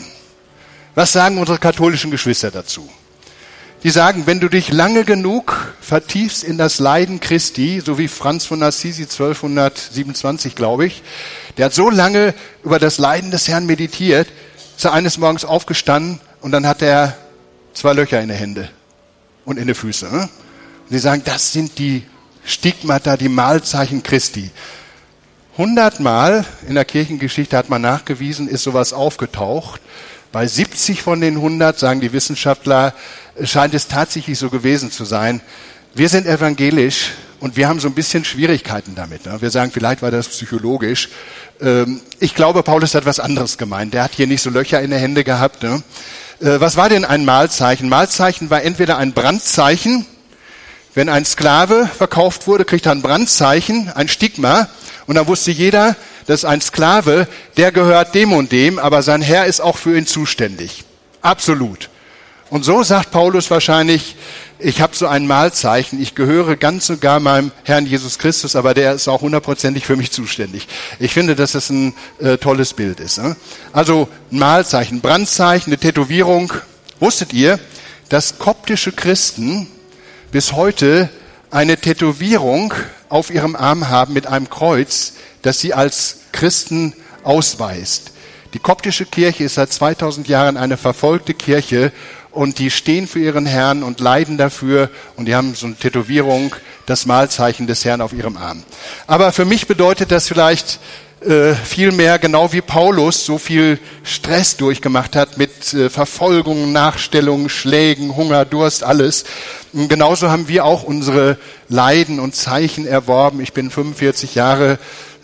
Was 0.94 1.12
sagen 1.12 1.38
unsere 1.38 1.58
katholischen 1.58 2.10
Geschwister 2.10 2.50
dazu? 2.50 2.90
Die 3.85 3.91
sagen, 3.91 4.26
wenn 4.26 4.41
du 4.41 4.49
dich 4.49 4.72
lange 4.72 5.05
genug 5.05 5.74
vertiefst 5.78 6.43
in 6.43 6.57
das 6.57 6.78
Leiden 6.78 7.20
Christi, 7.20 7.82
so 7.85 7.99
wie 7.99 8.09
Franz 8.09 8.47
von 8.47 8.62
Assisi 8.62 9.03
1227, 9.03 10.55
glaube 10.55 10.87
ich, 10.87 11.03
der 11.59 11.66
hat 11.66 11.74
so 11.74 11.91
lange 11.91 12.32
über 12.62 12.78
das 12.78 12.97
Leiden 12.97 13.30
des 13.30 13.47
Herrn 13.47 13.66
meditiert, 13.66 14.26
ist 14.74 14.87
er 14.87 14.95
eines 14.95 15.18
Morgens 15.18 15.45
aufgestanden 15.45 16.18
und 16.41 16.53
dann 16.53 16.66
hat 16.66 16.80
er 16.80 17.14
zwei 17.74 17.93
Löcher 17.93 18.22
in 18.22 18.30
den 18.30 18.39
Hände 18.39 18.70
und 19.45 19.59
in 19.59 19.66
den 19.66 19.76
Füßen. 19.76 20.11
Ne? 20.11 20.22
Und 20.22 20.30
sie 20.89 20.99
sagen, 20.99 21.20
das 21.22 21.53
sind 21.53 21.78
die 21.78 22.05
Stigmata, 22.43 23.18
die 23.18 23.28
Mahlzeichen 23.28 24.03
Christi. 24.03 24.51
Hundertmal 25.59 26.47
in 26.66 26.74
der 26.74 26.87
Kirchengeschichte 26.87 27.55
hat 27.55 27.68
man 27.68 27.82
nachgewiesen, 27.82 28.49
ist 28.49 28.62
sowas 28.62 28.95
aufgetaucht. 28.95 29.82
Bei 30.35 30.49
70 30.49 31.01
von 31.01 31.20
den 31.20 31.37
100, 31.37 31.78
sagen 31.78 32.01
die 32.01 32.12
Wissenschaftler, 32.12 32.93
scheint 33.45 33.72
es 33.72 33.87
tatsächlich 33.87 34.37
so 34.37 34.51
gewesen 34.51 34.91
zu 34.91 35.05
sein. 35.05 35.41
Wir 35.95 36.09
sind 36.09 36.26
evangelisch 36.26 37.12
und 37.39 37.57
wir 37.57 37.68
haben 37.68 37.78
so 37.78 37.87
ein 37.87 37.95
bisschen 37.95 38.24
Schwierigkeiten 38.24 38.97
damit. 38.97 39.26
Ne? 39.26 39.41
Wir 39.41 39.51
sagen, 39.51 39.70
vielleicht 39.70 40.03
war 40.03 40.11
das 40.11 40.26
psychologisch. 40.26 41.09
Ähm, 41.61 42.01
ich 42.18 42.35
glaube, 42.35 42.64
Paulus 42.64 42.97
hat 42.97 43.07
was 43.07 43.20
anderes 43.20 43.59
gemeint. 43.59 43.95
Der 43.95 44.03
hat 44.03 44.11
hier 44.11 44.26
nicht 44.26 44.43
so 44.43 44.51
Löcher 44.51 44.82
in 44.82 44.91
der 44.91 44.99
Hände 44.99 45.22
gehabt. 45.22 45.62
Ne? 45.62 45.85
Äh, 46.41 46.59
was 46.59 46.76
war 46.76 46.89
denn 46.89 47.05
ein 47.05 47.24
Mahlzeichen? 47.24 47.89
Mahlzeichen 47.89 48.51
war 48.51 48.64
entweder 48.64 48.99
ein 48.99 49.12
Brandzeichen. 49.12 50.05
Wenn 50.95 51.09
ein 51.09 51.24
Sklave 51.24 51.86
verkauft 51.86 52.47
wurde, 52.47 52.64
kriegt 52.64 52.86
er 52.86 52.92
ein 52.92 53.03
Brandzeichen, 53.03 53.90
ein 53.95 54.09
Stigma. 54.09 54.68
Und 55.07 55.16
dann 55.16 55.26
wusste 55.26 55.51
jeder, 55.51 55.97
dass 56.26 56.45
ein 56.45 56.61
Sklave, 56.61 57.26
der 57.57 57.72
gehört 57.72 58.14
dem 58.14 58.32
und 58.32 58.53
dem, 58.53 58.78
aber 58.78 59.03
sein 59.03 59.20
Herr 59.20 59.47
ist 59.47 59.61
auch 59.61 59.76
für 59.76 59.99
ihn 59.99 60.07
zuständig. 60.07 60.84
Absolut. 61.20 61.90
Und 62.51 62.64
so 62.64 62.82
sagt 62.84 63.11
Paulus 63.11 63.51
wahrscheinlich, 63.51 64.14
ich 64.61 64.80
habe 64.80 64.95
so 64.95 65.09
ein 65.09 65.26
Mahlzeichen, 65.26 66.01
ich 66.01 66.14
gehöre 66.14 66.55
ganz 66.55 66.88
und 66.88 67.01
gar 67.01 67.18
meinem 67.18 67.51
Herrn 67.64 67.86
Jesus 67.86 68.18
Christus, 68.18 68.55
aber 68.55 68.72
der 68.72 68.92
ist 68.92 69.09
auch 69.09 69.22
hundertprozentig 69.22 69.84
für 69.84 69.97
mich 69.97 70.12
zuständig. 70.12 70.68
Ich 71.01 71.12
finde, 71.12 71.34
dass 71.34 71.53
das 71.53 71.70
ein 71.70 71.95
äh, 72.20 72.38
tolles 72.38 72.72
Bild 72.72 73.01
ist. 73.01 73.18
Ne? 73.18 73.34
Also 73.72 74.09
ein 74.30 74.38
Mahlzeichen, 74.38 75.01
Brandzeichen, 75.01 75.72
eine 75.72 75.80
Tätowierung. 75.80 76.53
Wusstet 77.01 77.32
ihr, 77.32 77.59
dass 78.09 78.38
koptische 78.38 78.92
Christen 78.92 79.66
bis 80.35 80.53
heute 80.55 81.09
eine 81.53 81.76
Tätowierung 81.76 82.74
auf 83.09 83.30
ihrem 83.30 83.55
Arm 83.55 83.89
haben 83.89 84.14
mit 84.14 84.26
einem 84.26 84.51
Kreuz, 84.51 85.12
das 85.43 85.61
sie 85.61 85.72
als 85.72 86.22
Christen 86.32 86.93
ausweist? 87.22 88.11
Die 88.53 88.59
koptische 88.59 89.07
Kirche 89.07 89.45
ist 89.45 89.55
seit 89.55 89.72
2000 89.72 90.26
Jahren 90.26 90.57
eine 90.57 90.76
verfolgte 90.76 91.35
Kirche 91.35 91.93
und 92.32 92.59
die 92.59 92.72
stehen 92.72 93.07
für 93.07 93.20
ihren 93.20 93.47
Herrn 93.47 93.85
und 93.85 94.01
leiden 94.01 94.37
dafür 94.37 94.91
und 95.14 95.26
die 95.26 95.37
haben 95.37 95.55
so 95.55 95.66
eine 95.66 95.76
Tätowierung, 95.76 96.53
das 96.85 97.07
Mahlzeichen 97.07 97.68
des 97.68 97.85
Herrn 97.85 98.01
auf 98.01 98.12
ihrem 98.12 98.37
Arm. 98.37 98.64
Aber 99.07 99.30
für 99.30 99.45
mich 99.45 99.68
bedeutet 99.68 100.11
das 100.11 100.26
vielleicht 100.26 100.80
äh, 101.24 101.54
viel 101.54 101.92
mehr, 101.92 102.18
genau 102.18 102.52
wie 102.52 102.60
Paulus 102.60 103.24
so 103.24 103.38
viel 103.38 103.78
Stress 104.02 104.56
durchgemacht 104.56 105.16
hat 105.16 105.38
mit 105.38 105.72
äh, 105.72 105.88
Verfolgung, 105.88 106.72
Nachstellungen, 106.72 107.48
Schlägen, 107.48 108.16
Hunger, 108.16 108.44
Durst, 108.44 108.84
alles. 108.84 109.24
Und 109.72 109.88
genauso 109.88 110.30
haben 110.30 110.48
wir 110.48 110.64
auch 110.64 110.82
unsere 110.82 111.38
Leiden 111.68 112.20
und 112.20 112.34
Zeichen 112.34 112.86
erworben. 112.86 113.40
Ich 113.40 113.52
bin 113.52 113.70
45 113.70 114.34
Jahre 114.34 114.78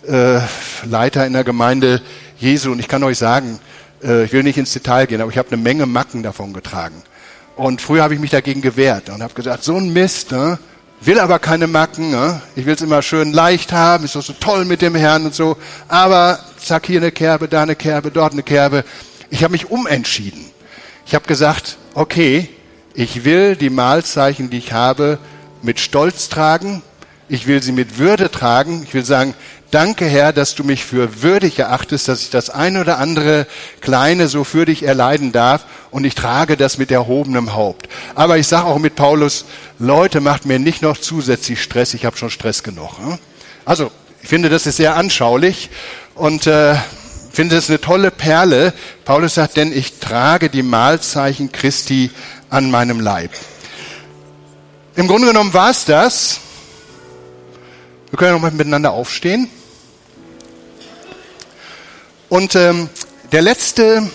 äh, 0.07 0.41
Leiter 0.87 1.27
in 1.27 1.35
der 1.35 1.45
Gemeinde 1.45 2.01
Jesu 2.39 2.73
und 2.73 2.79
ich 2.79 2.89
kann 2.89 3.03
euch 3.03 3.19
sagen, 3.19 3.61
äh, 4.03 4.25
ich 4.25 4.33
will 4.33 4.43
nicht 4.43 4.59
ins 4.59 4.73
Detail 4.73 5.07
gehen, 5.07 5.21
aber 5.21 5.31
ich 5.31 5.39
habe 5.39 5.49
eine 5.53 5.63
Menge 5.63 5.87
Macken 5.87 6.23
davon 6.23 6.53
getragen. 6.53 7.03
Und 7.57 7.83
früher 7.83 8.03
habe 8.03 8.15
ich 8.15 8.21
mich 8.21 8.31
dagegen 8.31 8.63
gewehrt 8.63 9.11
und 9.11 9.23
habe 9.23 9.35
gesagt, 9.35 9.65
so 9.65 9.77
ein 9.77 9.93
Mist, 9.93 10.33
ne? 10.33 10.59
Will 11.01 11.19
aber 11.19 11.39
keine 11.39 11.67
Macken. 11.67 12.11
Ne? 12.11 12.41
Ich 12.57 12.67
will 12.67 12.75
es 12.75 12.83
immer 12.83 13.03
schön 13.03 13.33
leicht 13.33 13.73
haben, 13.73 14.05
ist 14.05 14.17
doch 14.17 14.23
so 14.23 14.35
toll 14.35 14.65
mit 14.65 14.83
dem 14.83 14.95
Herrn 14.95 15.25
und 15.27 15.35
so. 15.35 15.57
Aber 15.89 16.39
zack, 16.59 16.87
hier 16.87 17.01
eine 17.01 17.13
Kerbe, 17.13 17.49
da 17.49 17.63
eine 17.63 17.77
Kerbe, 17.77 18.11
dort 18.11 18.33
eine 18.33 18.43
Kerbe. 18.43 18.85
Ich 19.31 19.43
habe 19.43 19.53
mich 19.53 19.71
umentschieden. 19.71 20.45
Ich 21.07 21.15
habe 21.15 21.27
gesagt, 21.27 21.79
okay, 21.95 22.49
ich 22.95 23.25
will 23.25 23.57
die 23.57 23.71
Mahlzeichen, 23.71 24.51
die 24.51 24.59
ich 24.59 24.73
habe, 24.73 25.19
mit 25.63 25.81
Stolz 25.81 26.29
tragen. 26.29 26.83
Ich 27.29 27.47
will 27.47 27.63
sie 27.63 27.73
mit 27.73 27.99
Würde 27.99 28.31
tragen. 28.31 28.83
Ich 28.83 28.95
will 28.95 29.05
sagen, 29.05 29.35
danke 29.71 30.07
Herr, 30.07 30.33
dass 30.33 30.55
du 30.55 30.65
mich 30.65 30.85
für 30.85 31.23
würdig 31.23 31.59
erachtest, 31.59 32.09
dass 32.09 32.23
ich 32.23 32.31
das 32.31 32.51
eine 32.51 32.81
oder 32.81 32.99
andere 32.99 33.47
Kleine 33.81 34.29
so 34.29 34.45
für 34.45 34.65
dich 34.65 34.83
erleiden 34.83 35.33
darf. 35.33 35.65
Und 35.91 36.05
ich 36.05 36.15
trage 36.15 36.57
das 36.57 36.79
mit 36.79 36.91
erhobenem 36.91 37.55
Haupt. 37.55 37.89
Aber 38.15 38.39
ich 38.39 38.47
sage 38.47 38.67
auch 38.67 38.79
mit 38.79 38.97
Paulus, 38.97 39.45
Leute, 39.79 40.21
macht 40.21 40.47
mir 40.47 40.59
nicht 40.59 40.83
noch 40.83 40.99
zusätzlich 40.99 41.63
Stress. 41.63 41.95
Ich 41.95 42.05
habe 42.05 42.17
schon 42.17 42.31
Stress 42.31 42.63
genug. 42.63 42.99
Ne? 43.05 43.19
Also, 43.65 43.91
ich 44.23 44.29
finde, 44.29 44.49
das 44.49 44.67
ist 44.67 44.77
sehr 44.77 44.97
anschaulich. 44.97 45.71
Und 46.15 46.47
äh, 46.47 46.75
finde 47.33 47.57
es 47.57 47.69
eine 47.69 47.81
tolle 47.81 48.11
Perle. 48.11 48.73
Paulus 49.05 49.35
sagt, 49.35 49.57
denn 49.57 49.73
ich 49.73 49.99
trage 49.99 50.51
die 50.51 50.63
Mahlzeichen 50.63 51.53
Christi 51.53 52.11
an 52.51 52.71
meinem 52.71 53.01
Leib. 53.01 53.31
Im 54.97 55.07
Grunde 55.07 55.29
genommen 55.29 55.55
war 55.55 55.71
es 55.71 55.85
das. 55.85 56.41
Wir 58.11 58.19
können 58.19 58.33
noch 58.33 58.41
mal 58.41 58.51
miteinander 58.51 58.91
aufstehen. 58.91 59.49
Und 62.31 62.55
ähm, 62.55 62.89
der 63.33 63.43
letzte 63.43 64.09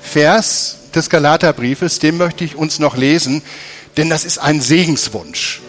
Vers 0.00 0.78
des 0.94 1.10
Galaterbriefes, 1.10 1.98
den 1.98 2.16
möchte 2.16 2.44
ich 2.44 2.56
uns 2.56 2.78
noch 2.78 2.96
lesen, 2.96 3.42
denn 3.98 4.08
das 4.08 4.24
ist 4.24 4.38
ein 4.38 4.62
Segenswunsch. 4.62 5.60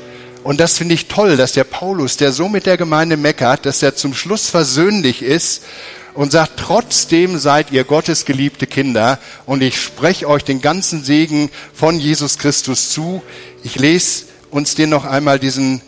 Und 0.45 0.61
das 0.61 0.77
finde 0.77 0.95
ich 0.95 1.09
toll, 1.09 1.35
dass 1.35 1.51
der 1.51 1.65
Paulus, 1.65 2.15
der 2.15 2.31
so 2.31 2.47
mit 2.47 2.65
der 2.65 2.77
Gemeinde 2.77 3.17
meckert, 3.17 3.65
dass 3.65 3.83
er 3.83 3.95
zum 3.95 4.13
Schluss 4.13 4.49
versöhnlich 4.49 5.21
ist 5.21 5.63
und 6.13 6.31
sagt, 6.31 6.53
trotzdem 6.55 7.37
seid 7.37 7.71
ihr 7.71 7.83
Gottes 7.83 8.23
geliebte 8.23 8.65
Kinder 8.65 9.19
und 9.45 9.61
ich 9.61 9.81
spreche 9.81 10.29
euch 10.29 10.45
den 10.45 10.61
ganzen 10.61 11.03
Segen 11.03 11.49
von 11.73 11.99
Jesus 11.99 12.37
Christus 12.37 12.91
zu. 12.91 13.21
Ich 13.61 13.75
lese 13.75 14.23
uns 14.51 14.75
den 14.75 14.89
noch 14.89 15.03
einmal 15.03 15.37
diesen 15.37 15.81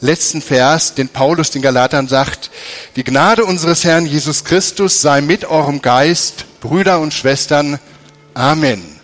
letzten 0.00 0.42
Vers, 0.42 0.94
den 0.94 1.08
Paulus 1.08 1.50
den 1.50 1.62
Galatern 1.62 2.08
sagt, 2.08 2.50
die 2.96 3.04
Gnade 3.04 3.44
unseres 3.44 3.84
Herrn 3.84 4.06
Jesus 4.06 4.44
Christus 4.44 5.00
sei 5.00 5.20
mit 5.20 5.44
eurem 5.44 5.82
Geist, 5.82 6.44
Brüder 6.60 7.00
und 7.00 7.14
Schwestern. 7.14 7.78
Amen. 8.34 8.97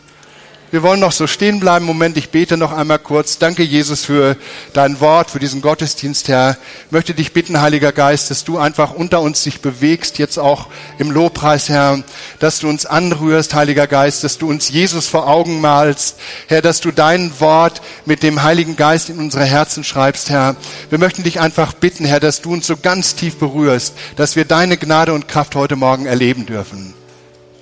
Wir 0.74 0.82
wollen 0.82 0.98
noch 0.98 1.12
so 1.12 1.28
stehen 1.28 1.60
bleiben. 1.60 1.86
Moment, 1.86 2.16
ich 2.16 2.30
bete 2.30 2.56
noch 2.56 2.72
einmal 2.72 2.98
kurz. 2.98 3.38
Danke, 3.38 3.62
Jesus, 3.62 4.04
für 4.04 4.36
dein 4.72 4.98
Wort, 4.98 5.30
für 5.30 5.38
diesen 5.38 5.62
Gottesdienst, 5.62 6.26
Herr. 6.26 6.56
Ich 6.86 6.90
möchte 6.90 7.14
dich 7.14 7.32
bitten, 7.32 7.60
Heiliger 7.60 7.92
Geist, 7.92 8.28
dass 8.32 8.42
du 8.42 8.58
einfach 8.58 8.92
unter 8.92 9.20
uns 9.20 9.44
dich 9.44 9.60
bewegst, 9.60 10.18
jetzt 10.18 10.36
auch 10.36 10.66
im 10.98 11.12
Lobpreis, 11.12 11.68
Herr, 11.68 12.02
dass 12.40 12.58
du 12.58 12.68
uns 12.68 12.86
anrührst, 12.86 13.54
Heiliger 13.54 13.86
Geist, 13.86 14.24
dass 14.24 14.36
du 14.36 14.50
uns 14.50 14.68
Jesus 14.68 15.06
vor 15.06 15.28
Augen 15.28 15.60
malst, 15.60 16.16
Herr, 16.48 16.60
dass 16.60 16.80
du 16.80 16.90
dein 16.90 17.38
Wort 17.38 17.80
mit 18.04 18.24
dem 18.24 18.42
Heiligen 18.42 18.74
Geist 18.74 19.10
in 19.10 19.20
unsere 19.20 19.44
Herzen 19.44 19.84
schreibst, 19.84 20.28
Herr. 20.28 20.56
Wir 20.90 20.98
möchten 20.98 21.22
dich 21.22 21.38
einfach 21.38 21.74
bitten, 21.74 22.04
Herr, 22.04 22.18
dass 22.18 22.42
du 22.42 22.52
uns 22.52 22.66
so 22.66 22.76
ganz 22.76 23.14
tief 23.14 23.36
berührst, 23.36 23.94
dass 24.16 24.34
wir 24.34 24.44
deine 24.44 24.76
Gnade 24.76 25.14
und 25.14 25.28
Kraft 25.28 25.54
heute 25.54 25.76
Morgen 25.76 26.06
erleben 26.06 26.46
dürfen. 26.46 26.94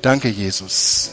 Danke, 0.01 0.29
Jesus. 0.31 1.11